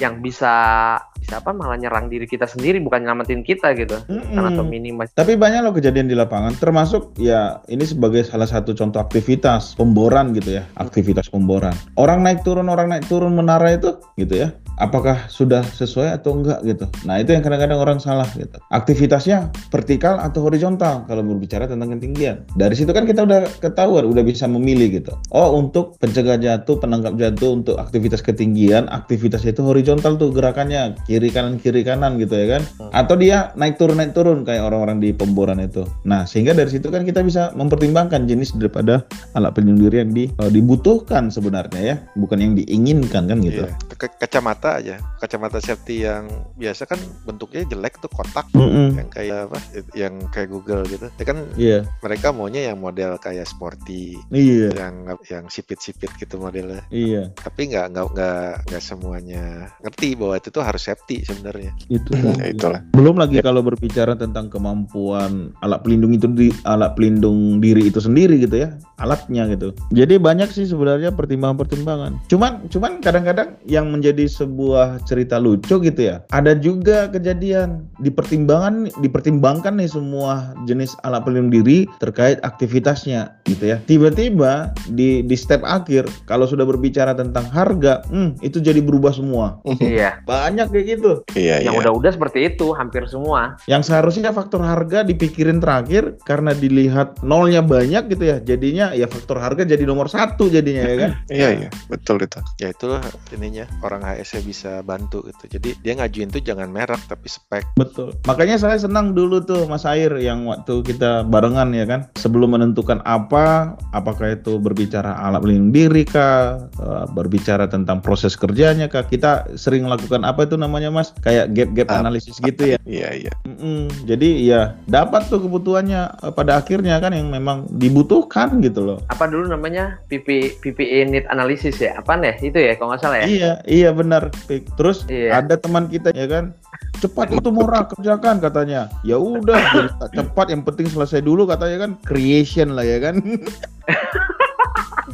yang 0.00 0.24
bisa 0.24 0.96
bisa 1.20 1.36
apa 1.36 1.52
malah 1.52 1.76
nyerang 1.76 2.08
diri 2.08 2.24
kita 2.24 2.48
sendiri 2.48 2.80
bukan 2.80 3.04
nyelamatin 3.04 3.44
kita 3.44 3.76
gitu 3.76 4.00
karena 4.08 4.48
atau 4.50 4.64
minimal 4.64 5.04
Tapi 5.12 5.36
banyak 5.36 5.60
loh 5.60 5.76
kejadian 5.76 6.08
di 6.08 6.16
lapangan, 6.16 6.56
termasuk 6.56 7.12
ya 7.20 7.60
ini 7.68 7.84
sebagai 7.84 8.24
salah 8.24 8.48
satu 8.48 8.72
contoh 8.72 8.98
aktivitas 8.98 9.76
pemboran 9.76 10.32
gitu 10.32 10.56
ya, 10.58 10.64
aktivitas 10.80 11.28
pemboran. 11.28 11.76
Orang 12.00 12.24
naik 12.24 12.40
turun, 12.40 12.72
orang 12.72 12.88
naik 12.88 13.04
turun 13.06 13.36
menara 13.36 13.76
itu 13.76 14.00
gitu 14.16 14.48
ya, 14.48 14.48
apakah 14.80 15.28
sudah 15.28 15.60
sesuai 15.60 16.16
atau 16.16 16.40
enggak 16.40 16.64
gitu. 16.64 16.88
Nah 17.04 17.20
itu 17.20 17.36
yang 17.36 17.44
kadang-kadang 17.44 17.78
orang 17.78 17.98
salah 18.00 18.26
gitu. 18.32 18.56
Aktivitasnya 18.72 19.52
vertikal 19.68 20.16
atau 20.16 20.48
horizontal 20.48 21.04
kalau 21.04 21.20
berbicara 21.20 21.68
tentang 21.68 21.92
ketinggian. 22.00 22.48
Dari 22.56 22.72
situ 22.72 22.90
kan 22.96 23.04
kita 23.04 23.28
udah 23.28 23.44
ketahuan, 23.60 24.08
udah 24.08 24.24
bisa 24.24 24.48
memilih 24.48 25.04
gitu. 25.04 25.12
Oh 25.36 25.52
untuk 25.60 26.00
pencegah 26.00 26.40
jatuh, 26.40 26.80
penangkap 26.80 27.14
jatuh 27.20 27.60
untuk 27.60 27.76
aktivitas 27.76 28.24
ketinggian, 28.24 28.88
aktivitas 28.88 29.44
itu 29.44 29.60
horizontal 29.60 29.89
tuh 29.98 30.30
gerakannya 30.30 30.94
kiri 31.10 31.34
kanan 31.34 31.58
kiri 31.58 31.82
kanan 31.82 32.14
gitu 32.22 32.38
ya 32.38 32.58
kan 32.58 32.62
atau 32.94 33.18
dia 33.18 33.50
naik 33.58 33.74
turun 33.74 33.98
naik 33.98 34.14
turun 34.14 34.46
kayak 34.46 34.62
orang-orang 34.62 35.02
di 35.02 35.10
pemboran 35.10 35.58
itu. 35.58 35.82
Nah, 36.06 36.22
sehingga 36.22 36.54
dari 36.54 36.70
situ 36.70 36.86
kan 36.86 37.02
kita 37.02 37.26
bisa 37.26 37.50
mempertimbangkan 37.56 38.30
jenis 38.30 38.54
daripada 38.54 39.02
alat 39.32 39.50
pelindung 39.50 39.80
diri 39.80 39.96
yang 40.04 40.12
di- 40.12 40.30
eh, 40.30 40.50
dibutuhkan 40.52 41.32
sebenarnya 41.32 41.80
ya, 41.80 41.96
bukan 42.14 42.38
yang 42.38 42.52
diinginkan 42.54 43.26
kan 43.26 43.38
gitu. 43.40 43.64
Iya. 43.66 43.74
Ke- 43.96 44.14
kacamata 44.20 44.78
aja, 44.78 45.00
kacamata 45.18 45.58
safety 45.58 46.04
yang 46.04 46.28
biasa 46.54 46.84
kan 46.84 47.00
bentuknya 47.24 47.64
jelek 47.64 47.96
tuh 47.98 48.12
kotak 48.12 48.44
Mm-mm. 48.52 49.00
yang 49.00 49.08
kayak 49.08 49.38
apa? 49.48 49.58
Yang 49.96 50.14
kayak 50.30 50.48
Google 50.52 50.82
gitu. 50.84 51.06
Ya 51.16 51.24
kan 51.24 51.38
Iya, 51.56 51.78
mereka 52.04 52.30
maunya 52.30 52.68
yang 52.68 52.76
model 52.76 53.16
kayak 53.16 53.48
sporty, 53.48 54.20
iya, 54.28 54.68
yang 54.76 55.08
yang 55.32 55.44
sipit-sipit 55.48 56.12
gitu 56.20 56.36
modelnya. 56.36 56.84
iya. 56.90 57.32
Tapi 57.32 57.72
nggak 57.72 57.86
nggak 57.88 58.06
nggak 58.12 58.50
nggak 58.68 58.82
semuanya 58.82 59.72
ngerti 59.80 60.16
bahwa 60.16 60.34
itu 60.36 60.48
tuh 60.52 60.62
harus 60.64 60.82
safety 60.84 61.24
sebenarnya. 61.24 61.72
Itu 61.88 62.12
ya 62.16 62.52
itulah. 62.52 62.80
Belum 62.92 63.16
lagi 63.16 63.40
kalau 63.40 63.64
berbicara 63.64 64.12
tentang 64.16 64.52
kemampuan 64.52 65.56
alat 65.64 65.80
pelindung 65.80 66.12
itu 66.12 66.28
di 66.28 66.48
alat 66.68 66.92
pelindung 66.94 67.58
diri 67.58 67.88
itu 67.88 68.00
sendiri 68.00 68.40
gitu 68.44 68.68
ya 68.68 68.76
alatnya 69.00 69.48
gitu. 69.48 69.72
Jadi 69.96 70.20
banyak 70.20 70.52
sih 70.52 70.68
sebenarnya 70.68 71.12
pertimbangan-pertimbangan. 71.16 72.20
Cuman 72.28 72.68
cuman 72.68 73.00
kadang-kadang 73.00 73.56
yang 73.64 73.88
menjadi 73.88 74.28
sebuah 74.28 75.02
cerita 75.08 75.40
lucu 75.40 75.80
gitu 75.80 76.00
ya 76.00 76.22
ada 76.30 76.52
juga 76.52 77.08
kejadian 77.08 77.88
dipertimbangan 78.04 78.92
dipertimbangkan 79.00 79.80
nih 79.80 79.88
semua 79.88 80.52
jenis 80.68 80.92
alat 81.08 81.24
pelindung 81.24 81.48
diri 81.48 81.88
terkait 81.98 82.36
aktivitasnya 82.44 83.32
gitu 83.48 83.72
ya. 83.72 83.80
Tiba-tiba 83.88 84.76
di 84.92 85.24
di 85.24 85.36
step 85.36 85.64
akhir 85.64 86.04
kalau 86.28 86.44
sudah 86.44 86.68
berbicara 86.68 87.16
tentang 87.16 87.48
harga 87.48 88.04
hmm, 88.12 88.44
itu 88.44 88.60
jadi 88.60 88.84
berubah 88.84 89.16
semua 89.16 89.62
iya. 89.82 90.22
Banyak 90.24 90.72
kayak 90.72 90.86
gitu. 90.98 91.12
Iya 91.34 91.62
yang 91.64 91.74
iya. 91.76 91.80
udah-udah 91.84 92.10
seperti 92.14 92.54
itu 92.54 92.72
hampir 92.74 93.06
semua. 93.06 93.58
Yang 93.70 93.92
seharusnya 93.92 94.30
faktor 94.34 94.64
harga 94.64 95.02
dipikirin 95.06 95.58
terakhir 95.58 96.18
karena 96.24 96.54
dilihat 96.56 97.22
nolnya 97.22 97.60
banyak 97.62 98.10
gitu 98.10 98.24
ya 98.24 98.36
jadinya 98.40 98.92
ya 98.96 99.06
faktor 99.06 99.38
harga 99.38 99.62
jadi 99.66 99.82
nomor 99.86 100.10
satu 100.10 100.50
jadinya 100.50 100.84
ya 100.86 100.96
kan? 100.96 101.10
Iya 101.30 101.48
iya. 101.66 101.68
Betul 101.90 102.24
itu. 102.24 102.40
Ya 102.58 102.72
itulah 102.72 103.02
ininya 103.34 103.66
orang 103.84 104.02
HSE 104.02 104.42
bisa 104.42 104.82
bantu 104.82 105.24
gitu. 105.28 105.58
Jadi 105.58 105.78
dia 105.82 105.92
ngajuin 105.98 106.30
tuh 106.30 106.42
jangan 106.42 106.68
merek 106.70 107.00
tapi 107.06 107.28
spek. 107.30 107.64
betul. 107.76 108.14
Makanya 108.26 108.56
saya 108.56 108.76
senang 108.76 109.12
dulu 109.12 109.42
tuh 109.44 109.64
Mas 109.68 109.86
Air 109.86 110.16
yang 110.18 110.46
waktu 110.48 110.82
kita 110.82 111.26
barengan 111.26 111.72
ya 111.74 111.84
kan? 111.86 112.10
Sebelum 112.18 112.56
menentukan 112.56 113.02
apa 113.06 113.74
apakah 113.94 114.34
itu 114.34 114.58
berbicara 114.58 115.16
alat 115.18 115.42
pelindung 115.42 115.72
diri 115.74 116.02
kah 116.06 116.58
eh, 116.78 117.04
berbicara 117.10 117.66
tentang 117.66 118.02
proses 118.02 118.34
kerjanya 118.34 118.86
kah 118.86 119.06
kita 119.06 119.49
sering 119.54 119.82
melakukan 119.82 120.22
apa 120.22 120.44
itu 120.44 120.54
namanya 120.54 120.88
Mas 120.88 121.10
kayak 121.18 121.50
gap-gap 121.50 121.88
Ah. 121.88 122.00
analisis 122.00 122.36
gitu 122.38 122.62
ya 122.66 122.78
iya 122.84 123.08
iya 123.16 123.32
Mm-mm. 123.42 123.90
Jadi 124.04 124.44
ya 124.44 124.76
dapat 124.84 125.26
tuh 125.26 125.40
kebutuhannya 125.40 126.00
eh, 126.20 126.32
pada 126.32 126.58
akhirnya 126.58 126.98
kan 126.98 127.10
yang 127.10 127.28
memang 127.28 127.66
dibutuhkan 127.72 128.60
gitu 128.60 128.82
loh. 128.82 128.98
apa 129.06 129.24
dulu 129.24 129.46
namanya 129.46 129.98
PP 130.06 130.28
PPE 130.58 130.98
need 131.06 131.26
analysis 131.26 131.76
ya 131.76 131.96
apa 131.96 132.14
nih 132.14 132.36
itu 132.40 132.56
ya 132.56 132.74
kalau 132.74 132.92
nggak 132.92 133.00
salah 133.00 133.18
ya 133.18 133.26
Iya, 133.26 133.52
iya 133.64 133.90
benar. 133.90 134.28
Terus 134.76 135.06
Iya. 135.06 135.40
ada 135.40 135.54
teman 135.54 135.86
kita 135.86 136.10
ya 136.10 136.26
kan, 136.26 136.52
cepat 136.98 137.30
itu 137.32 137.48
murah 137.48 137.86
kerjakan 137.86 138.38
katanya. 138.38 138.86
Ya 139.00 139.16
udah, 139.16 139.58
cepat 140.16 140.46
yang 140.48 140.62
penting 140.62 140.86
selesai 140.86 141.20
dulu 141.20 141.44
katanya 141.44 141.76
kan 141.80 141.90
creation 142.02 142.74
lah 142.74 142.82
ya 142.82 142.98
kan. 143.00 143.18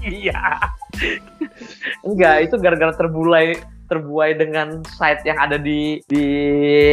Iya. 0.03 0.39
Enggak, 2.03 2.47
itu 2.47 2.55
gara-gara 2.59 2.95
terbulai 2.95 3.59
terbuai 3.87 4.37
dengan 4.39 4.83
site 4.85 5.23
yang 5.25 5.39
ada 5.39 5.57
di 5.57 6.03
di 6.11 6.27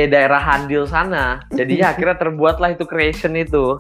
daerah 0.07 0.39
Handil 0.39 0.85
sana. 0.87 1.41
Jadinya 1.53 1.89
akhirnya 1.93 2.17
terbuatlah 2.17 2.77
itu 2.77 2.85
creation 2.85 3.35
itu. 3.37 3.77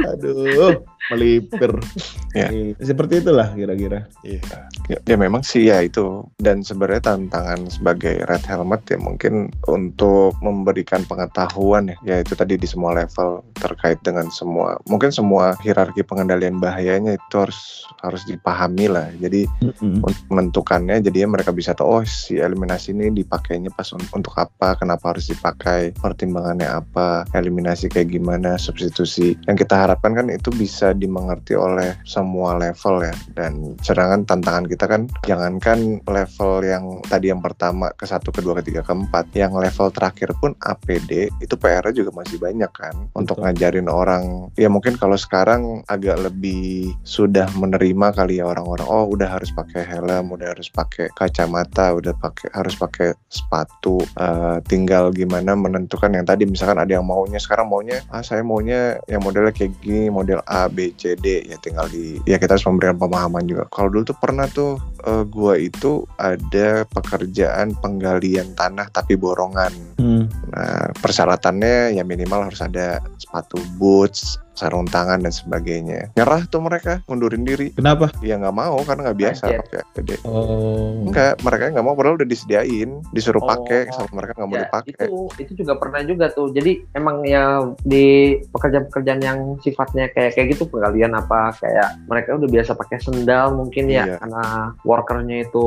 Aduh, 0.00 0.80
melipir. 1.10 1.72
Ya. 2.30 2.46
Iya, 2.46 2.78
Seperti 2.78 3.26
itulah 3.26 3.50
kira-kira. 3.58 4.06
Iya. 4.22 4.38
Ya, 4.86 5.02
ya 5.02 5.16
memang 5.18 5.42
sih 5.42 5.66
ya 5.66 5.82
itu 5.82 6.22
dan 6.38 6.62
sebenarnya 6.62 7.10
tantangan 7.10 7.66
sebagai 7.66 8.22
red 8.22 8.46
helmet 8.46 8.86
ya 8.86 9.02
mungkin 9.02 9.50
untuk 9.66 10.38
memberikan 10.38 11.02
pengetahuan 11.10 11.90
ya 11.90 11.98
ya 12.06 12.16
itu 12.22 12.38
tadi 12.38 12.54
di 12.54 12.70
semua 12.70 12.94
level 12.94 13.42
terkait 13.58 13.98
dengan 14.06 14.30
semua 14.30 14.78
mungkin 14.86 15.10
semua 15.10 15.58
hierarki 15.58 16.06
pengendalian 16.06 16.62
bahayanya 16.62 17.18
itu 17.18 17.34
harus 17.34 17.86
harus 18.02 18.22
dipahami 18.30 18.86
lah 18.86 19.10
jadi 19.18 19.50
Mm-mm. 19.62 20.06
untuk 20.06 20.24
menentukannya 20.30 21.02
jadinya 21.02 21.38
mereka 21.38 21.50
bisa 21.50 21.74
tahu 21.74 22.00
oh 22.00 22.04
si 22.06 22.38
eliminasi 22.38 22.94
ini 22.94 23.10
dipakainya 23.10 23.74
pas 23.74 23.90
un- 23.90 24.10
untuk 24.14 24.38
apa 24.38 24.78
kenapa 24.78 25.14
harus 25.14 25.26
dipakai 25.30 25.94
pertimbangannya 25.98 26.66
apa 26.66 27.26
eliminasi 27.34 27.90
kayak 27.90 28.14
gimana 28.14 28.54
substitusi 28.54 29.34
yang 29.50 29.58
kita 29.58 29.74
harapkan 29.74 30.14
kan 30.14 30.26
itu 30.30 30.50
bisa 30.54 30.94
dimengerti 31.00 31.56
oleh 31.56 31.96
semua 32.04 32.54
level 32.60 33.00
ya. 33.08 33.14
Dan 33.32 33.74
sedangkan 33.80 34.28
tantangan 34.28 34.68
kita 34.68 34.84
kan 34.84 35.08
jangankan 35.24 36.04
level 36.04 36.52
yang 36.60 36.84
tadi 37.08 37.32
yang 37.32 37.40
pertama 37.40 37.88
ke 37.96 38.04
satu 38.04 38.28
kedua 38.28 38.60
ketiga 38.60 38.84
keempat 38.84 39.32
yang 39.32 39.56
level 39.56 39.88
terakhir 39.88 40.36
pun 40.36 40.52
APD 40.60 41.32
itu 41.40 41.54
PR-nya 41.56 41.96
juga 41.96 42.12
masih 42.12 42.36
banyak 42.36 42.70
kan 42.70 42.94
untuk 43.16 43.40
Betul. 43.40 43.44
ngajarin 43.48 43.88
orang. 43.88 44.22
Ya 44.60 44.68
mungkin 44.68 45.00
kalau 45.00 45.16
sekarang 45.16 45.82
agak 45.88 46.20
lebih 46.20 46.92
sudah 47.02 47.48
menerima 47.56 48.12
kali 48.12 48.38
ya 48.38 48.46
orang-orang 48.46 48.86
oh 48.86 49.08
udah 49.08 49.40
harus 49.40 49.48
pakai 49.50 49.82
helm 49.88 50.36
udah 50.36 50.52
harus 50.52 50.68
pakai 50.68 51.08
kacamata 51.16 51.96
udah 51.96 52.12
pakai 52.20 52.52
harus 52.52 52.76
pakai 52.76 53.16
sepatu 53.32 54.02
Eh, 54.20 54.58
tinggal 54.66 55.14
gimana 55.14 55.54
menentukan. 55.54 56.10
Yang 56.10 56.26
tadi 56.34 56.42
misalkan 56.44 56.78
ada 56.80 56.92
yang 56.98 57.06
maunya 57.06 57.38
sekarang 57.38 57.70
maunya 57.70 58.02
ah 58.10 58.24
saya 58.24 58.42
maunya 58.42 58.98
yang 59.06 59.22
modelnya 59.22 59.54
kayak 59.54 59.76
gini 59.80 60.10
model 60.10 60.42
A 60.44 60.66
B 60.66 60.79
C 60.96 61.14
D 61.20 61.44
ya 61.44 61.60
tinggal 61.60 61.86
di 61.92 62.16
ya 62.24 62.40
kita 62.40 62.56
harus 62.56 62.64
memberikan 62.64 62.96
pemahaman 62.96 63.44
juga 63.44 63.68
kalau 63.68 63.92
dulu 63.92 64.08
tuh 64.08 64.18
pernah 64.18 64.48
tuh 64.48 64.80
eh, 65.04 65.24
gua 65.28 65.60
itu 65.60 66.08
ada 66.16 66.88
pekerjaan 66.88 67.76
penggalian 67.78 68.56
tanah 68.56 68.88
tapi 68.88 69.20
borongan 69.20 69.72
Hmm. 70.00 70.24
Nah, 70.48 70.88
persyaratannya 70.96 71.92
ya 71.92 72.02
minimal 72.08 72.48
harus 72.48 72.64
ada 72.64 73.04
sepatu 73.20 73.60
boots, 73.76 74.40
sarung 74.60 74.84
tangan 74.84 75.18
dan 75.18 75.32
sebagainya. 75.32 76.12
Nyerah 76.12 76.44
tuh 76.44 76.60
mereka, 76.60 77.00
mundurin 77.06 77.42
diri. 77.42 77.72
Kenapa? 77.72 78.12
Ya 78.20 78.36
nggak 78.36 78.52
mau 78.52 78.76
karena 78.84 79.08
nggak 79.08 79.18
biasa 79.18 79.42
Anjir. 79.46 79.60
pakai 79.64 79.78
APD. 79.82 80.10
Oh. 80.22 81.00
Enggak, 81.02 81.40
mereka 81.40 81.64
nggak 81.70 81.80
mau 81.82 81.94
padahal 81.94 82.16
udah 82.16 82.28
disediain, 82.28 82.90
disuruh 83.10 83.40
Oh. 83.40 83.48
pakai 83.48 83.88
sama 83.88 84.12
mereka 84.14 84.36
nggak 84.36 84.46
mau 84.46 84.56
Ya, 84.56 84.64
dipakai. 84.66 84.92
itu 85.00 85.08
itu 85.40 85.52
juga 85.56 85.72
pernah 85.74 86.00
juga 86.04 86.28
tuh. 86.28 86.52
Jadi 86.52 86.84
emang 86.92 87.24
ya 87.24 87.64
di 87.80 88.06
pekerjaan-pekerjaan 88.46 89.20
yang 89.20 89.38
sifatnya 89.58 90.10
kayak 90.10 90.36
kayak 90.36 90.52
gitu 90.52 90.66
penggalian 90.66 91.14
apa 91.14 91.56
kayak 91.56 91.96
mereka 92.04 92.36
udah 92.36 92.48
biasa 92.50 92.76
pakai 92.76 92.98
sendal 93.00 93.54
mungkin 93.54 93.88
ya 93.88 94.04
Iya. 94.04 94.16
karena 94.18 94.44
workernya 94.82 95.36
itu 95.42 95.64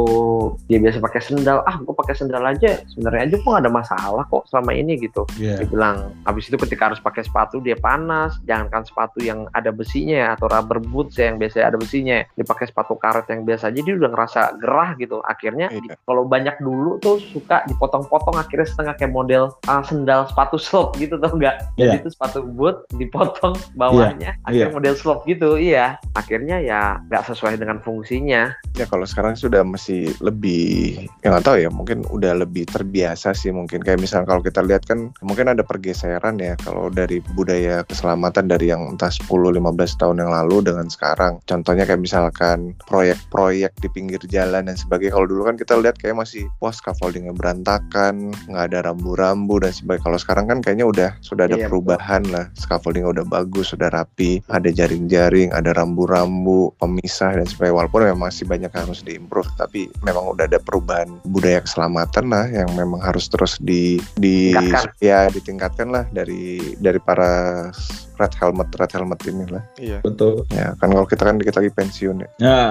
dia 0.67 0.77
biasa 0.77 0.99
pakai 0.99 1.21
sendal. 1.23 1.63
Ah, 1.63 1.79
gue 1.79 1.95
pakai 1.95 2.13
sendal 2.13 2.43
aja. 2.43 2.77
Sebenarnya 2.85 3.21
aja 3.25 3.35
gue 3.35 3.49
gak 3.49 3.63
ada 3.63 3.71
masalah 3.71 4.23
kok 4.25 4.45
selama 4.47 4.71
ini 4.71 4.99
gitu. 4.99 5.25
Iya. 5.35 5.63
Dia 5.63 5.67
bilang 5.67 5.95
habis 6.23 6.45
itu 6.45 6.57
ketika 6.59 6.91
harus 6.91 6.99
pakai 6.99 7.23
sepatu 7.23 7.57
dia 7.57 7.73
panas. 7.75 8.35
Jangankan 8.83 8.91
sepatu 9.07 9.19
yang 9.23 9.39
ada 9.55 9.71
besinya 9.71 10.15
ya, 10.15 10.27
atau 10.35 10.47
rubber 10.51 10.79
boots 10.83 11.15
ya, 11.15 11.31
yang 11.31 11.39
biasanya 11.39 11.65
ada 11.71 11.77
besinya. 11.79 12.17
Dipakai 12.35 12.65
sepatu 12.67 12.93
karet 12.95 13.25
yang 13.31 13.47
biasa 13.47 13.71
aja 13.71 13.79
dia 13.79 13.95
udah 13.95 14.09
ngerasa 14.11 14.41
gerah 14.59 14.89
gitu. 14.99 15.23
Akhirnya 15.23 15.71
Iya. 15.71 15.79
di- 15.79 15.91
kalau 16.03 16.23
banyak 16.27 16.59
dulu 16.59 16.99
tuh 16.99 17.17
suka 17.23 17.63
dipotong-potong 17.65 18.35
akhirnya 18.35 18.67
setengah 18.67 18.93
kayak 18.99 19.13
model 19.13 19.43
ah, 19.65 19.79
sendal 19.81 20.27
sepatu 20.27 20.59
slope 20.59 20.99
gitu 20.99 21.15
tau 21.15 21.31
nggak 21.31 21.55
jadi 21.79 21.95
Iya. 21.95 22.01
itu 22.03 22.09
sepatu 22.11 22.43
boot 22.43 22.83
dipotong 22.91 23.55
bawahnya 23.73 24.35
akhirnya 24.43 24.67
Iya. 24.69 24.75
model 24.75 24.95
slope 24.95 25.23
gitu 25.25 25.55
iya 25.55 25.95
akhirnya 26.13 26.59
ya 26.59 26.99
nggak 27.07 27.23
sesuai 27.25 27.55
dengan 27.55 27.79
fungsinya 27.79 28.51
Ya 28.73 28.89
kalau 28.89 29.05
sekarang 29.05 29.37
sudah 29.37 29.61
masih 29.61 30.09
lebih, 30.17 31.05
ya 31.21 31.29
nggak 31.29 31.45
tahu 31.45 31.57
ya, 31.61 31.69
mungkin 31.69 32.01
udah 32.09 32.41
lebih 32.41 32.65
terbiasa 32.65 33.29
sih 33.31 33.53
mungkin. 33.53 33.85
Kayak 33.85 34.01
misalnya 34.01 34.25
kalau 34.25 34.41
kita 34.41 34.65
lihat 34.65 34.81
kan, 34.83 35.13
mungkin 35.21 35.45
ada 35.45 35.61
pergeseran 35.61 36.41
ya 36.41 36.57
kalau 36.57 36.89
dari 36.89 37.21
budaya 37.37 37.85
keselamatan 37.85 38.49
dari 38.49 38.62
yang 38.69 38.95
entah 38.95 39.11
10-15 39.11 39.99
tahun 39.99 40.17
yang 40.23 40.31
lalu 40.31 40.63
dengan 40.63 40.87
sekarang. 40.87 41.39
Contohnya 41.49 41.83
kayak 41.83 42.03
misalkan 42.03 42.77
proyek-proyek 42.87 43.73
di 43.81 43.87
pinggir 43.91 44.21
jalan 44.29 44.69
dan 44.69 44.77
sebagainya. 44.77 45.17
Kalau 45.17 45.27
dulu 45.27 45.41
kan 45.49 45.55
kita 45.59 45.73
lihat 45.79 45.97
kayak 45.99 46.19
masih, 46.19 46.47
wah 46.61 46.71
scaffoldingnya 46.71 47.33
berantakan, 47.35 48.31
nggak 48.47 48.65
ada 48.71 48.79
rambu-rambu 48.91 49.59
dan 49.63 49.73
sebagainya. 49.73 50.05
Kalau 50.05 50.19
sekarang 50.19 50.45
kan 50.49 50.59
kayaknya 50.61 50.85
udah 50.87 51.09
sudah 51.23 51.49
ada 51.49 51.57
Iya, 51.59 51.69
perubahan 51.69 52.23
lah. 52.33 52.45
Scaffoldingnya 52.57 53.09
udah 53.21 53.25
bagus, 53.29 53.71
sudah 53.71 53.87
rapi, 53.93 54.41
ada 54.49 54.69
jaring-jaring, 54.73 55.53
ada 55.53 55.71
rambu-rambu, 55.73 56.73
pemisah 56.81 57.37
dan 57.37 57.45
sebagainya. 57.47 57.77
Walaupun 57.83 58.01
memang 58.09 58.27
masih 58.29 58.45
banyak 58.49 58.71
yang 58.73 58.83
harus 58.89 59.01
diimprove, 59.05 59.49
tapi 59.55 59.87
memang 60.01 60.33
udah 60.33 60.45
ada 60.49 60.59
perubahan 60.59 61.09
budaya 61.29 61.61
keselamatan 61.63 62.29
lah 62.29 62.45
yang 62.49 62.69
memang 62.75 62.99
harus 62.99 63.27
terus 63.29 63.57
di 63.61 64.01
di 64.19 64.51
Tingkatkan. 64.53 64.97
ya 64.99 65.19
ditingkatkan 65.29 65.87
lah 65.89 66.03
dari 66.11 66.77
dari 66.79 66.99
para 67.01 67.69
red 68.13 68.33
helmet 68.35 68.69
red 68.73 68.89
helmet 68.89 69.19
ini 69.23 69.45
lah. 69.47 69.63
Iya. 69.75 69.97
Betul. 69.99 70.45
Ya 70.49 70.73
kan 70.75 70.89
kalau 70.89 71.03
kita 71.03 71.23
kan 71.23 71.35
dikit 71.35 71.55
lagi 71.55 71.69
pensiun 71.69 72.15
ya. 72.17 72.29
Nah. 72.39 72.69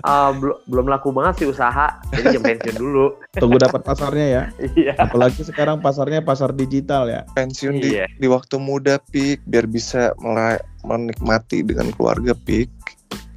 Ah, 0.00 0.30
belum 0.30 0.56
belum 0.64 0.86
laku 0.86 1.10
banget 1.10 1.42
sih 1.42 1.48
usaha 1.48 1.98
jadi 2.10 2.32
jam 2.32 2.42
pensiun 2.44 2.76
dulu 2.76 3.06
Tunggu 3.32 3.56
dapat 3.56 3.82
pasarnya 3.82 4.26
ya. 4.26 4.42
iya 4.74 4.94
Apalagi 4.96 5.42
sekarang 5.42 5.78
pasarnya 5.78 6.20
pasar 6.20 6.50
digital 6.50 7.06
ya. 7.06 7.22
Pensiun 7.30 7.76
di 7.76 7.88
Iya. 7.90 8.06
di 8.12 8.26
waktu 8.26 8.56
muda 8.56 8.98
pik 9.04 9.42
biar 9.44 9.64
bisa 9.64 10.14
mulai 10.16 10.56
menikmati 10.80 11.60
dengan 11.60 11.90
keluarga 11.90 12.32
pik. 12.36 12.70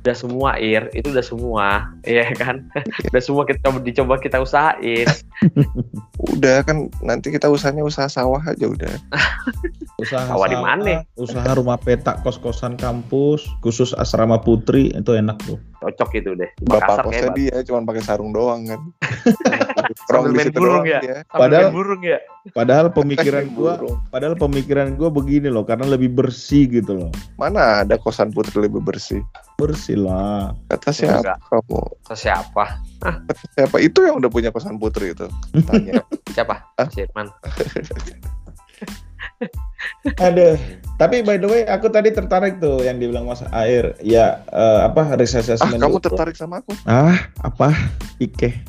udah 0.02 0.18
semua 0.18 0.58
ir 0.58 0.90
itu 0.92 1.14
udah 1.14 1.22
semua 1.22 1.68
iya 2.02 2.26
kan 2.34 2.66
udah 3.08 3.22
semua 3.22 3.46
kita 3.46 3.62
coba 3.62 3.78
dicoba 3.80 4.14
kita 4.18 4.42
usahain 4.42 5.06
Udah 6.22 6.62
kan 6.62 6.86
nanti 7.02 7.34
kita 7.34 7.50
usahanya 7.50 7.82
usaha 7.82 8.06
sawah 8.06 8.42
aja 8.46 8.70
udah. 8.70 8.90
Usaha 10.02 10.26
Sawah 10.26 10.48
di 10.50 10.58
mana? 10.58 11.06
Usaha 11.14 11.46
rumah 11.54 11.78
petak 11.78 12.26
kos-kosan 12.26 12.74
kampus, 12.74 13.46
khusus 13.62 13.94
asrama 13.94 14.42
putri 14.42 14.90
itu 14.90 15.12
enak 15.14 15.38
tuh. 15.46 15.62
cocok 15.82 16.10
gitu 16.14 16.38
deh 16.38 16.46
Bapak 16.62 16.78
Makassar 16.78 17.04
kosnya 17.10 17.22
kayak 17.26 17.38
dia 17.38 17.56
cuma 17.66 17.80
pakai 17.86 18.04
sarung 18.06 18.30
doang 18.30 18.70
kan. 18.70 18.82
Nongkrong 20.10 20.26
di 20.30 20.40
situ 20.46 20.58
burung 20.62 20.86
doang 20.86 21.02
ya? 21.02 21.26
Padahal- 21.26 21.74
burung 21.74 22.02
ya 22.06 22.20
Padahal 22.42 22.90
pemikiran 22.90 23.54
gua, 23.54 23.78
padahal 24.10 24.34
pemikiran 24.34 24.98
gua 24.98 25.14
begini 25.14 25.46
loh, 25.46 25.62
karena 25.62 25.86
lebih 25.86 26.10
bersih 26.10 26.66
gitu 26.66 26.98
loh. 26.98 27.14
Mana 27.38 27.86
ada 27.86 28.02
kosan 28.02 28.34
putri 28.34 28.66
lebih 28.66 28.82
bersih? 28.82 29.22
Bersih 29.62 30.02
lah. 30.02 30.50
Kata 30.66 30.90
siapa 30.90 31.22
Enggak. 31.22 31.38
kamu? 31.46 31.82
Ke 32.02 32.16
siapa 32.18 32.66
Siapa 33.54 33.78
itu 33.78 34.02
yang 34.02 34.18
udah 34.18 34.30
punya 34.34 34.50
kosan 34.50 34.82
putri 34.82 35.14
itu? 35.14 35.30
Tanya. 35.70 36.02
siapa 36.34 36.68
Ah? 36.78 36.88
si 36.90 37.04
Irman 37.04 37.28
Aduh. 40.22 40.58
Tapi 41.02 41.26
by 41.26 41.42
the 41.42 41.50
way, 41.50 41.62
aku 41.66 41.90
tadi 41.90 42.14
tertarik 42.14 42.62
tuh 42.62 42.86
yang 42.86 43.02
dibilang 43.02 43.26
Mas 43.26 43.42
Air. 43.50 43.98
Ya 44.06 44.46
eh, 44.54 44.80
apa 44.86 45.18
risk 45.18 45.34
ah 45.34 45.42
assessment 45.42 45.82
kamu 45.82 45.98
itu. 45.98 46.06
tertarik 46.06 46.36
sama 46.38 46.62
aku? 46.62 46.78
Ah, 46.86 47.18
apa? 47.42 47.74
Ike. 48.22 48.62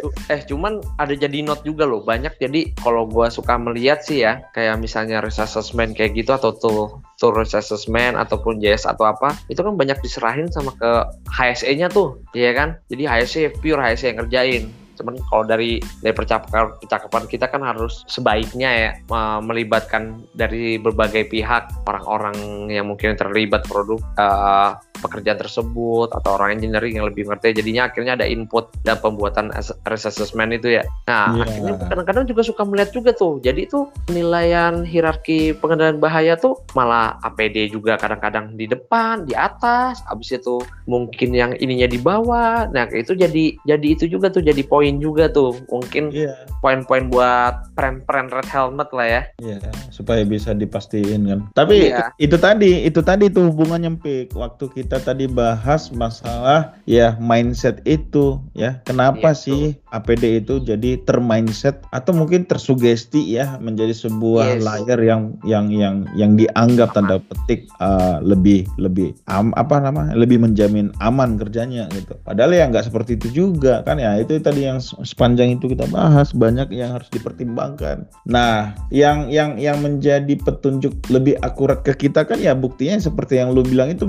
Tuh, 0.00 0.12
eh 0.32 0.40
cuman 0.48 0.80
ada 0.96 1.12
jadi 1.12 1.44
note 1.44 1.60
juga 1.60 1.84
loh 1.84 2.00
banyak 2.00 2.40
jadi 2.40 2.72
kalau 2.80 3.04
gua 3.04 3.28
suka 3.28 3.60
melihat 3.60 4.00
sih 4.00 4.24
ya 4.24 4.40
kayak 4.56 4.80
misalnya 4.80 5.20
risk 5.20 5.44
assessment 5.44 5.92
kayak 5.92 6.16
gitu 6.16 6.32
atau 6.32 6.56
tool 6.56 7.04
tool 7.20 7.36
risk 7.36 7.60
assessment 7.60 8.16
ataupun 8.16 8.56
JS 8.56 8.88
atau 8.88 9.12
apa 9.12 9.36
itu 9.52 9.60
kan 9.60 9.76
banyak 9.76 10.00
diserahin 10.00 10.48
sama 10.48 10.72
ke 10.80 10.92
HSE-nya 11.36 11.92
tuh 11.92 12.16
iya 12.32 12.56
kan 12.56 12.80
jadi 12.88 13.04
HSE 13.04 13.60
pure 13.60 13.76
HSE 13.76 14.16
yang 14.16 14.24
ngerjain 14.24 14.64
cuman 14.96 15.14
kalau 15.28 15.44
dari 15.44 15.78
dari 16.00 16.14
percakapan 16.16 16.72
percakapan 16.80 17.22
kita 17.28 17.46
kan 17.46 17.62
harus 17.62 18.02
sebaiknya 18.08 18.70
ya 18.72 18.90
me- 19.08 19.42
melibatkan 19.44 20.24
dari 20.32 20.76
berbagai 20.76 21.28
pihak 21.28 21.68
orang-orang 21.86 22.36
yang 22.68 22.88
mungkin 22.88 23.14
terlibat 23.14 23.64
produk 23.68 24.00
eh, 24.16 24.70
pekerjaan 24.96 25.38
tersebut 25.38 26.08
atau 26.12 26.40
orang 26.40 26.56
engineering 26.56 26.96
yang 26.98 27.06
lebih 27.06 27.28
ngerti. 27.28 27.52
Jadinya 27.52 27.92
akhirnya 27.92 28.16
ada 28.16 28.26
input 28.26 28.72
dan 28.82 28.96
pembuatan 28.98 29.52
risk 29.86 30.08
assessment 30.08 30.56
itu 30.56 30.80
ya. 30.80 30.84
Nah 31.06 31.36
Iya. 31.36 31.42
akhirnya 31.44 31.72
kadang-kadang 31.90 32.24
juga 32.26 32.42
suka 32.42 32.62
melihat 32.64 32.90
juga 32.96 33.10
tuh. 33.12 33.38
Jadi 33.42 33.68
tuh 33.68 33.92
penilaian 34.08 34.82
hierarki 34.86 35.52
pengendalian 35.58 36.00
bahaya 36.00 36.34
tuh 36.38 36.56
malah 36.72 37.18
APD 37.22 37.68
juga 37.70 37.98
kadang-kadang 38.00 38.54
di 38.56 38.66
depan 38.66 39.26
di 39.28 39.34
atas. 39.36 40.00
Habis 40.08 40.40
itu 40.40 40.62
mungkin 40.88 41.34
yang 41.34 41.52
ininya 41.58 41.86
di 41.90 41.98
bawah. 42.00 42.70
Nah 42.70 42.88
itu 42.90 43.12
jadi 43.12 43.58
jadi 43.66 43.86
itu 43.86 44.06
juga 44.08 44.30
tuh 44.32 44.42
jadi 44.42 44.62
poin 44.64 44.85
juga 44.96 45.26
tuh 45.28 45.58
mungkin 45.66 46.14
Iya. 46.14 46.46
poin-poin 46.62 47.10
buat 47.10 47.74
pren-pren 47.74 48.30
red 48.30 48.46
helmet 48.46 48.88
lah 48.94 49.06
ya 49.06 49.22
Iya, 49.42 49.58
supaya 49.90 50.22
bisa 50.22 50.52
dipastiin 50.52 51.26
kan. 51.26 51.40
Tapi 51.52 51.90
Iya. 51.90 52.14
itu 52.16 52.36
tadi, 52.38 52.86
itu 52.86 53.00
tadi 53.02 53.26
tuh 53.28 53.50
hubungannya 53.50 53.98
Pik. 53.98 54.32
Waktu 54.32 54.64
kita 54.72 55.02
tadi 55.02 55.26
bahas 55.26 55.90
masalah 55.90 56.78
ya 56.86 57.18
mindset 57.18 57.82
itu 57.82 58.38
ya. 58.52 58.78
Kenapa 58.86 59.34
Iya, 59.34 59.38
sih 59.38 59.62
APD 59.96 60.44
itu 60.44 60.60
jadi 60.60 61.00
termindset 61.02 61.80
atau 61.90 62.12
mungkin 62.12 62.44
tersugesti 62.44 63.24
ya 63.24 63.56
menjadi 63.58 63.92
sebuah 63.92 64.46
Yes. 64.46 64.62
layar 64.62 64.98
yang 65.00 65.22
yang 65.42 65.66
yang 65.68 65.96
yang 66.14 66.36
dianggap 66.36 66.92
tanda 66.92 67.16
petik 67.18 67.66
uh, 67.78 68.20
lebih 68.20 68.68
lebih 68.76 69.16
am, 69.26 69.50
apa 69.54 69.80
namanya 69.80 70.12
lebih 70.12 70.38
menjamin 70.38 70.92
aman 71.00 71.34
kerjanya 71.36 71.88
gitu. 71.90 72.14
Padahal 72.22 72.52
ya 72.52 72.68
nggak 72.68 72.86
seperti 72.86 73.16
itu 73.16 73.28
juga 73.32 73.80
kan 73.82 73.96
ya 73.96 74.14
itu 74.16 74.36
tadi 74.38 74.64
yang 74.64 74.78
se- 74.78 74.96
sepanjang 75.02 75.56
itu 75.56 75.66
kita 75.66 75.88
bahas 75.88 76.30
banyak 76.30 76.68
yang 76.70 76.94
harus 76.94 77.08
dipertimbangkan. 77.10 78.04
Nah 78.24 78.74
yang 78.90 79.28
yang 79.28 79.56
yang 79.56 79.80
menjadi 79.80 80.36
petunjuk 80.36 80.92
lebih 81.08 81.36
akurat 81.40 81.80
ke 81.80 81.96
kita 81.96 82.22
kan 82.22 82.38
ya 82.38 82.52
buktinya 82.52 82.98
seperti 82.98 83.38
yang 83.38 83.50
lu 83.50 83.62
bilang 83.62 83.88
itu 83.88 84.04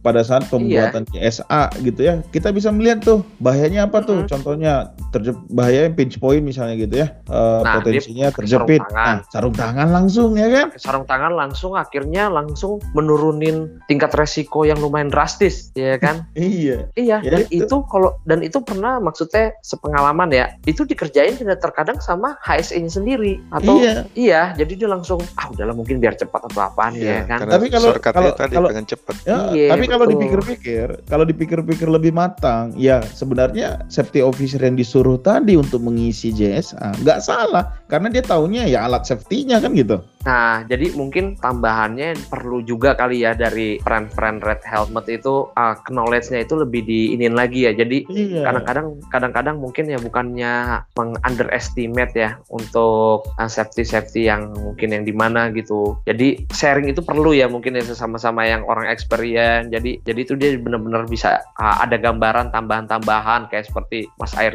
pada 0.00 0.22
saat 0.22 0.46
pembuatan 0.48 1.04
CSA 1.08 1.70
gitu 1.80 2.00
ya 2.00 2.14
kita 2.28 2.50
bisa 2.50 2.68
melihat 2.68 3.02
tuh 3.02 3.20
bahayanya 3.38 3.86
apa 3.86 4.00
tuh 4.00 4.22
Mhm. 4.22 4.28
contohnya 4.28 4.72
terjep 5.10 5.31
bahaya 5.46 5.88
pinch 5.88 6.16
point 6.16 6.40
misalnya 6.40 6.76
gitu 6.76 6.94
ya 6.96 7.08
Eh, 7.24 7.60
Nah, 7.62 7.78
potensinya 7.78 8.26
terjepit 8.28 8.78
sarung 8.78 8.90
tangan. 8.90 9.06
nah 9.06 9.18
sarung 9.26 9.54
tangan 9.54 9.88
langsung 9.90 10.30
ya 10.34 10.48
kan 10.48 10.66
sarung 10.76 11.04
tangan 11.04 11.32
langsung 11.32 11.72
akhirnya 11.74 12.28
langsung 12.28 12.76
menurunin 12.92 13.56
tingkat 13.84 14.12
resiko 14.12 14.62
yang 14.62 14.78
lumayan 14.78 15.06
drastis 15.06 15.70
ya 15.72 15.96
kan 15.96 16.26
iya 16.34 16.88
iya 16.94 17.16
Ya, 17.18 17.30
dan 17.30 17.42
itu. 17.46 17.64
itu 17.64 17.76
kalau 17.86 18.16
dan 18.22 18.40
itu 18.40 18.58
pernah 18.60 18.98
maksudnya 18.98 19.52
sepengalaman 19.60 20.28
ya 20.28 20.46
itu 20.62 20.82
dikerjain 20.82 21.34
tidak 21.34 21.60
terkadang 21.60 21.98
sama 21.98 22.34
HSE 22.40 22.76
nya 22.76 22.88
sendiri 22.88 23.38
atau 23.48 23.76
iya 23.76 23.94
iya 24.12 24.42
jadi 24.52 24.72
dia 24.74 24.88
langsung 24.88 25.20
ah 25.34 25.48
udahlah 25.48 25.72
mungkin 25.72 25.98
biar 25.98 26.14
cepat 26.14 26.46
atau 26.46 26.62
apaan 26.62 26.94
Iya, 26.94 27.04
ya 27.04 27.20
kan 27.26 27.38
Tapi 27.44 27.66
kalau- 27.68 27.96
kalau- 27.96 28.32
tadi 28.32 28.52
kalau- 28.52 28.68
pengen 28.68 28.84
cepet. 28.84 29.16
Ya, 29.22 29.38
Iya, 29.50 29.68
tapi 29.70 29.84
kalau 29.86 30.04
betul. 30.04 30.14
dipikir-pikir, 30.14 30.86
kalau 31.04 31.24
dipikir-pikir 31.24 31.88
lebih 31.88 32.12
matang, 32.12 32.72
ya 32.74 33.00
sebenarnya 33.02 33.84
safety 33.88 34.20
officer 34.20 34.58
yang 34.58 34.74
disuruh 34.74 35.11
tadi 35.18 35.58
untuk 35.58 35.82
mengisi 35.84 36.30
JSA 36.32 37.02
nggak 37.02 37.20
salah, 37.20 37.82
karena 37.90 38.08
dia 38.08 38.24
taunya 38.24 38.64
ya 38.68 38.86
alat 38.86 39.04
safety-nya 39.04 39.60
kan 39.60 39.74
gitu. 39.76 40.00
Nah, 40.22 40.62
jadi 40.70 40.94
mungkin 40.94 41.34
tambahannya 41.34 42.14
perlu 42.30 42.62
juga 42.62 42.94
kali 42.94 43.26
ya 43.26 43.34
dari 43.34 43.82
friend-friend 43.82 44.38
Red 44.38 44.62
Helmet 44.62 45.10
itu 45.10 45.50
uh, 45.50 45.74
knowledge-nya 45.90 46.46
itu 46.46 46.54
lebih 46.54 46.86
diinin 46.86 47.34
lagi 47.34 47.66
ya. 47.66 47.74
Jadi 47.74 48.06
Iya. 48.06 48.46
kadang-kadang 48.46 48.86
kadang-kadang 49.10 49.56
mungkin 49.58 49.90
ya 49.90 49.98
bukannya 49.98 50.86
meng-underestimate 50.94 52.14
ya 52.14 52.30
untuk 52.54 53.26
uh, 53.34 53.50
safety-safety 53.50 54.30
yang 54.30 54.54
mungkin 54.54 54.94
yang 54.94 55.02
di 55.02 55.10
mana 55.10 55.50
gitu. 55.50 55.98
Jadi 56.06 56.46
sharing 56.54 56.86
itu 56.86 57.02
perlu 57.02 57.34
ya 57.34 57.50
mungkin 57.50 57.74
ya 57.74 57.82
sesama-sama 57.82 58.46
yang 58.46 58.62
orang 58.70 58.86
experience. 58.86 59.74
Jadi 59.74 60.06
jadi 60.06 60.20
itu 60.22 60.38
dia 60.38 60.54
benar-benar 60.54 61.10
bisa 61.10 61.42
uh, 61.58 61.82
ada 61.82 61.98
gambaran 61.98 62.54
tambahan-tambahan 62.54 63.50
kayak 63.50 63.66
seperti 63.66 64.06
Mas 64.22 64.38
Air 64.38 64.54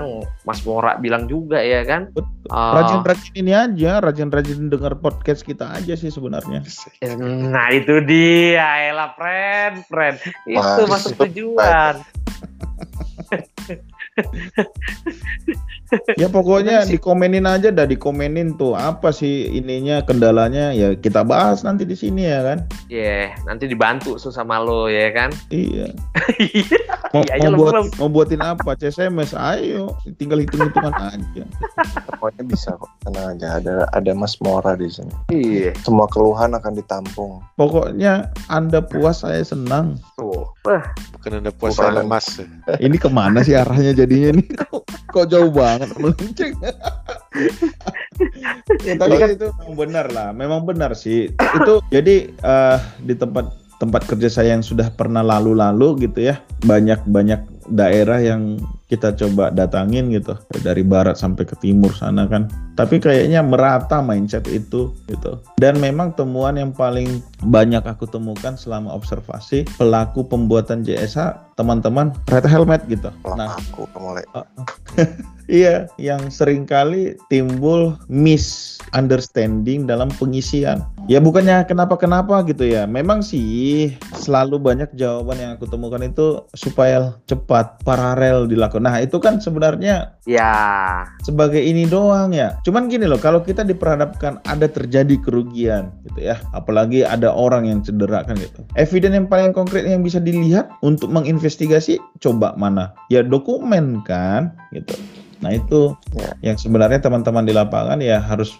bilang, 0.00 0.24
Mas 0.48 0.64
Mora 0.64 0.96
bilang 0.96 1.28
juga 1.28 1.60
ya 1.60 1.84
kan. 1.84 2.08
Uh, 2.48 2.80
Rajin-rajin 2.80 3.32
ini 3.36 3.52
aja, 3.52 4.00
rajin-rajin 4.00 4.72
dengar 4.72 4.96
podcast 4.96 5.44
kita 5.44 5.68
aja 5.76 5.92
sih 5.92 6.08
sebenarnya. 6.08 6.64
Nah 7.52 7.68
itu 7.68 8.00
dia, 8.08 8.88
elah 8.88 9.12
friend, 9.12 9.84
friend. 9.88 10.16
Itu 10.48 10.88
masuk 10.88 11.20
tujuan. 11.28 12.00
Ya 16.14 16.26
pokoknya 16.26 16.84
dikomenin 16.84 17.44
aja 17.44 17.68
dah 17.68 17.84
dikomenin 17.84 18.56
tuh 18.56 18.72
apa 18.72 19.10
sih 19.10 19.48
ininya 19.50 20.00
kendalanya 20.00 20.72
ya 20.72 20.92
kita 20.92 21.20
bahas 21.22 21.62
nanti 21.62 21.84
di 21.84 21.92
sini 21.92 22.24
ya 22.24 22.40
kan. 22.42 22.58
Iya, 22.88 23.36
nanti 23.44 23.64
dibantu 23.66 24.16
su 24.16 24.28
sama 24.28 24.56
lo 24.56 24.86
ya 24.86 25.12
kan. 25.12 25.30
Iya. 25.48 25.92
Mau, 27.12 27.20
Iya 27.28 27.52
mau 27.52 27.52
lu 27.52 27.58
buat 27.60 27.74
mau 28.00 28.08
buatin 28.08 28.40
apa? 28.40 28.72
CSMS 28.72 29.36
ayo 29.36 29.92
tinggal 30.16 30.40
hitung-hitungan 30.40 30.96
aja. 30.96 31.44
Pokoknya 32.08 32.42
bisa 32.42 32.72
kok. 32.72 32.88
Tenang 33.04 33.36
aja. 33.36 33.60
Ada 33.60 33.74
ada 33.92 34.10
Mas 34.16 34.40
Mora 34.40 34.72
di 34.72 34.88
sini. 34.88 35.12
Iya, 35.28 35.76
Semua 35.84 36.08
keluhan 36.08 36.56
akan 36.56 36.72
ditampung. 36.72 37.44
Pokoknya 37.54 38.32
Anda 38.48 38.80
puas 38.80 39.20
saya 39.20 39.44
senang. 39.44 40.00
tuh. 40.16 40.48
Wah, 40.64 40.80
Bukan 41.12 41.44
ada 41.44 41.52
puas 41.52 41.76
Bukan. 41.76 42.00
lemas. 42.00 42.26
Ini 42.80 42.96
ke 42.96 43.12
mana 43.12 43.42
sih 43.42 43.52
arahnya 43.52 43.92
jadinya 43.92 44.40
nih? 44.40 44.46
Kok, 44.64 44.82
kok 45.12 45.26
jauh 45.28 45.52
banget 45.52 45.81
melenceng? 45.96 46.54
ya, 48.86 48.94
tapi 49.00 49.14
kan 49.18 49.28
itu 49.34 49.46
memang 49.62 49.76
benar 49.76 50.06
lah, 50.12 50.28
memang 50.30 50.62
benar 50.62 50.94
sih. 50.94 51.32
Itu 51.32 51.82
jadi 51.90 52.30
eh, 52.30 52.78
di 53.02 53.14
tempat 53.18 53.50
tempat 53.82 54.06
kerja 54.06 54.30
saya 54.30 54.54
yang 54.54 54.62
sudah 54.62 54.94
pernah 54.94 55.26
lalu-lalu 55.26 56.06
gitu 56.06 56.30
ya, 56.30 56.38
banyak-banyak 56.62 57.66
daerah 57.70 58.18
yang 58.18 58.58
kita 58.92 59.16
coba 59.16 59.48
datangin 59.48 60.12
gitu 60.12 60.36
dari 60.60 60.84
barat 60.84 61.16
sampai 61.16 61.48
ke 61.48 61.56
timur 61.56 61.96
sana 61.96 62.28
kan 62.28 62.44
tapi 62.76 63.00
kayaknya 63.00 63.40
merata 63.40 64.04
mindset 64.04 64.44
itu 64.52 64.92
gitu 65.08 65.40
dan 65.56 65.80
memang 65.80 66.12
temuan 66.12 66.60
yang 66.60 66.76
paling 66.76 67.24
banyak 67.40 67.80
aku 67.88 68.04
temukan 68.04 68.52
selama 68.52 68.92
observasi 68.92 69.64
pelaku 69.80 70.28
pembuatan 70.28 70.84
JSA 70.84 71.51
teman-teman 71.54 72.14
red 72.28 72.46
helmet 72.46 72.82
gitu 72.88 73.08
Kalau 73.22 73.36
nah 73.36 73.56
aku 73.56 73.86
mulai 73.98 74.24
Iya, 75.50 75.90
yang 75.98 76.30
sering 76.30 76.64
kali 76.64 77.18
timbul 77.26 77.98
misunderstanding 78.06 79.90
dalam 79.90 80.08
pengisian. 80.14 80.86
Ya 81.10 81.18
bukannya 81.18 81.66
kenapa-kenapa 81.66 82.46
gitu 82.46 82.62
ya. 82.62 82.86
Memang 82.86 83.26
sih 83.26 83.90
selalu 84.14 84.62
banyak 84.62 84.94
jawaban 84.94 85.36
yang 85.42 85.52
aku 85.58 85.66
temukan 85.66 85.98
itu 86.00 86.46
supaya 86.54 87.18
cepat, 87.26 87.82
paralel 87.82 88.46
dilakukan. 88.46 88.86
Nah 88.86 89.02
itu 89.02 89.18
kan 89.18 89.42
sebenarnya 89.42 90.14
ya. 90.30 91.02
sebagai 91.26 91.58
ini 91.58 91.90
doang 91.90 92.30
ya. 92.30 92.56
Cuman 92.62 92.86
gini 92.86 93.10
loh, 93.10 93.18
kalau 93.18 93.42
kita 93.42 93.66
diperhadapkan 93.66 94.38
ada 94.46 94.70
terjadi 94.70 95.18
kerugian 95.18 95.90
gitu 96.06 96.32
ya, 96.32 96.38
apalagi 96.54 97.02
ada 97.02 97.34
orang 97.34 97.66
yang 97.66 97.82
cedera 97.82 98.22
kan 98.22 98.38
gitu. 98.38 98.62
Eviden 98.78 99.18
yang 99.18 99.26
paling 99.26 99.50
konkret 99.50 99.90
yang 99.90 100.06
bisa 100.06 100.22
dilihat 100.22 100.70
untuk 100.86 101.10
menginvestigasi 101.42 101.98
coba 102.22 102.54
mana? 102.54 102.94
Ya 103.10 103.26
dokumen 103.26 104.06
kan 104.06 104.54
gitu. 104.70 104.94
Nah 105.42 105.58
itu 105.58 105.98
Ya. 106.14 106.54
yang 106.54 106.54
sebenarnya 106.54 107.02
teman-teman 107.02 107.42
di 107.42 107.50
lapangan 107.50 107.98
ya 107.98 108.22
harus 108.22 108.54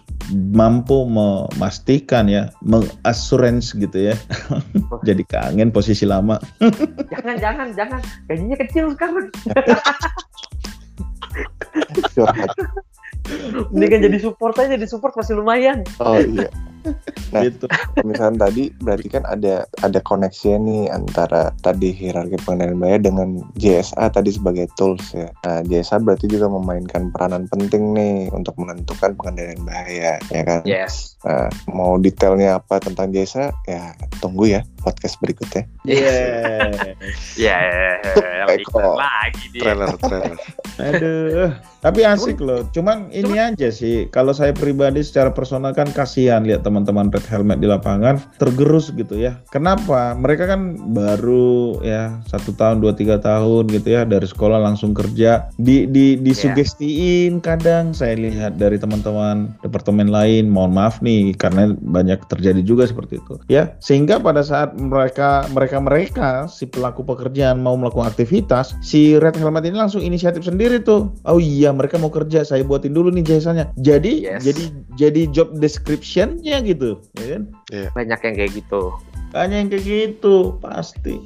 mampu 0.51 1.07
memastikan 1.07 2.27
ya, 2.27 2.51
mengassurance 2.59 3.71
gitu 3.71 4.11
ya. 4.11 4.15
Jadi 5.07 5.23
kangen 5.23 5.71
posisi 5.71 6.03
lama. 6.03 6.35
Jangan, 7.15 7.35
jangan, 7.39 7.67
jangan. 7.71 8.01
Gajinya 8.27 8.57
kecil 8.59 8.91
sekarang. 8.99 9.31
Ini 13.71 13.85
kan 13.87 13.99
jadi 14.03 14.17
support 14.19 14.59
aja, 14.59 14.75
jadi 14.75 14.83
support 14.89 15.15
masih 15.15 15.39
lumayan. 15.39 15.87
Oh 16.03 16.19
iya. 16.19 16.51
Nah. 17.33 17.41
gitu. 17.41 17.65
Misalnya 18.05 18.45
tadi 18.49 18.69
berarti 18.77 19.07
kan 19.09 19.23
ada 19.25 19.65
ada 19.81 19.99
koneksi 20.05 20.59
nih 20.61 20.91
antara 20.93 21.49
tadi 21.65 21.89
hierarki 21.89 22.37
pengendalian 22.45 22.77
bahaya 22.77 22.99
dengan 23.01 23.41
JSA 23.57 24.13
tadi 24.13 24.29
sebagai 24.29 24.69
tools 24.77 25.15
ya. 25.17 25.33
Nah, 25.41 25.65
JSA 25.65 25.97
berarti 26.03 26.29
juga 26.29 26.51
memainkan 26.51 27.09
peranan 27.09 27.49
penting 27.49 27.97
nih 27.97 28.29
untuk 28.29 28.53
menentukan 28.61 29.17
pengendalian 29.17 29.65
bahaya, 29.65 30.21
ya 30.29 30.43
kan? 30.45 30.61
Yes. 30.67 31.17
Nah, 31.25 31.49
mau 31.71 31.97
detailnya 31.97 32.61
apa 32.61 32.77
tentang 32.83 33.09
JSA 33.09 33.49
ya 33.65 33.95
tunggu 34.19 34.51
ya 34.51 34.61
podcast 34.83 35.15
berikutnya. 35.23 35.63
Yeah. 35.87 36.75
Ya, 37.33 37.57
Eko. 38.51 38.95
lagi 38.95 39.49
dia. 39.51 39.61
Trailer, 39.65 39.95
trailer. 39.97 40.37
Aduh, 40.79 41.51
tapi 41.81 42.01
asik 42.05 42.39
loh. 42.39 42.67
Cuman 42.69 43.09
ini 43.09 43.39
aja 43.39 43.69
sih, 43.73 44.07
kalau 44.11 44.31
saya 44.35 44.53
pribadi 44.53 45.01
secara 45.01 45.33
personal 45.33 45.73
kan 45.73 45.89
kasihan 45.91 46.45
lihat 46.45 46.61
teman-teman 46.73 47.13
red 47.13 47.21
helmet 47.29 47.61
di 47.61 47.69
lapangan 47.69 48.17
tergerus 48.41 48.89
gitu 48.89 49.13
ya. 49.13 49.37
Kenapa? 49.53 50.17
Mereka 50.17 50.49
kan 50.49 50.73
baru 50.89 51.77
ya 51.85 52.17
satu 52.25 52.57
tahun, 52.57 52.81
dua 52.81 52.97
tiga 52.97 53.21
tahun 53.21 53.69
gitu 53.69 53.93
ya 53.93 54.01
dari 54.09 54.25
sekolah 54.25 54.57
langsung 54.57 54.97
kerja. 54.97 55.53
Di 55.61 55.85
di 55.85 56.17
disugestiin 56.17 57.37
kadang 57.45 57.93
saya 57.93 58.17
lihat 58.17 58.57
dari 58.57 58.81
teman-teman 58.81 59.53
departemen 59.61 60.09
lain. 60.09 60.49
Mohon 60.49 60.73
maaf 60.73 60.97
nih 61.05 61.37
karena 61.37 61.77
banyak 61.77 62.25
terjadi 62.25 62.65
juga 62.65 62.89
seperti 62.89 63.21
itu. 63.21 63.37
Ya, 63.45 63.77
sehingga 63.77 64.17
pada 64.17 64.41
saat 64.41 64.73
mereka 64.73 65.45
mereka 65.53 65.77
mereka 65.77 66.29
si 66.49 66.65
pelaku 66.65 67.05
pekerjaan 67.05 67.61
mau 67.61 67.77
melakukan 67.77 68.09
aktivitas, 68.09 68.73
si 68.81 69.21
red 69.21 69.37
helmet 69.37 69.69
ini 69.69 69.77
langsung 69.77 70.01
inisiatif 70.01 70.41
sendiri 70.41 70.81
tuh. 70.81 71.13
Oh 71.29 71.37
iya, 71.37 71.69
mereka 71.69 72.01
mau 72.01 72.09
kerja, 72.09 72.41
saya 72.41 72.65
buatin 72.65 72.97
dulu 72.97 73.13
nih 73.13 73.21
jasanya. 73.21 73.69
Jadi 73.77 74.23
Yes. 74.23 74.47
jadi 74.47 74.63
jadi 74.95 75.21
job 75.35 75.51
description-nya 75.59 76.62
gitu, 76.63 76.99
ya 77.19 77.37
kan? 77.37 77.43
Banyak 77.93 78.19
yang 78.23 78.35
kayak 78.39 78.51
gitu. 78.57 78.81
Hanya 79.33 79.65
yang 79.65 79.69
kayak 79.73 79.85
gitu, 79.85 80.61
pasti. 80.61 81.17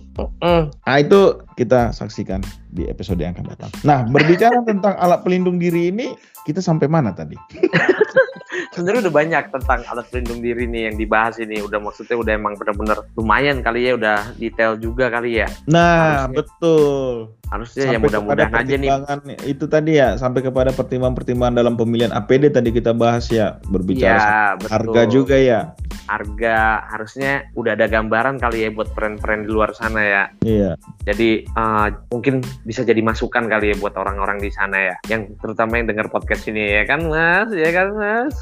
Mm. 0.41 0.71
Nah 0.71 0.97
itu 0.97 1.43
kita 1.59 1.91
saksikan 1.91 2.39
di 2.71 2.88
episode 2.88 3.19
yang 3.19 3.35
akan 3.35 3.51
datang. 3.51 3.71
Nah 3.83 4.07
berbicara 4.07 4.63
tentang 4.69 4.95
alat 4.97 5.21
pelindung 5.27 5.59
diri 5.59 5.91
ini, 5.91 6.15
kita 6.47 6.63
sampai 6.63 6.88
mana 6.88 7.11
tadi? 7.11 7.35
Sebenarnya 8.73 9.09
udah 9.09 9.15
banyak 9.15 9.43
tentang 9.49 9.81
alat 9.89 10.05
pelindung 10.13 10.39
diri 10.39 10.69
nih 10.69 10.93
yang 10.93 10.95
dibahas 11.01 11.41
ini. 11.41 11.65
Udah 11.65 11.81
maksudnya 11.81 12.13
udah 12.13 12.33
emang 12.38 12.53
bener-bener 12.61 13.01
lumayan 13.17 13.65
kali 13.65 13.89
ya, 13.89 13.97
udah 13.97 14.38
detail 14.38 14.77
juga 14.77 15.09
kali 15.09 15.41
ya. 15.41 15.49
Nah, 15.65 16.29
Harusnya. 16.29 16.38
betul. 16.38 17.36
Harusnya 17.48 17.84
ya 17.84 17.89
Sampai 17.95 18.04
mudah-mudahan 18.04 18.52
kepada 18.52 18.64
aja 18.68 18.76
nih. 18.76 19.38
Itu 19.48 19.66
tadi 19.72 19.91
ya, 19.95 20.20
sampai 20.20 20.41
kepada 20.43 20.72
pertimbangan-pertimbangan 20.76 21.56
dalam 21.56 21.74
pemilihan 21.80 22.12
APD 22.12 22.52
tadi 22.52 22.70
kita 22.76 22.91
bahas 22.91 23.32
ya, 23.32 23.58
berbicara 23.72 24.16
Iya, 24.16 24.20
soal 24.20 24.54
betul. 24.60 24.70
harga 24.74 25.02
juga 25.08 25.36
ya. 25.39 25.60
Harga 26.08 26.88
harusnya 26.88 27.43
udah 27.60 27.76
ada 27.76 27.88
gambaran 27.91 28.39
kali 28.39 28.64
ya 28.64 28.70
buat 28.72 28.88
brand-brand 28.95 29.43
di 29.43 29.52
luar 29.52 29.76
sana 29.76 30.00
ya. 30.04 30.24
Iya. 30.43 30.72
Jadi 31.04 31.43
eh, 31.43 31.88
mungkin 32.12 32.39
bisa 32.64 32.84
jadi 32.88 33.00
masukan 33.04 33.48
kali 33.52 33.72
ya 33.72 33.76
buat 33.80 33.95
orang-orang 34.00 34.39
di 34.39 34.52
sana 34.52 34.91
ya, 34.91 34.95
yang 35.12 35.28
terutama 35.39 35.80
yang 35.80 35.88
dengar 35.91 36.08
podcast 36.08 36.48
ini 36.48 36.80
ya 36.80 36.84
kan 36.88 37.08
Mas, 37.12 37.52
ya 37.52 37.70
kan 37.76 37.88
Mas. 37.95 38.36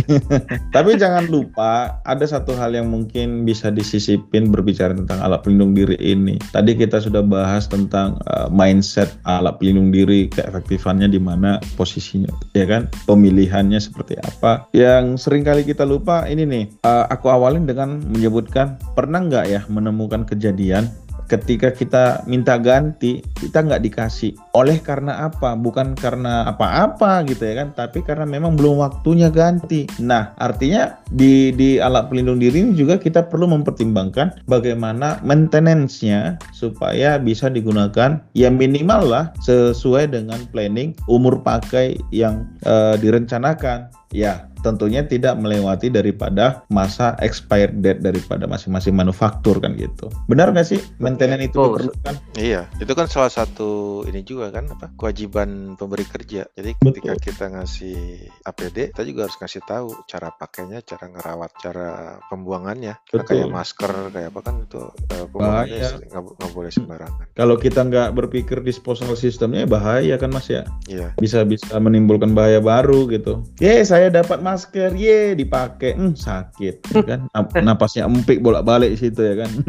Tapi 0.76 0.90
jangan 1.00 1.28
lupa 1.28 2.00
ada 2.04 2.24
satu 2.24 2.52
hal 2.56 2.76
yang 2.76 2.88
mungkin 2.92 3.48
bisa 3.48 3.72
disisipin 3.72 4.52
berbicara 4.52 4.92
tentang 4.92 5.24
alat 5.24 5.40
pelindung 5.40 5.72
diri 5.72 5.96
ini. 6.00 6.36
Tadi 6.52 6.76
kita 6.76 7.00
sudah 7.00 7.24
bahas 7.24 7.64
tentang 7.64 8.20
uh, 8.30 8.46
mindset 8.48 9.18
alat 9.26 9.58
pelindung 9.58 9.90
diri, 9.90 10.30
keefektifannya 10.30 11.10
di 11.10 11.18
mana 11.18 11.58
posisinya, 11.74 12.30
ya 12.54 12.64
kan? 12.64 12.86
Pemilihannya 13.04 13.82
seperti 13.82 14.16
apa? 14.22 14.70
Yang 14.70 15.26
sering 15.26 15.42
kali 15.42 15.66
kita 15.66 15.82
lupa 15.82 16.24
ini 16.30 16.46
nih. 16.46 16.64
uh, 16.86 17.10
aku 17.10 17.26
awalin 17.28 17.66
dengan 17.66 17.98
menyebutkan 18.06 18.78
pernah 18.94 19.20
nggak 19.20 19.46
ya 19.50 19.60
menemukan 19.66 20.22
kejadian 20.22 20.86
ketika 21.30 21.70
kita 21.70 22.26
minta 22.26 22.58
ganti 22.58 23.22
kita 23.38 23.62
nggak 23.62 23.86
dikasih. 23.86 24.34
Oleh 24.58 24.82
karena 24.82 25.30
apa? 25.30 25.54
Bukan 25.54 25.94
karena 25.94 26.50
apa-apa 26.50 27.22
gitu 27.30 27.46
ya 27.46 27.62
kan 27.62 27.68
tapi 27.78 28.02
karena 28.02 28.26
memang 28.26 28.58
belum 28.58 28.82
waktunya 28.82 29.30
ganti. 29.30 29.86
Nah 30.02 30.34
artinya 30.42 30.98
di 31.14 31.54
di 31.54 31.78
alat 31.78 32.10
pelindung 32.10 32.42
diri 32.42 32.66
ini 32.66 32.74
juga 32.74 32.98
kita 32.98 33.30
perlu 33.30 33.46
mempertimbangkan 33.46 34.42
bagaimana 34.50 35.22
maintenance-nya 35.22 36.42
supaya 36.50 37.22
bisa 37.22 37.46
digunakan 37.46 38.18
ya 38.34 38.50
minimal 38.50 39.06
lah 39.06 39.24
sesuai 39.46 40.10
dengan 40.10 40.42
planning 40.50 40.98
umur 41.06 41.38
pakai 41.46 41.94
yang 42.10 42.42
eh, 42.66 42.98
direncanakan. 42.98 43.94
Ya 44.10 44.49
tentunya 44.60 45.04
tidak 45.04 45.36
melewati 45.40 45.88
daripada 45.92 46.64
masa 46.72 47.16
expired 47.20 47.80
date 47.80 48.00
daripada 48.04 48.44
masing-masing 48.44 48.94
manufaktur 48.96 49.58
kan 49.58 49.74
gitu. 49.76 50.08
Benar 50.28 50.52
nggak 50.52 50.68
sih 50.68 50.80
maintenance 51.00 51.50
itu 51.50 51.56
Betul. 51.56 51.68
diperlukan? 51.90 52.14
Iya, 52.36 52.60
itu 52.78 52.92
kan 52.92 53.06
salah 53.08 53.32
satu 53.32 54.02
ini 54.06 54.20
juga 54.22 54.52
kan 54.52 54.68
apa 54.70 54.92
kewajiban 54.94 55.74
pemberi 55.74 56.04
kerja. 56.06 56.46
Jadi 56.54 56.76
ketika 56.78 57.12
Betul. 57.16 57.24
kita 57.24 57.44
ngasih 57.52 57.98
APD, 58.46 58.78
kita 58.94 59.04
juga 59.04 59.20
harus 59.28 59.36
ngasih 59.40 59.62
tahu 59.64 59.88
cara 60.06 60.28
pakainya, 60.34 60.78
cara 60.84 61.04
ngerawat, 61.08 61.50
cara 61.60 61.88
pembuangannya. 62.28 63.00
Karena 63.08 63.22
Betul. 63.24 63.32
kayak 63.36 63.48
masker, 63.50 63.92
kayak 64.12 64.28
apa 64.30 64.40
kan 64.44 64.54
itu 64.64 64.82
eh, 65.12 65.24
pembuangannya 65.28 65.88
nggak 66.10 66.52
boleh 66.52 66.72
sembarangan. 66.72 67.26
Kalau 67.34 67.56
kita 67.56 67.80
nggak 67.86 68.08
berpikir 68.16 68.58
disposal 68.60 69.12
sistemnya 69.16 69.64
bahaya 69.64 70.16
kan 70.20 70.30
mas 70.30 70.48
ya, 70.50 70.66
Iya, 70.86 71.14
bisa 71.18 71.42
bisa 71.46 71.76
menimbulkan 71.78 72.32
bahaya 72.34 72.58
baru 72.62 73.06
gitu. 73.10 73.44
Ye 73.62 73.82
saya 73.86 74.10
dapat 74.12 74.42
masker, 74.50 74.90
ye 74.92 75.18
dipakai, 75.32 75.94
hmm, 75.94 76.12
sakit 76.12 76.74
kan, 77.00 77.26
Nap- 77.28 77.54
napasnya 77.66 78.04
empik 78.04 78.38
bolak 78.38 78.62
balik 78.62 78.94
situ 78.94 79.20
ya 79.20 79.34
kan. 79.38 79.50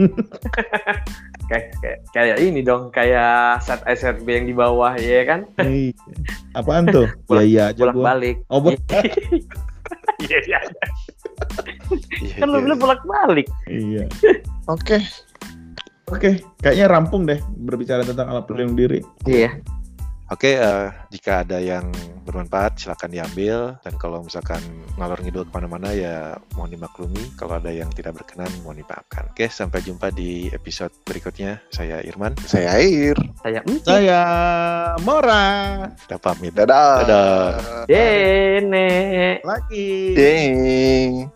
Kayak, 1.43 1.67
kayak 1.75 1.99
kayak 2.15 2.37
ini 2.39 2.63
dong, 2.63 2.87
kayak 2.89 3.59
set 3.59 3.83
SRB 3.83 4.23
yang 4.23 4.47
di 4.47 4.55
bawah 4.55 4.95
ya 4.95 5.27
kan, 5.27 5.43
Iya. 5.59 5.91
Apaan 6.53 6.87
tuh? 6.87 7.03
Ya 7.05 7.19
Bolak- 7.27 7.43
iya 7.45 7.63
aja 7.67 7.81
bolak 7.83 7.93
gua. 7.93 8.05
balik. 8.07 8.35
Oh, 8.47 8.59
bo- 8.59 8.71
Iya, 8.71 10.39
iya. 10.39 10.59
iya, 12.21 12.35
Kan 12.39 12.47
lu 12.47 12.55
iya. 12.55 12.63
bilang 12.63 12.79
bolak 12.79 13.01
balik. 13.03 13.47
iya. 13.67 14.07
Oke. 14.65 15.03
Oke, 16.07 16.29
kayaknya 16.59 16.87
rampung 16.87 17.23
deh 17.23 17.39
berbicara 17.57 18.03
tentang 18.03 18.27
alat 18.27 18.47
pelindung 18.47 18.75
diri. 18.77 18.99
Iya. 19.23 19.59
Oke, 20.31 20.55
eh, 20.55 20.87
jika 21.11 21.43
ada 21.43 21.59
yang 21.59 21.91
bermanfaat 22.23 22.79
silakan 22.79 23.11
diambil 23.11 23.75
dan 23.83 23.99
kalau 23.99 24.23
misalkan 24.23 24.63
ngalor 24.95 25.19
ngidul 25.19 25.43
ke 25.43 25.51
mana-mana 25.51 25.91
ya 25.91 26.39
mohon 26.55 26.71
dimaklumi. 26.71 27.35
Kalau 27.35 27.59
ada 27.59 27.67
yang 27.67 27.91
tidak 27.91 28.23
berkenan 28.23 28.47
mohon 28.63 28.79
dimaafkan. 28.79 29.27
Oke, 29.27 29.51
sampai 29.51 29.83
jumpa 29.83 30.07
di 30.15 30.47
episode 30.55 30.95
berikutnya. 31.03 31.59
Saya 31.75 31.99
Irman. 32.07 32.39
Saya 32.47 32.79
Air. 32.79 33.19
Saya 33.43 33.59
Emci. 33.67 33.83
Saya 33.83 34.21
Mora 35.03 35.91
Kita 35.99 36.15
pamit. 36.15 36.55
Dadah. 36.55 37.03
Dadah. 37.03 37.45
Dene. 37.91 39.43
lagi. 39.43 40.15
Ding. 40.15 41.27